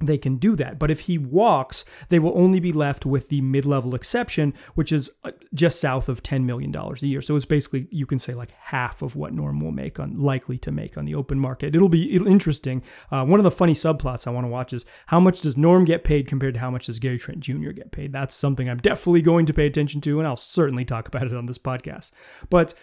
they 0.00 0.18
can 0.18 0.36
do 0.36 0.54
that. 0.56 0.78
But 0.78 0.90
if 0.90 1.00
he 1.00 1.18
walks, 1.18 1.84
they 2.08 2.18
will 2.18 2.36
only 2.36 2.60
be 2.60 2.72
left 2.72 3.04
with 3.04 3.28
the 3.28 3.40
mid 3.40 3.64
level 3.64 3.94
exception, 3.94 4.54
which 4.74 4.92
is 4.92 5.10
uh, 5.24 5.32
just 5.54 5.80
south 5.80 6.08
of 6.08 6.22
$10 6.22 6.44
million 6.44 6.74
a 6.74 6.94
year. 7.00 7.20
So 7.20 7.36
it's 7.36 7.44
basically, 7.44 7.88
you 7.90 8.06
can 8.06 8.18
say, 8.18 8.34
like 8.34 8.56
half 8.56 9.02
of 9.02 9.16
what 9.16 9.32
Norm 9.32 9.60
will 9.60 9.72
make 9.72 9.98
on, 9.98 10.18
likely 10.18 10.58
to 10.58 10.70
make 10.70 10.96
on 10.96 11.04
the 11.04 11.14
open 11.14 11.38
market. 11.38 11.74
It'll 11.74 11.88
be 11.88 12.16
interesting. 12.16 12.82
Uh, 13.10 13.24
one 13.24 13.40
of 13.40 13.44
the 13.44 13.50
funny 13.50 13.74
subplots 13.74 14.26
I 14.26 14.30
want 14.30 14.44
to 14.44 14.50
watch 14.50 14.72
is 14.72 14.84
how 15.06 15.20
much 15.20 15.40
does 15.40 15.56
Norm 15.56 15.84
get 15.84 16.04
paid 16.04 16.28
compared 16.28 16.54
to 16.54 16.60
how 16.60 16.70
much 16.70 16.86
does 16.86 16.98
Gary 16.98 17.18
Trent 17.18 17.40
Jr. 17.40 17.70
get 17.70 17.90
paid? 17.90 18.12
That's 18.12 18.34
something 18.34 18.68
I'm 18.68 18.78
definitely 18.78 19.22
going 19.22 19.46
to 19.46 19.54
pay 19.54 19.66
attention 19.66 20.00
to, 20.02 20.18
and 20.18 20.28
I'll 20.28 20.36
certainly 20.36 20.84
talk 20.84 21.08
about 21.08 21.26
it 21.26 21.34
on 21.34 21.46
this 21.46 21.58
podcast. 21.58 22.12
But 22.50 22.74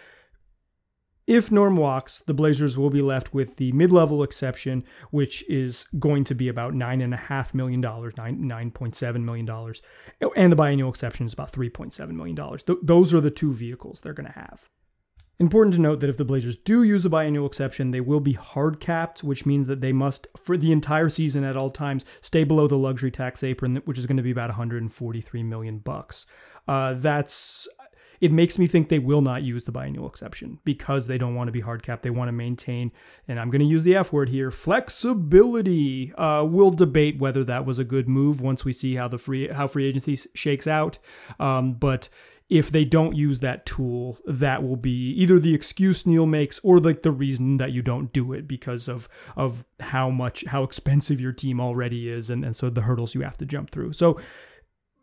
if 1.26 1.50
Norm 1.50 1.76
walks, 1.76 2.20
the 2.20 2.34
Blazers 2.34 2.78
will 2.78 2.90
be 2.90 3.02
left 3.02 3.34
with 3.34 3.56
the 3.56 3.72
mid 3.72 3.90
level 3.90 4.22
exception, 4.22 4.84
which 5.10 5.48
is 5.48 5.86
going 5.98 6.24
to 6.24 6.34
be 6.34 6.48
about 6.48 6.72
$9.5 6.72 7.54
million, 7.54 7.82
$9.7 7.82 9.22
million. 9.22 9.48
And 10.36 10.52
the 10.52 10.56
biannual 10.56 10.88
exception 10.88 11.26
is 11.26 11.32
about 11.32 11.52
$3.7 11.52 12.10
million. 12.10 12.36
Th- 12.36 12.78
those 12.82 13.12
are 13.12 13.20
the 13.20 13.30
two 13.30 13.52
vehicles 13.52 14.00
they're 14.00 14.12
going 14.12 14.32
to 14.32 14.38
have. 14.38 14.68
Important 15.38 15.74
to 15.74 15.80
note 15.80 16.00
that 16.00 16.08
if 16.08 16.16
the 16.16 16.24
Blazers 16.24 16.56
do 16.56 16.82
use 16.82 17.02
the 17.02 17.10
biannual 17.10 17.46
exception, 17.46 17.90
they 17.90 18.00
will 18.00 18.20
be 18.20 18.32
hard 18.32 18.80
capped, 18.80 19.22
which 19.22 19.44
means 19.44 19.66
that 19.66 19.82
they 19.82 19.92
must, 19.92 20.26
for 20.34 20.56
the 20.56 20.72
entire 20.72 21.10
season 21.10 21.44
at 21.44 21.58
all 21.58 21.70
times, 21.70 22.06
stay 22.22 22.42
below 22.42 22.66
the 22.66 22.78
luxury 22.78 23.10
tax 23.10 23.42
apron, 23.42 23.76
which 23.84 23.98
is 23.98 24.06
going 24.06 24.16
to 24.16 24.22
be 24.22 24.30
about 24.30 24.48
143 24.48 25.42
million 25.42 25.78
bucks. 25.78 26.24
Uh, 26.66 26.94
that's 26.94 27.68
it 28.20 28.32
makes 28.32 28.58
me 28.58 28.66
think 28.66 28.88
they 28.88 28.98
will 28.98 29.20
not 29.20 29.42
use 29.42 29.64
the 29.64 29.72
biannual 29.72 30.08
exception 30.08 30.58
because 30.64 31.06
they 31.06 31.18
don't 31.18 31.34
want 31.34 31.48
to 31.48 31.52
be 31.52 31.60
hard 31.60 31.82
capped. 31.82 32.02
They 32.02 32.10
want 32.10 32.28
to 32.28 32.32
maintain, 32.32 32.92
and 33.28 33.38
I'm 33.38 33.50
going 33.50 33.60
to 33.60 33.66
use 33.66 33.84
the 33.84 33.96
F 33.96 34.12
word 34.12 34.28
here, 34.28 34.50
flexibility. 34.50 36.12
Uh, 36.14 36.44
we'll 36.44 36.70
debate 36.70 37.18
whether 37.18 37.44
that 37.44 37.66
was 37.66 37.78
a 37.78 37.84
good 37.84 38.08
move 38.08 38.40
once 38.40 38.64
we 38.64 38.72
see 38.72 38.94
how 38.94 39.08
the 39.08 39.18
free 39.18 39.48
how 39.48 39.66
free 39.66 39.86
agency 39.86 40.18
shakes 40.34 40.66
out. 40.66 40.98
Um, 41.38 41.74
but 41.74 42.08
if 42.48 42.70
they 42.70 42.84
don't 42.84 43.16
use 43.16 43.40
that 43.40 43.66
tool, 43.66 44.18
that 44.24 44.62
will 44.62 44.76
be 44.76 45.10
either 45.12 45.38
the 45.38 45.54
excuse 45.54 46.06
Neil 46.06 46.26
makes 46.26 46.60
or 46.62 46.78
like 46.78 47.02
the 47.02 47.10
reason 47.10 47.56
that 47.56 47.72
you 47.72 47.82
don't 47.82 48.12
do 48.12 48.32
it 48.32 48.46
because 48.46 48.88
of 48.88 49.08
of 49.36 49.64
how 49.80 50.10
much 50.10 50.44
how 50.46 50.62
expensive 50.62 51.20
your 51.20 51.32
team 51.32 51.60
already 51.60 52.08
is 52.08 52.30
and, 52.30 52.44
and 52.44 52.54
so 52.54 52.70
the 52.70 52.82
hurdles 52.82 53.14
you 53.14 53.22
have 53.22 53.36
to 53.38 53.46
jump 53.46 53.70
through. 53.70 53.92
So 53.92 54.18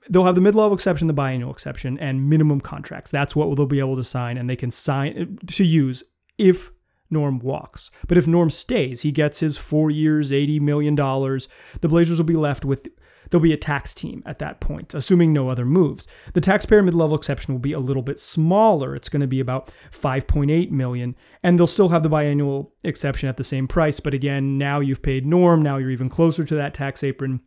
they'll 0.10 0.26
have 0.26 0.36
the 0.36 0.42
mid-level 0.42 0.74
exception, 0.74 1.08
the 1.08 1.14
biannual 1.14 1.52
exception, 1.52 1.98
and 2.00 2.30
minimum 2.30 2.62
contracts. 2.62 3.12
That's 3.12 3.36
what 3.36 3.56
they'll 3.56 3.66
be 3.66 3.80
able 3.80 3.96
to 3.96 4.04
sign, 4.04 4.38
and 4.38 4.50
they 4.50 4.56
can 4.56 4.72
sign 4.72 5.18
uh, 5.42 5.46
to 5.54 5.64
use 5.64 6.04
if 6.38 6.72
Norm 7.10 7.40
walks. 7.40 7.92
But 8.08 8.18
if 8.18 8.28
Norm 8.28 8.50
stays, 8.50 9.02
he 9.02 9.12
gets 9.12 9.40
his 9.40 9.58
four 9.58 9.92
years, 9.92 10.32
$80 10.32 10.60
million. 10.62 10.96
The 10.96 11.88
Blazers 11.88 12.18
will 12.18 12.26
be 12.26 12.36
left 12.36 12.66
with, 12.66 12.88
there'll 13.30 13.44
be 13.44 13.54
a 13.54 13.58
tax 13.58 13.94
team 13.94 14.24
at 14.26 14.40
that 14.40 14.60
point, 14.60 14.94
assuming 14.94 15.32
no 15.32 15.50
other 15.50 15.66
moves. 15.66 16.08
The 16.34 16.42
taxpayer 16.42 16.84
mid 16.84 16.96
level 16.96 17.16
exception 17.16 17.54
will 17.54 17.60
be 17.60 17.74
a 17.74 17.80
little 17.80 18.02
bit 18.02 18.20
smaller. 18.20 18.96
It's 18.96 19.10
going 19.10 19.22
to 19.22 19.28
be 19.28 19.40
about 19.40 19.72
5.8 19.92 20.72
million, 20.72 21.16
and 21.44 21.58
they'll 21.58 21.68
still 21.68 21.90
have 21.90 22.04
the 22.04 22.10
biannual 22.10 22.72
exception 22.84 23.30
at 23.30 23.38
the 23.38 23.44
same 23.44 23.68
price. 23.68 24.00
But 24.00 24.14
again, 24.14 24.58
now 24.58 24.80
you've 24.80 25.04
paid 25.04 25.26
Norm, 25.26 25.62
now 25.62 25.78
you're 25.78 25.92
even 25.92 26.10
closer 26.10 26.44
to 26.44 26.56
that 26.56 26.74
tax 26.74 27.04
apron 27.04 27.42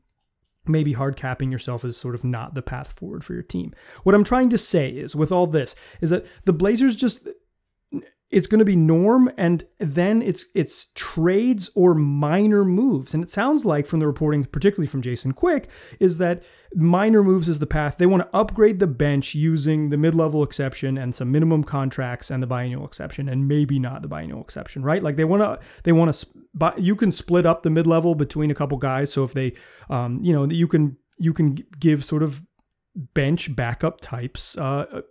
maybe 0.69 0.93
hard 0.93 1.17
capping 1.17 1.51
yourself 1.51 1.85
is 1.85 1.97
sort 1.97 2.15
of 2.15 2.25
not 2.25 2.55
the 2.55 2.63
path 2.63 2.93
forward 2.93 3.25
for 3.25 3.35
your 3.35 3.43
team. 3.43 3.75
What 4.03 4.15
I'm 4.15 4.25
trying 4.25 4.51
to 4.51 4.59
say 4.59 4.91
is 4.91 5.17
with 5.17 5.33
all 5.33 5.47
this 5.47 5.75
is 6.01 6.11
that 6.11 6.27
the 6.45 6.53
Blazers 6.53 6.97
just 6.97 7.29
it's 8.29 8.49
going 8.49 8.59
to 8.59 8.65
be 8.65 8.75
norm 8.75 9.31
and 9.37 9.65
then 9.79 10.21
it's 10.21 10.47
it's 10.55 10.89
trades 10.95 11.71
or 11.77 11.95
minor 11.95 12.65
moves. 12.65 13.15
And 13.15 13.23
it 13.23 13.31
sounds 13.31 13.65
like 13.65 13.87
from 13.87 14.01
the 14.01 14.07
reporting 14.07 14.45
particularly 14.45 14.89
from 14.89 15.03
Jason 15.03 15.33
Quick 15.33 15.71
is 16.01 16.19
that 16.19 16.43
minor 16.75 17.23
moves 17.23 17.49
is 17.49 17.61
the 17.61 17.67
path. 17.67 17.99
They 17.99 18.07
want 18.07 18.25
to 18.25 18.37
upgrade 18.37 18.81
the 18.81 18.89
bench 18.89 19.35
using 19.35 19.91
the 19.91 19.97
mid-level 19.97 20.43
exception 20.43 20.99
and 20.99 21.15
some 21.15 21.31
minimum 21.31 21.63
contracts 21.63 22.31
and 22.31 22.43
the 22.43 22.49
biannual 22.49 22.85
exception 22.85 23.29
and 23.29 23.47
maybe 23.47 23.79
not 23.79 24.03
the 24.03 24.09
biannual 24.09 24.41
exception 24.41 24.83
right? 24.83 25.03
Like 25.03 25.17
they 25.17 25.25
want 25.25 25.43
to 25.43 25.61
they 25.85 25.93
want 25.93 26.13
to 26.13 26.27
you 26.77 26.97
can 26.97 27.13
split 27.13 27.47
up 27.47 27.63
the 27.63 27.71
mid-level 27.71 28.15
between 28.15 28.51
a 28.51 28.55
couple 28.55 28.79
guys. 28.79 29.13
So 29.13 29.25
if 29.25 29.33
they 29.33 29.53
um 29.91 30.21
you 30.23 30.33
know 30.33 30.45
you 30.47 30.69
can 30.69 30.97
you 31.19 31.33
can 31.33 31.57
give 31.79 32.05
sort 32.05 32.23
of 32.23 32.43
bench 33.15 33.55
backup 33.55 34.01
types 34.01 34.57
uh 34.57 35.03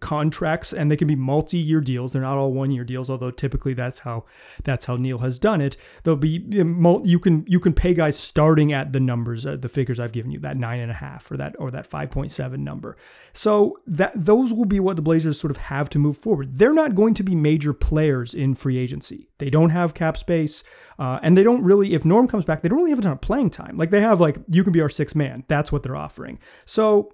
contracts 0.00 0.72
and 0.72 0.90
they 0.90 0.96
can 0.96 1.08
be 1.08 1.16
multi-year 1.16 1.80
deals. 1.80 2.12
They're 2.12 2.22
not 2.22 2.38
all 2.38 2.52
one-year 2.52 2.84
deals 2.84 3.10
although 3.10 3.30
typically 3.30 3.74
that's 3.74 4.00
how 4.00 4.24
that's 4.64 4.84
how 4.84 4.96
neil 4.96 5.18
has 5.18 5.38
done 5.38 5.60
it. 5.60 5.76
They'll 6.04 6.16
be 6.16 6.42
you 6.48 7.18
can 7.18 7.44
you 7.46 7.60
can 7.60 7.72
pay 7.72 7.94
guys 7.94 8.18
starting 8.18 8.72
at 8.72 8.92
the 8.92 9.00
numbers 9.00 9.46
uh, 9.46 9.56
the 9.60 9.68
figures 9.68 9.98
i've 10.00 10.12
given 10.12 10.30
you 10.30 10.38
that 10.40 10.56
nine 10.56 10.80
and 10.80 10.90
a 10.90 10.94
half 10.94 11.30
or 11.30 11.36
that 11.36 11.56
or 11.58 11.70
that 11.70 11.88
5.7 11.88 12.58
number. 12.58 12.96
So 13.32 13.78
that 13.86 14.12
those 14.14 14.52
will 14.52 14.64
be 14.64 14.80
what 14.80 14.96
the 14.96 15.02
blazers 15.02 15.38
sort 15.38 15.50
of 15.50 15.56
have 15.56 15.88
to 15.90 15.98
move 15.98 16.16
forward. 16.16 16.58
They're 16.58 16.72
not 16.72 16.94
going 16.94 17.14
to 17.14 17.22
be 17.22 17.34
major 17.34 17.72
players 17.72 18.34
in 18.34 18.54
free 18.54 18.78
agency. 18.78 19.28
They 19.38 19.50
don't 19.50 19.70
have 19.70 19.94
cap 19.94 20.16
space 20.16 20.64
uh, 20.98 21.18
and 21.22 21.36
they 21.36 21.42
don't 21.42 21.62
really 21.62 21.94
if 21.94 22.04
norm 22.04 22.28
comes 22.28 22.44
back 22.44 22.62
they 22.62 22.68
don't 22.68 22.78
really 22.78 22.90
have 22.90 22.98
a 22.98 23.02
ton 23.02 23.12
of 23.12 23.20
playing 23.20 23.50
time. 23.50 23.76
Like 23.76 23.90
they 23.90 24.00
have 24.00 24.20
like 24.20 24.38
you 24.48 24.62
can 24.64 24.72
be 24.72 24.80
our 24.80 24.88
sixth 24.88 25.16
man. 25.16 25.44
That's 25.48 25.72
what 25.72 25.82
they're 25.82 25.96
offering. 25.96 26.38
So 26.64 27.12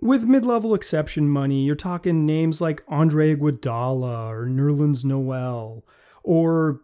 with 0.00 0.24
mid-level 0.24 0.74
exception 0.74 1.28
money, 1.28 1.64
you're 1.64 1.74
talking 1.74 2.24
names 2.24 2.60
like 2.60 2.84
Andre 2.88 3.34
Iguodala 3.34 4.28
or 4.30 4.46
Nerlens 4.46 5.04
Noel 5.04 5.84
or 6.22 6.80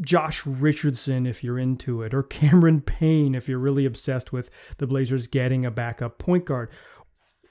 Josh 0.00 0.44
Richardson 0.44 1.24
if 1.24 1.44
you're 1.44 1.58
into 1.58 2.02
it, 2.02 2.12
or 2.12 2.22
Cameron 2.24 2.80
Payne 2.80 3.34
if 3.34 3.48
you're 3.48 3.58
really 3.58 3.84
obsessed 3.84 4.32
with 4.32 4.50
the 4.78 4.88
Blazers 4.88 5.28
getting 5.28 5.64
a 5.64 5.70
backup 5.70 6.18
point 6.18 6.44
guard, 6.44 6.70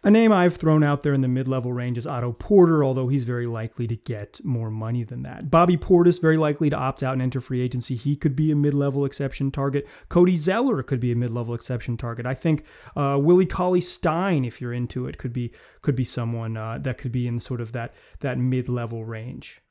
a 0.04 0.12
name 0.12 0.32
I've 0.32 0.58
thrown 0.58 0.84
out 0.84 1.02
there 1.02 1.14
in 1.14 1.22
the 1.22 1.28
mid 1.28 1.48
level 1.48 1.72
range 1.72 1.98
is 1.98 2.06
Otto 2.06 2.34
Porter, 2.34 2.84
although 2.84 3.08
he's 3.08 3.24
very 3.24 3.48
likely 3.48 3.88
to 3.88 3.96
get 3.96 4.44
more 4.44 4.70
money 4.70 5.04
than 5.04 5.24
that. 5.24 5.50
Bobby 5.50 5.78
Portis, 5.78 6.20
very 6.20 6.38
likely 6.38 6.70
to 6.70 6.76
opt 6.76 7.04
out 7.04 7.14
and 7.14 7.22
enter 7.22 7.40
free 7.40 7.62
agency. 7.62 7.96
He 7.96 8.16
could 8.16 8.36
be 8.36 8.52
a 8.52 8.56
mid 8.56 8.74
level 8.74 9.06
exception 9.06 9.52
target. 9.52 9.88
Cody 10.10 10.38
Zeller 10.38 10.84
could 10.84 11.00
be 11.00 11.12
a 11.12 11.16
mid 11.16 11.32
level 11.32 11.54
exception 11.54 11.96
target. 11.96 12.26
I 12.26 12.34
think 12.34 12.66
uh, 12.96 13.18
Willie 13.22 13.46
Cauley 13.46 13.82
Stein, 13.82 14.44
if 14.44 14.60
you're 14.60 14.74
into 14.74 15.08
it, 15.08 15.18
could 15.18 15.34
be 15.34 15.52
could 15.82 15.96
be 15.96 16.06
someone 16.06 16.58
uh, 16.58 16.80
that 16.80 16.98
could 16.98 17.12
be 17.12 17.28
in 17.28 17.40
sort 17.40 17.62
of 17.62 17.72
that 17.72 17.94
that 18.20 18.38
mid 18.38 18.68
level 18.68 19.06
range. 19.06 19.62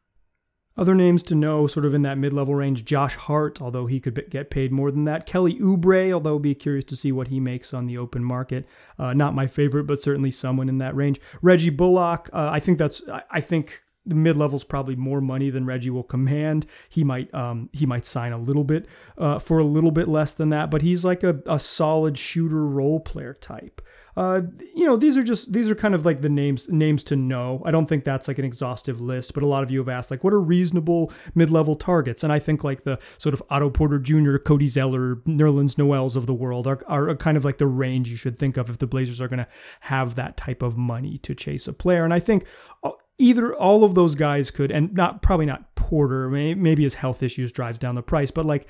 Other 0.77 0.95
names 0.95 1.23
to 1.25 1.35
know, 1.35 1.67
sort 1.67 1.85
of 1.85 1.95
in 1.95 2.03
that 2.03 2.17
mid 2.17 2.33
level 2.33 2.55
range 2.55 2.85
Josh 2.85 3.15
Hart, 3.15 3.61
although 3.61 3.87
he 3.87 4.01
could 4.01 4.31
get 4.31 4.49
paid 4.49 4.73
more 4.73 4.91
than 4.91 5.05
that. 5.05 5.27
Kelly 5.27 5.59
Oubre, 5.59 6.13
although 6.13 6.39
be 6.39 6.55
curious 6.55 6.85
to 6.87 6.97
see 6.97 7.13
what 7.13 7.29
he 7.29 7.41
makes 7.41 7.75
on 7.75 7.87
the 7.87 7.99
open 7.99 8.25
market. 8.25 8.67
Uh, 8.99 9.13
not 9.13 9.35
my 9.35 9.47
favorite, 9.47 9.85
but 9.85 10.01
certainly 10.01 10.31
someone 10.31 10.69
in 10.69 10.79
that 10.79 10.97
range. 10.97 11.21
Reggie 11.43 11.71
Bullock, 11.71 12.31
uh, 12.33 12.49
I 12.51 12.59
think 12.59 12.79
that's, 12.79 13.03
I 13.31 13.41
think 13.41 13.83
the 14.05 14.15
mid 14.15 14.37
level's 14.37 14.65
probably 14.65 14.97
more 14.97 15.21
money 15.21 15.51
than 15.51 15.65
Reggie 15.65 15.91
will 15.91 16.03
command. 16.03 16.67
He 16.89 17.05
might 17.05 17.33
um, 17.35 17.69
he 17.73 17.87
might 17.87 18.05
sign 18.05 18.33
a 18.33 18.39
little 18.39 18.65
bit 18.65 18.87
uh, 19.17 19.39
for 19.39 19.59
a 19.59 19.65
little 19.65 19.91
bit 19.91 20.09
less 20.09 20.35
than 20.35 20.51
that, 20.51 20.71
but 20.71 20.83
he's 20.83 21.05
like 21.05 21.23
a, 21.23 21.41
a 21.47 21.59
solid 21.59 22.19
shooter 22.19 22.67
role 22.67 23.01
player 23.01 23.35
type. 23.35 23.81
Uh, 24.15 24.43
you 24.75 24.85
know, 24.85 24.97
these 24.97 25.17
are 25.17 25.23
just 25.23 25.53
these 25.53 25.71
are 25.71 25.75
kind 25.75 25.95
of 25.95 26.05
like 26.05 26.21
the 26.21 26.29
names 26.29 26.69
names 26.69 27.03
to 27.05 27.17
know. 27.17 27.63
I 27.65 27.71
don't 27.71 27.87
think 27.87 28.05
that's 28.05 28.29
like 28.29 28.39
an 28.39 28.45
exhaustive 28.45 29.01
list, 29.01 29.33
but 29.33 29.43
a 29.43 29.47
lot 29.47 29.63
of 29.63 29.71
you 29.71 29.79
have 29.79 29.89
asked 29.89 30.11
like 30.11 30.23
what 30.23 30.35
are 30.35 30.41
reasonable 30.41 31.13
mid 31.35 31.49
level 31.49 31.75
targets, 31.75 32.23
and 32.23 32.33
I 32.33 32.39
think 32.39 32.63
like 32.63 32.85
the 32.85 32.99
sort 33.17 33.33
of 33.33 33.43
Otto 33.49 33.71
Porter 33.71 33.99
Jr., 33.99 34.37
Cody 34.37 34.69
Zeller, 34.69 35.17
Nerlens 35.27 35.79
Noels 35.79 36.15
of 36.15 36.27
the 36.27 36.35
world 36.35 36.67
are 36.67 36.83
are 36.89 37.15
kind 37.17 37.37
of 37.37 37.45
like 37.45 37.57
the 37.57 37.67
range 37.67 38.11
you 38.11 38.17
should 38.17 38.39
think 38.39 38.59
of 38.59 38.69
if 38.69 38.79
the 38.79 38.87
Blazers 38.87 39.21
are 39.21 39.29
going 39.29 39.39
to 39.39 39.49
have 39.81 40.15
that 40.17 40.37
type 40.37 40.63
of 40.63 40.77
money 40.77 41.17
to 41.19 41.35
chase 41.35 41.67
a 41.67 41.73
player. 41.73 42.05
And 42.05 42.13
I 42.13 42.19
think 42.19 42.45
uh, 42.83 42.91
either 43.19 43.55
all 43.55 43.85
of 43.85 43.95
those 43.95 44.15
guys 44.15 44.51
could, 44.51 44.71
and 44.71 44.93
not 44.95 45.23
probably 45.23 45.47
not 45.47 45.75
Porter. 45.75 46.29
Maybe 46.29 46.85
his 46.85 46.95
health 46.95 47.23
issues 47.23 47.53
drives 47.53 47.79
down 47.79 47.95
the 47.95 48.03
price, 48.03 48.31
but 48.31 48.47
like 48.47 48.67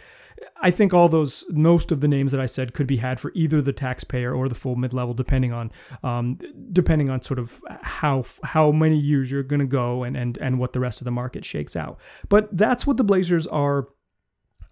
I 0.60 0.70
think 0.70 0.92
all 0.92 1.08
those 1.08 1.44
most 1.50 1.90
of 1.92 2.00
the 2.00 2.08
names 2.08 2.32
that 2.32 2.40
I 2.40 2.46
said 2.46 2.74
could 2.74 2.86
be 2.86 2.96
had 2.96 3.20
for 3.20 3.32
either 3.34 3.62
the 3.62 3.72
taxpayer 3.72 4.34
or 4.34 4.48
the 4.48 4.54
full 4.54 4.76
mid 4.76 4.92
level, 4.92 5.14
depending 5.14 5.52
on 5.52 5.70
um, 6.02 6.38
depending 6.72 7.10
on 7.10 7.22
sort 7.22 7.38
of 7.38 7.62
how 7.82 8.24
how 8.42 8.72
many 8.72 8.96
years 8.96 9.30
you're 9.30 9.42
going 9.42 9.60
to 9.60 9.66
go 9.66 10.02
and 10.02 10.16
and 10.16 10.38
and 10.38 10.58
what 10.58 10.72
the 10.72 10.80
rest 10.80 11.00
of 11.00 11.04
the 11.04 11.10
market 11.10 11.44
shakes 11.44 11.76
out. 11.76 11.98
But 12.28 12.56
that's 12.56 12.86
what 12.86 12.96
the 12.96 13.04
Blazers 13.04 13.46
are 13.46 13.88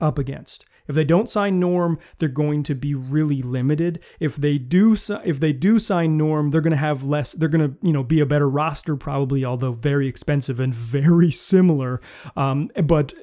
up 0.00 0.18
against. 0.18 0.64
If 0.91 0.97
they 0.97 1.05
don't 1.05 1.30
sign 1.30 1.61
Norm, 1.61 2.01
they're 2.18 2.28
going 2.28 2.64
to 2.64 2.74
be 2.74 2.95
really 2.95 3.43
limited. 3.43 4.03
If 4.18 4.34
they 4.34 4.59
do, 4.59 4.97
if 5.24 5.38
they 5.38 5.53
do 5.53 5.78
sign 5.78 6.16
Norm, 6.16 6.51
they're 6.51 6.61
going 6.61 6.72
to 6.72 6.76
have 6.76 7.05
less. 7.05 7.30
They're 7.30 7.49
going 7.49 7.70
to, 7.70 7.76
you 7.80 7.93
know, 7.93 8.03
be 8.03 8.18
a 8.18 8.26
better 8.26 8.51
roster 8.51 8.97
probably, 8.97 9.45
although 9.45 9.70
very 9.70 10.09
expensive 10.09 10.59
and 10.59 10.74
very 10.91 11.30
similar. 11.30 12.01
Um, 12.36 12.72
but 12.82 13.14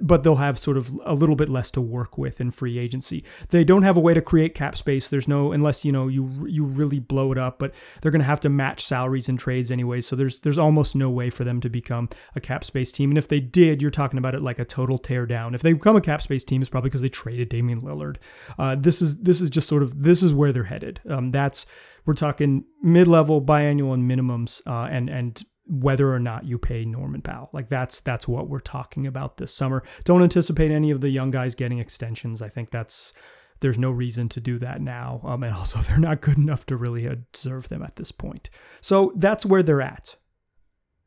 but 0.00 0.22
they'll 0.22 0.36
have 0.36 0.58
sort 0.58 0.76
of 0.76 0.92
a 1.04 1.14
little 1.14 1.36
bit 1.36 1.48
less 1.48 1.70
to 1.72 1.80
work 1.80 2.16
with 2.16 2.40
in 2.40 2.50
free 2.50 2.78
agency. 2.78 3.24
They 3.50 3.64
don't 3.64 3.82
have 3.82 3.96
a 3.96 4.00
way 4.00 4.14
to 4.14 4.22
create 4.22 4.54
cap 4.54 4.76
space. 4.76 5.08
There's 5.08 5.28
no 5.28 5.52
unless 5.52 5.84
you 5.84 5.92
know 5.92 6.08
you 6.08 6.46
you 6.46 6.64
really 6.64 7.00
blow 7.00 7.32
it 7.32 7.38
up, 7.38 7.58
but 7.58 7.74
they're 8.00 8.10
going 8.10 8.20
to 8.20 8.26
have 8.26 8.40
to 8.40 8.48
match 8.48 8.84
salaries 8.84 9.28
and 9.28 9.38
trades 9.38 9.70
anyway. 9.70 10.00
So 10.00 10.16
there's 10.16 10.40
there's 10.40 10.58
almost 10.58 10.96
no 10.96 11.10
way 11.10 11.30
for 11.30 11.44
them 11.44 11.60
to 11.60 11.68
become 11.68 12.08
a 12.34 12.40
cap 12.40 12.64
space 12.64 12.92
team. 12.92 13.10
And 13.10 13.18
if 13.18 13.28
they 13.28 13.40
did, 13.40 13.82
you're 13.82 13.90
talking 13.90 14.18
about 14.18 14.34
it 14.34 14.42
like 14.42 14.58
a 14.58 14.64
total 14.64 14.98
tear 14.98 15.26
down. 15.26 15.54
If 15.54 15.62
they 15.62 15.72
become 15.72 15.96
a 15.96 16.00
cap 16.00 16.22
space 16.22 16.44
team, 16.44 16.62
it's 16.62 16.70
probably 16.70 16.90
because 16.90 17.02
they 17.02 17.08
traded 17.08 17.48
Damian 17.48 17.80
Lillard. 17.80 18.16
Uh, 18.58 18.76
this 18.76 19.02
is 19.02 19.16
this 19.16 19.40
is 19.40 19.50
just 19.50 19.68
sort 19.68 19.82
of 19.82 20.02
this 20.02 20.22
is 20.22 20.34
where 20.34 20.52
they're 20.52 20.64
headed. 20.64 21.00
Um, 21.08 21.30
that's 21.30 21.66
we're 22.06 22.14
talking 22.14 22.64
mid 22.82 23.08
level 23.08 23.40
biannual 23.40 23.94
and 23.94 24.08
minimums, 24.08 24.60
uh, 24.66 24.88
and 24.90 25.08
and 25.08 25.42
whether 25.66 26.12
or 26.12 26.18
not 26.18 26.44
you 26.44 26.58
pay 26.58 26.84
Norman 26.84 27.22
Powell. 27.22 27.50
Like 27.52 27.68
that's 27.68 28.00
that's 28.00 28.28
what 28.28 28.48
we're 28.48 28.60
talking 28.60 29.06
about 29.06 29.36
this 29.36 29.54
summer. 29.54 29.82
Don't 30.04 30.22
anticipate 30.22 30.70
any 30.70 30.90
of 30.90 31.00
the 31.00 31.08
young 31.08 31.30
guys 31.30 31.54
getting 31.54 31.78
extensions. 31.78 32.42
I 32.42 32.48
think 32.48 32.70
that's 32.70 33.12
there's 33.60 33.78
no 33.78 33.90
reason 33.90 34.28
to 34.30 34.40
do 34.40 34.58
that 34.58 34.80
now. 34.82 35.20
Um, 35.24 35.42
and 35.42 35.54
also 35.56 35.80
they're 35.80 35.98
not 35.98 36.20
good 36.20 36.36
enough 36.38 36.66
to 36.66 36.76
really 36.76 37.08
deserve 37.32 37.68
them 37.68 37.82
at 37.82 37.96
this 37.96 38.12
point. 38.12 38.50
So 38.80 39.12
that's 39.16 39.46
where 39.46 39.62
they're 39.62 39.82
at. 39.82 40.16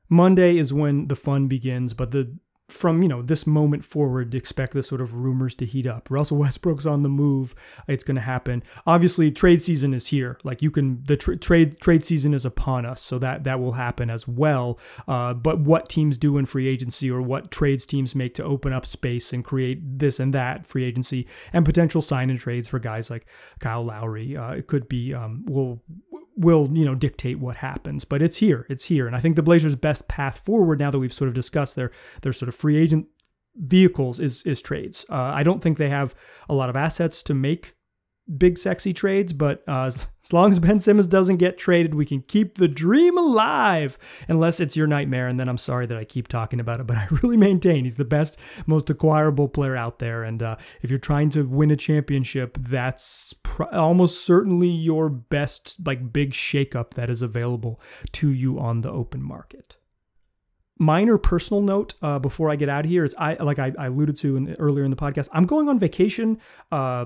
Monday 0.09 0.57
is 0.57 0.73
when 0.73 1.07
the 1.07 1.15
fun 1.15 1.47
begins, 1.47 1.93
but 1.93 2.11
the 2.11 2.37
from 2.67 3.01
you 3.01 3.07
know 3.07 3.21
this 3.21 3.47
moment 3.47 3.83
forward 3.83 4.35
expect 4.35 4.73
the 4.73 4.83
sort 4.83 4.99
of 5.01 5.13
rumors 5.13 5.55
to 5.55 5.65
heat 5.65 5.87
up. 5.87 6.09
Russell 6.09 6.37
westbrook's 6.37 6.85
on 6.85 7.03
the 7.03 7.09
move. 7.09 7.55
It's 7.87 8.03
going 8.03 8.15
to 8.15 8.21
happen. 8.21 8.61
Obviously 8.85 9.31
trade 9.31 9.61
season 9.61 9.93
is 9.93 10.07
here. 10.07 10.37
Like 10.43 10.61
you 10.61 10.69
can 10.69 11.01
the 11.03 11.15
tra- 11.15 11.37
trade 11.37 11.79
trade 11.79 12.03
season 12.03 12.33
is 12.33 12.45
upon 12.45 12.85
us 12.85 13.01
so 13.01 13.19
that 13.19 13.45
that 13.45 13.59
will 13.59 13.73
happen 13.73 14.09
as 14.09 14.27
well. 14.27 14.79
Uh, 15.07 15.33
but 15.33 15.59
what 15.59 15.87
teams 15.87 16.17
do 16.17 16.37
in 16.37 16.45
free 16.45 16.67
agency 16.67 17.09
or 17.09 17.21
what 17.21 17.51
trades 17.51 17.85
teams 17.85 18.15
make 18.15 18.33
to 18.35 18.43
open 18.43 18.73
up 18.73 18.85
space 18.85 19.31
and 19.31 19.43
create 19.43 19.79
this 19.99 20.19
and 20.19 20.33
that 20.33 20.65
free 20.67 20.83
agency 20.83 21.27
and 21.53 21.65
potential 21.65 22.01
sign 22.01 22.29
and 22.29 22.39
trades 22.39 22.67
for 22.67 22.79
guys 22.79 23.09
like 23.09 23.25
kyle 23.59 23.83
lowry 23.83 24.35
uh, 24.35 24.51
it 24.51 24.67
could 24.67 24.87
be 24.87 25.13
um, 25.13 25.43
will 25.45 25.81
will 26.37 26.69
you 26.71 26.85
know 26.85 26.95
dictate 26.95 27.39
what 27.39 27.57
happens 27.57 28.05
but 28.05 28.21
it's 28.21 28.37
here 28.37 28.65
it's 28.69 28.85
here. 28.85 29.07
And 29.07 29.15
i 29.15 29.19
think 29.19 29.35
the 29.35 29.43
blazers 29.43 29.75
best 29.75 30.07
path 30.07 30.41
forward 30.45 30.79
now 30.79 30.91
that 30.91 30.99
we've 30.99 31.13
sort 31.13 31.27
of 31.27 31.33
discussed 31.33 31.75
their 31.75 31.91
their 32.21 32.33
sort 32.33 32.47
of 32.49 32.55
free 32.55 32.77
agent 32.77 33.07
vehicles 33.55 34.19
is 34.19 34.43
is 34.43 34.61
trades. 34.61 35.05
Uh, 35.09 35.31
i 35.33 35.43
don't 35.43 35.61
think 35.61 35.77
they 35.77 35.89
have 35.89 36.13
a 36.47 36.53
lot 36.53 36.69
of 36.69 36.75
assets 36.75 37.23
to 37.23 37.33
make 37.33 37.76
big 38.37 38.57
sexy 38.57 38.93
trades, 38.93 39.33
but 39.33 39.63
uh, 39.67 39.85
as, 39.85 40.05
long 40.31 40.49
as 40.49 40.59
Ben 40.59 40.79
Simmons 40.79 41.07
doesn't 41.07 41.37
get 41.37 41.57
traded, 41.57 41.95
we 41.95 42.05
can 42.05 42.21
keep 42.21 42.55
the 42.55 42.67
dream 42.67 43.17
alive. 43.17 43.97
Unless 44.27 44.59
it's 44.59 44.75
your 44.75 44.87
nightmare, 44.87 45.27
and 45.27 45.39
then 45.39 45.47
I'm 45.47 45.57
sorry 45.57 45.85
that 45.85 45.97
I 45.97 46.03
keep 46.03 46.27
talking 46.27 46.59
about 46.59 46.79
it, 46.79 46.87
but 46.87 46.97
I 46.97 47.07
really 47.21 47.37
maintain 47.37 47.85
he's 47.85 47.95
the 47.95 48.05
best, 48.05 48.37
most 48.65 48.89
acquirable 48.89 49.47
player 49.47 49.75
out 49.75 49.99
there. 49.99 50.23
And 50.23 50.43
uh, 50.43 50.57
if 50.81 50.89
you're 50.89 50.99
trying 50.99 51.29
to 51.31 51.43
win 51.43 51.71
a 51.71 51.77
championship, 51.77 52.57
that's 52.59 53.33
pr- 53.43 53.63
almost 53.73 54.25
certainly 54.25 54.69
your 54.69 55.09
best, 55.09 55.77
like 55.85 56.11
big 56.11 56.33
shakeup 56.33 56.91
that 56.91 57.09
is 57.09 57.21
available 57.21 57.79
to 58.13 58.29
you 58.29 58.59
on 58.59 58.81
the 58.81 58.91
open 58.91 59.21
market 59.21 59.77
minor 60.79 61.17
personal 61.17 61.61
note 61.61 61.93
uh, 62.01 62.19
before 62.19 62.49
I 62.49 62.55
get 62.55 62.69
out 62.69 62.85
of 62.85 62.91
here 62.91 63.03
is 63.03 63.15
I 63.17 63.33
like 63.35 63.59
I, 63.59 63.73
I 63.77 63.87
alluded 63.87 64.17
to 64.17 64.37
in, 64.37 64.55
earlier 64.55 64.83
in 64.83 64.91
the 64.91 64.97
podcast. 64.97 65.29
I'm 65.31 65.45
going 65.45 65.69
on 65.69 65.79
vacation 65.79 66.39
uh, 66.71 67.05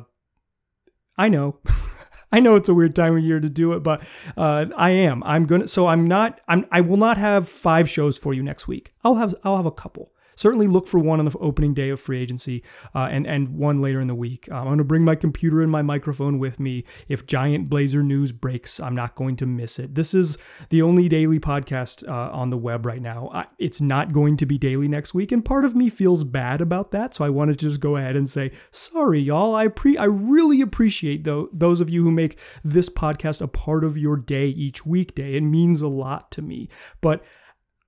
I 1.18 1.30
know. 1.30 1.60
I 2.32 2.40
know 2.40 2.56
it's 2.56 2.70
a 2.70 2.74
weird 2.74 2.96
time 2.96 3.18
of 3.18 3.24
year 3.24 3.40
to 3.40 3.50
do 3.50 3.74
it, 3.74 3.82
but 3.82 4.04
uh, 4.38 4.68
I 4.78 4.92
am. 4.92 5.22
I'm 5.24 5.46
gonna. 5.46 5.68
So 5.68 5.88
I'm 5.88 6.08
not. 6.08 6.40
I'm. 6.48 6.66
I 6.72 6.82
will 6.82 6.98
not 6.98 7.18
have 7.18 7.50
five 7.50 7.90
shows 7.90 8.18
for 8.18 8.34
you 8.34 8.42
next 8.42 8.68
week. 8.68 8.94
I'll 9.04 9.16
have. 9.16 9.36
I'll 9.44 9.58
have 9.58 9.66
a 9.66 9.72
couple 9.72 10.14
certainly 10.42 10.68
look 10.68 10.88
for 10.88 11.00
one 11.00 11.20
on 11.20 11.26
the 11.26 11.38
opening 11.38 11.74
day 11.74 11.90
of 11.90 12.00
free 12.00 12.20
agency 12.20 12.64
uh, 12.96 13.08
and 13.12 13.28
and 13.28 13.50
one 13.50 13.82
later 13.82 14.02
in 14.02 14.08
the 14.08 14.16
week. 14.16 14.50
Um, 14.52 14.58
I'm 14.58 14.66
going 14.66 14.78
to 14.80 14.84
bring 14.84 15.06
my 15.06 15.16
computer 15.16 15.62
and 15.62 15.72
my 15.72 15.84
microphone 15.84 16.40
with 16.40 16.60
me. 16.60 16.84
If 17.08 17.28
giant 17.28 17.70
Blazer 17.70 18.02
news 18.02 18.32
breaks, 18.32 18.80
I'm 18.80 18.96
not 18.96 19.16
going 19.16 19.36
to 19.38 19.46
miss 19.46 19.78
it. 19.78 19.94
This 19.94 20.14
is 20.14 20.38
the 20.70 20.82
only 20.82 21.08
daily 21.08 21.40
podcast 21.40 22.08
uh, 22.08 22.32
on 22.32 22.50
the 22.50 22.58
web 22.58 22.86
right 22.86 23.02
now. 23.02 23.30
I, 23.34 23.46
it's 23.60 23.82
not 23.82 24.12
going 24.12 24.38
to 24.38 24.46
be 24.46 24.58
daily 24.58 24.88
next 24.88 25.14
week, 25.14 25.32
and 25.32 25.46
part 25.46 25.64
of 25.64 25.76
me 25.76 25.90
feels 25.90 26.24
bad 26.24 26.60
about 26.60 26.92
that. 26.92 27.14
So 27.14 27.24
I 27.24 27.30
wanted 27.30 27.60
to 27.60 27.68
just 27.68 27.80
go 27.80 27.98
ahead 27.98 28.16
and 28.16 28.30
say 28.30 28.52
sorry, 28.72 29.20
y'all. 29.22 29.54
I 29.54 29.68
pre 29.68 29.98
I 29.98 30.06
really 30.06 30.62
appreciate 30.62 31.24
though 31.24 31.50
those 31.54 31.82
of 31.82 31.90
you 31.90 32.04
who 32.04 32.12
make 32.12 32.40
this 32.64 32.90
podcast 32.90 33.42
a 33.42 33.48
part 33.48 33.84
of 33.84 33.98
your 33.98 34.18
day 34.18 34.48
each 34.48 34.86
weekday. 34.86 35.36
It 35.36 35.42
means 35.42 35.82
a 35.82 35.88
lot 35.88 36.32
to 36.32 36.42
me, 36.42 36.68
but. 37.00 37.24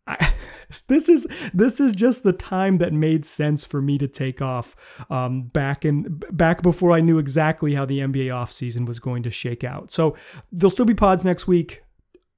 This 0.87 1.07
is 1.07 1.27
this 1.53 1.79
is 1.79 1.93
just 1.93 2.23
the 2.23 2.33
time 2.33 2.77
that 2.79 2.93
made 2.93 3.25
sense 3.25 3.63
for 3.63 3.81
me 3.81 3.97
to 3.99 4.07
take 4.07 4.41
off 4.41 4.75
um, 5.09 5.43
back 5.43 5.85
in 5.85 6.21
back 6.31 6.61
before 6.61 6.91
I 6.91 6.99
knew 7.01 7.19
exactly 7.19 7.73
how 7.75 7.85
the 7.85 7.99
NBA 7.99 8.27
offseason 8.27 8.87
was 8.87 8.99
going 8.99 9.23
to 9.23 9.31
shake 9.31 9.63
out. 9.63 9.91
So 9.91 10.15
there'll 10.51 10.71
still 10.71 10.85
be 10.85 10.95
pods 10.95 11.23
next 11.23 11.47
week. 11.47 11.83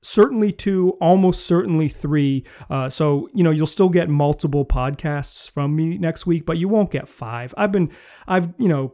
certainly 0.03 0.51
two, 0.51 0.91
almost 1.01 1.45
certainly 1.45 1.87
three. 1.87 2.45
Uh, 2.69 2.89
so 2.89 3.27
you 3.33 3.43
know 3.43 3.51
you'll 3.51 3.67
still 3.67 3.89
get 3.89 4.09
multiple 4.09 4.65
podcasts 4.65 5.49
from 5.49 5.75
me 5.75 5.97
next 5.97 6.25
week, 6.25 6.45
but 6.45 6.57
you 6.57 6.67
won't 6.67 6.91
get 6.91 7.09
five. 7.09 7.53
I've 7.57 7.71
been, 7.71 7.91
I've 8.27 8.53
you 8.57 8.67
know. 8.67 8.93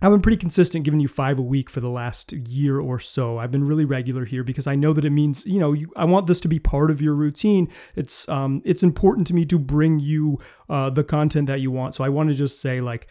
I've 0.00 0.12
been 0.12 0.22
pretty 0.22 0.36
consistent 0.36 0.84
giving 0.84 1.00
you 1.00 1.08
five 1.08 1.38
a 1.38 1.42
week 1.42 1.68
for 1.68 1.80
the 1.80 1.90
last 1.90 2.32
year 2.32 2.78
or 2.78 3.00
so. 3.00 3.38
I've 3.38 3.50
been 3.50 3.66
really 3.66 3.84
regular 3.84 4.24
here 4.24 4.44
because 4.44 4.68
I 4.68 4.76
know 4.76 4.92
that 4.92 5.04
it 5.04 5.10
means, 5.10 5.44
you 5.44 5.58
know, 5.58 5.72
you, 5.72 5.92
I 5.96 6.04
want 6.04 6.28
this 6.28 6.40
to 6.42 6.48
be 6.48 6.60
part 6.60 6.90
of 6.90 7.02
your 7.02 7.14
routine. 7.14 7.68
It's 7.96 8.28
um, 8.28 8.62
it's 8.64 8.84
important 8.84 9.26
to 9.28 9.34
me 9.34 9.44
to 9.46 9.58
bring 9.58 9.98
you 9.98 10.38
uh, 10.68 10.90
the 10.90 11.02
content 11.02 11.48
that 11.48 11.60
you 11.60 11.72
want. 11.72 11.96
So 11.96 12.04
I 12.04 12.10
want 12.10 12.28
to 12.28 12.34
just 12.34 12.60
say 12.60 12.80
like, 12.80 13.08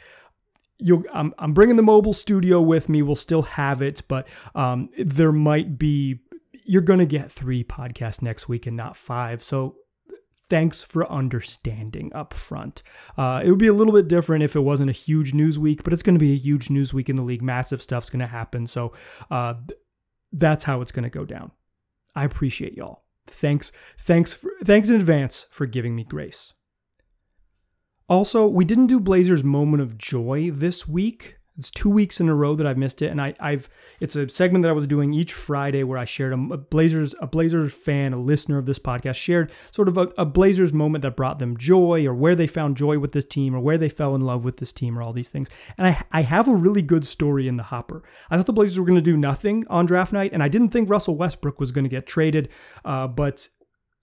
you 0.77 1.05
I'm, 1.11 1.33
I'm 1.39 1.53
bringing 1.53 1.75
the 1.75 1.83
mobile 1.83 2.13
studio 2.13 2.61
with 2.61 2.87
me. 2.87 3.01
We'll 3.01 3.15
still 3.15 3.41
have 3.41 3.81
it, 3.81 4.03
but 4.07 4.27
um, 4.55 4.89
there 4.97 5.33
might 5.33 5.77
be 5.77 6.19
you're 6.63 6.81
going 6.81 6.99
to 6.99 7.05
get 7.05 7.31
three 7.31 7.63
podcasts 7.63 8.21
next 8.21 8.47
week 8.47 8.65
and 8.65 8.77
not 8.77 8.95
five. 8.95 9.43
So 9.43 9.75
thanks 10.49 10.81
for 10.81 11.09
understanding 11.11 12.11
up 12.13 12.33
front. 12.33 12.83
Uh, 13.17 13.41
it 13.43 13.49
would 13.49 13.59
be 13.59 13.67
a 13.67 13.73
little 13.73 13.93
bit 13.93 14.07
different 14.07 14.43
if 14.43 14.55
it 14.55 14.61
wasn't 14.61 14.89
a 14.89 14.93
huge 14.93 15.33
news 15.33 15.59
week, 15.59 15.83
but 15.83 15.93
it's 15.93 16.03
going 16.03 16.15
to 16.15 16.19
be 16.19 16.33
a 16.33 16.37
huge 16.37 16.69
news 16.69 16.93
week 16.93 17.09
in 17.09 17.15
the 17.15 17.23
league. 17.23 17.41
Massive 17.41 17.81
stuff's 17.81 18.09
going 18.09 18.19
to 18.19 18.27
happen. 18.27 18.67
So 18.67 18.93
uh, 19.29 19.55
that's 20.31 20.63
how 20.63 20.81
it's 20.81 20.91
going 20.91 21.03
to 21.03 21.09
go 21.09 21.25
down. 21.25 21.51
I 22.15 22.23
appreciate 22.23 22.73
y'all. 22.73 23.03
Thanks, 23.27 23.71
thanks, 23.99 24.33
for, 24.33 24.51
thanks 24.63 24.89
in 24.89 24.95
advance 24.95 25.45
for 25.49 25.65
giving 25.65 25.95
me 25.95 26.03
grace. 26.03 26.53
Also, 28.09 28.47
we 28.47 28.63
didn't 28.63 28.87
do 28.87 29.01
Blazers 29.01 29.43
moment 29.43 29.83
of 29.83 29.97
joy 29.97 30.49
this 30.49 30.87
week. 30.87 31.36
It's 31.57 31.71
two 31.71 31.89
weeks 31.89 32.19
in 32.19 32.29
a 32.29 32.35
row 32.35 32.55
that 32.55 32.67
I've 32.67 32.77
missed 32.77 33.01
it, 33.01 33.07
and 33.07 33.19
I, 33.19 33.33
have 33.39 33.69
it's 33.99 34.15
a 34.15 34.29
segment 34.29 34.61
that 34.61 34.69
I 34.69 34.73
was 34.73 34.85
doing 34.85 35.13
each 35.13 35.33
Friday 35.33 35.83
where 35.83 35.97
I 35.97 36.05
shared 36.05 36.33
a, 36.33 36.53
a 36.53 36.57
Blazers 36.57 37.15
a 37.19 37.25
Blazers 37.25 37.73
fan, 37.73 38.13
a 38.13 38.19
listener 38.19 38.57
of 38.57 38.67
this 38.67 38.77
podcast, 38.77 39.15
shared 39.15 39.51
sort 39.71 39.87
of 39.87 39.97
a, 39.97 40.11
a, 40.17 40.25
Blazers 40.25 40.71
moment 40.71 41.01
that 41.01 41.15
brought 41.15 41.39
them 41.39 41.57
joy, 41.57 42.05
or 42.05 42.13
where 42.13 42.35
they 42.35 42.47
found 42.47 42.77
joy 42.77 42.99
with 42.99 43.11
this 43.11 43.25
team, 43.25 43.55
or 43.55 43.59
where 43.59 43.77
they 43.77 43.89
fell 43.89 44.13
in 44.13 44.21
love 44.21 44.43
with 44.43 44.57
this 44.57 44.71
team, 44.71 44.97
or 44.97 45.01
all 45.01 45.13
these 45.13 45.29
things. 45.29 45.49
And 45.77 45.87
I 45.87 46.03
I 46.11 46.21
have 46.21 46.47
a 46.47 46.55
really 46.55 46.83
good 46.83 47.05
story 47.05 47.47
in 47.47 47.57
the 47.57 47.63
hopper. 47.63 48.03
I 48.29 48.37
thought 48.37 48.45
the 48.45 48.53
Blazers 48.53 48.79
were 48.79 48.85
going 48.85 48.95
to 48.95 49.01
do 49.01 49.17
nothing 49.17 49.63
on 49.67 49.87
draft 49.87 50.13
night, 50.13 50.33
and 50.33 50.43
I 50.43 50.49
didn't 50.49 50.69
think 50.69 50.89
Russell 50.89 51.15
Westbrook 51.15 51.59
was 51.59 51.71
going 51.71 51.85
to 51.85 51.89
get 51.89 52.05
traded, 52.05 52.49
uh, 52.85 53.07
but 53.07 53.47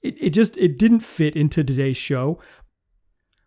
it, 0.03 0.17
it 0.21 0.31
just 0.31 0.57
it 0.59 0.79
didn't 0.79 1.01
fit 1.01 1.35
into 1.35 1.65
today's 1.65 1.97
show 1.97 2.39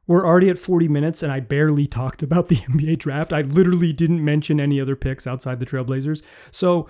we're 0.08 0.26
already 0.26 0.50
at 0.50 0.58
40 0.58 0.88
minutes 0.88 1.22
and 1.22 1.32
I 1.32 1.40
barely 1.42 1.86
talked 1.86 2.24
about 2.24 2.48
the 2.48 2.56
NBA 2.72 3.00
draft. 3.00 3.34
I 3.34 3.42
literally 3.42 3.94
didn't 3.94 4.24
mention 4.24 4.60
any 4.60 4.82
other 4.82 4.96
picks 4.96 5.28
outside 5.28 5.60
the 5.60 5.66
Trailblazers. 5.66 6.24
So 6.52 6.88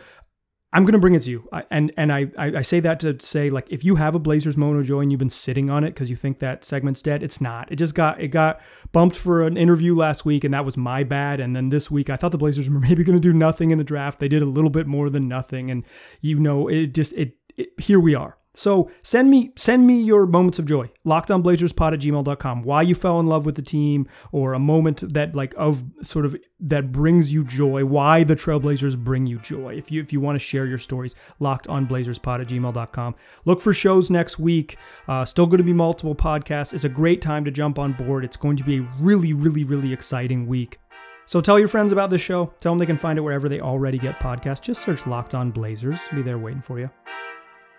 I'm 0.74 0.84
going 0.84 0.94
to 0.94 1.00
bring 1.00 1.16
it 1.16 1.22
to 1.24 1.32
you. 1.32 1.48
I, 1.54 1.64
and 1.72 1.94
and 1.96 2.12
I, 2.12 2.28
I 2.38 2.62
say 2.62 2.82
that 2.82 3.00
to 3.00 3.18
say 3.22 3.50
like 3.50 3.68
if 3.72 3.86
you 3.86 3.96
have 3.96 4.16
a 4.16 4.20
Blazers 4.20 4.58
Mono 4.58 4.84
Joy 4.84 5.00
and 5.00 5.12
you've 5.12 5.20
been 5.20 5.30
sitting 5.30 5.70
on 5.70 5.86
it 5.86 5.92
because 5.92 6.10
you 6.10 6.18
think 6.18 6.40
that 6.40 6.66
segment's 6.66 7.02
dead, 7.02 7.24
it's 7.24 7.40
not. 7.40 7.72
It 7.72 7.78
just 7.78 7.96
got 7.96 8.20
it 8.20 8.28
got 8.28 8.60
bumped 8.92 9.16
for 9.16 9.48
an 9.48 9.56
interview 9.56 9.96
last 9.96 10.26
week 10.26 10.44
and 10.44 10.54
that 10.54 10.66
was 10.66 10.76
my 10.76 11.04
bad. 11.04 11.40
And 11.40 11.56
then 11.56 11.70
this 11.70 11.90
week 11.90 12.10
I 12.10 12.18
thought 12.18 12.34
the 12.34 12.38
Blazers 12.38 12.70
were 12.70 12.80
maybe 12.82 13.04
going 13.06 13.20
to 13.20 13.22
do 13.22 13.34
nothing 13.34 13.72
in 13.72 13.78
the 13.78 13.84
draft. 13.84 14.20
They 14.20 14.28
did 14.28 14.44
a 14.44 14.46
little 14.48 14.70
bit 14.70 14.88
more 14.88 15.10
than 15.10 15.28
nothing, 15.28 15.72
and 15.72 15.84
you 16.20 16.38
know 16.38 16.68
it 16.68 16.88
just 16.88 17.14
it, 17.14 17.38
it 17.56 17.70
here 17.80 18.00
we 18.00 18.14
are. 18.14 18.38
So 18.58 18.90
send 19.04 19.30
me 19.30 19.52
send 19.56 19.86
me 19.86 20.02
your 20.02 20.26
moments 20.26 20.58
of 20.58 20.66
joy. 20.66 20.90
LockedOnBlazersPod 21.06 21.94
at 21.94 22.00
gmail.com. 22.00 22.64
Why 22.64 22.82
you 22.82 22.96
fell 22.96 23.20
in 23.20 23.28
love 23.28 23.46
with 23.46 23.56
the 23.56 23.62
team 23.62 24.08
or 24.32 24.54
a 24.54 24.60
moment 24.60 25.14
that 25.14 25.36
like 25.36 25.54
of 25.58 25.84
sort 26.02 26.26
of 26.26 26.36
that 26.60 26.92
brings 26.92 27.32
you 27.32 27.44
joy. 27.44 27.86
Why 27.86 28.24
the 28.24 28.36
Trailblazers 28.36 28.98
bring 28.98 29.28
you 29.28 29.38
joy. 29.40 29.76
If 29.76 29.92
you 29.92 30.02
if 30.02 30.12
you 30.12 30.20
want 30.20 30.36
to 30.36 30.40
share 30.40 30.66
your 30.66 30.80
stories, 30.80 31.14
locked 31.40 31.68
on 31.68 31.88
LockedOnBlazersPod 31.88 32.42
at 32.42 32.48
gmail.com. 32.48 33.16
Look 33.46 33.62
for 33.62 33.74
shows 33.74 34.10
next 34.10 34.40
week. 34.40 34.78
Uh, 35.08 35.24
still 35.24 35.46
going 35.46 35.60
to 35.60 35.64
be 35.64 35.74
multiple 35.74 36.16
podcasts. 36.16 36.74
It's 36.74 36.84
a 36.84 36.90
great 36.90 37.22
time 37.22 37.46
to 37.46 37.52
jump 37.52 37.78
on 37.78 37.94
board. 37.94 38.26
It's 38.26 38.38
going 38.38 38.58
to 38.58 38.64
be 38.64 38.80
a 38.80 38.88
really, 39.00 39.34
really, 39.34 39.66
really 39.66 39.94
exciting 39.94 40.48
week. 40.48 40.80
So 41.28 41.42
tell 41.42 41.60
your 41.60 41.68
friends 41.68 41.92
about 41.92 42.10
this 42.10 42.22
show. 42.22 42.54
Tell 42.60 42.72
them 42.72 42.80
they 42.80 42.86
can 42.86 42.98
find 42.98 43.20
it 43.20 43.22
wherever 43.22 43.50
they 43.50 43.60
already 43.60 44.00
get 44.00 44.20
podcasts. 44.20 44.62
Just 44.62 44.82
search 44.82 45.06
Locked 45.06 45.36
On 45.36 45.52
Blazers. 45.52 46.00
Be 46.16 46.24
there 46.24 46.40
waiting 46.40 46.62
for 46.62 46.80
you. 46.80 46.90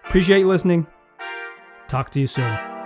Appreciate 0.08 0.38
you 0.38 0.48
listening. 0.48 0.86
Talk 1.86 2.08
to 2.10 2.20
you 2.20 2.26
soon. 2.26 2.77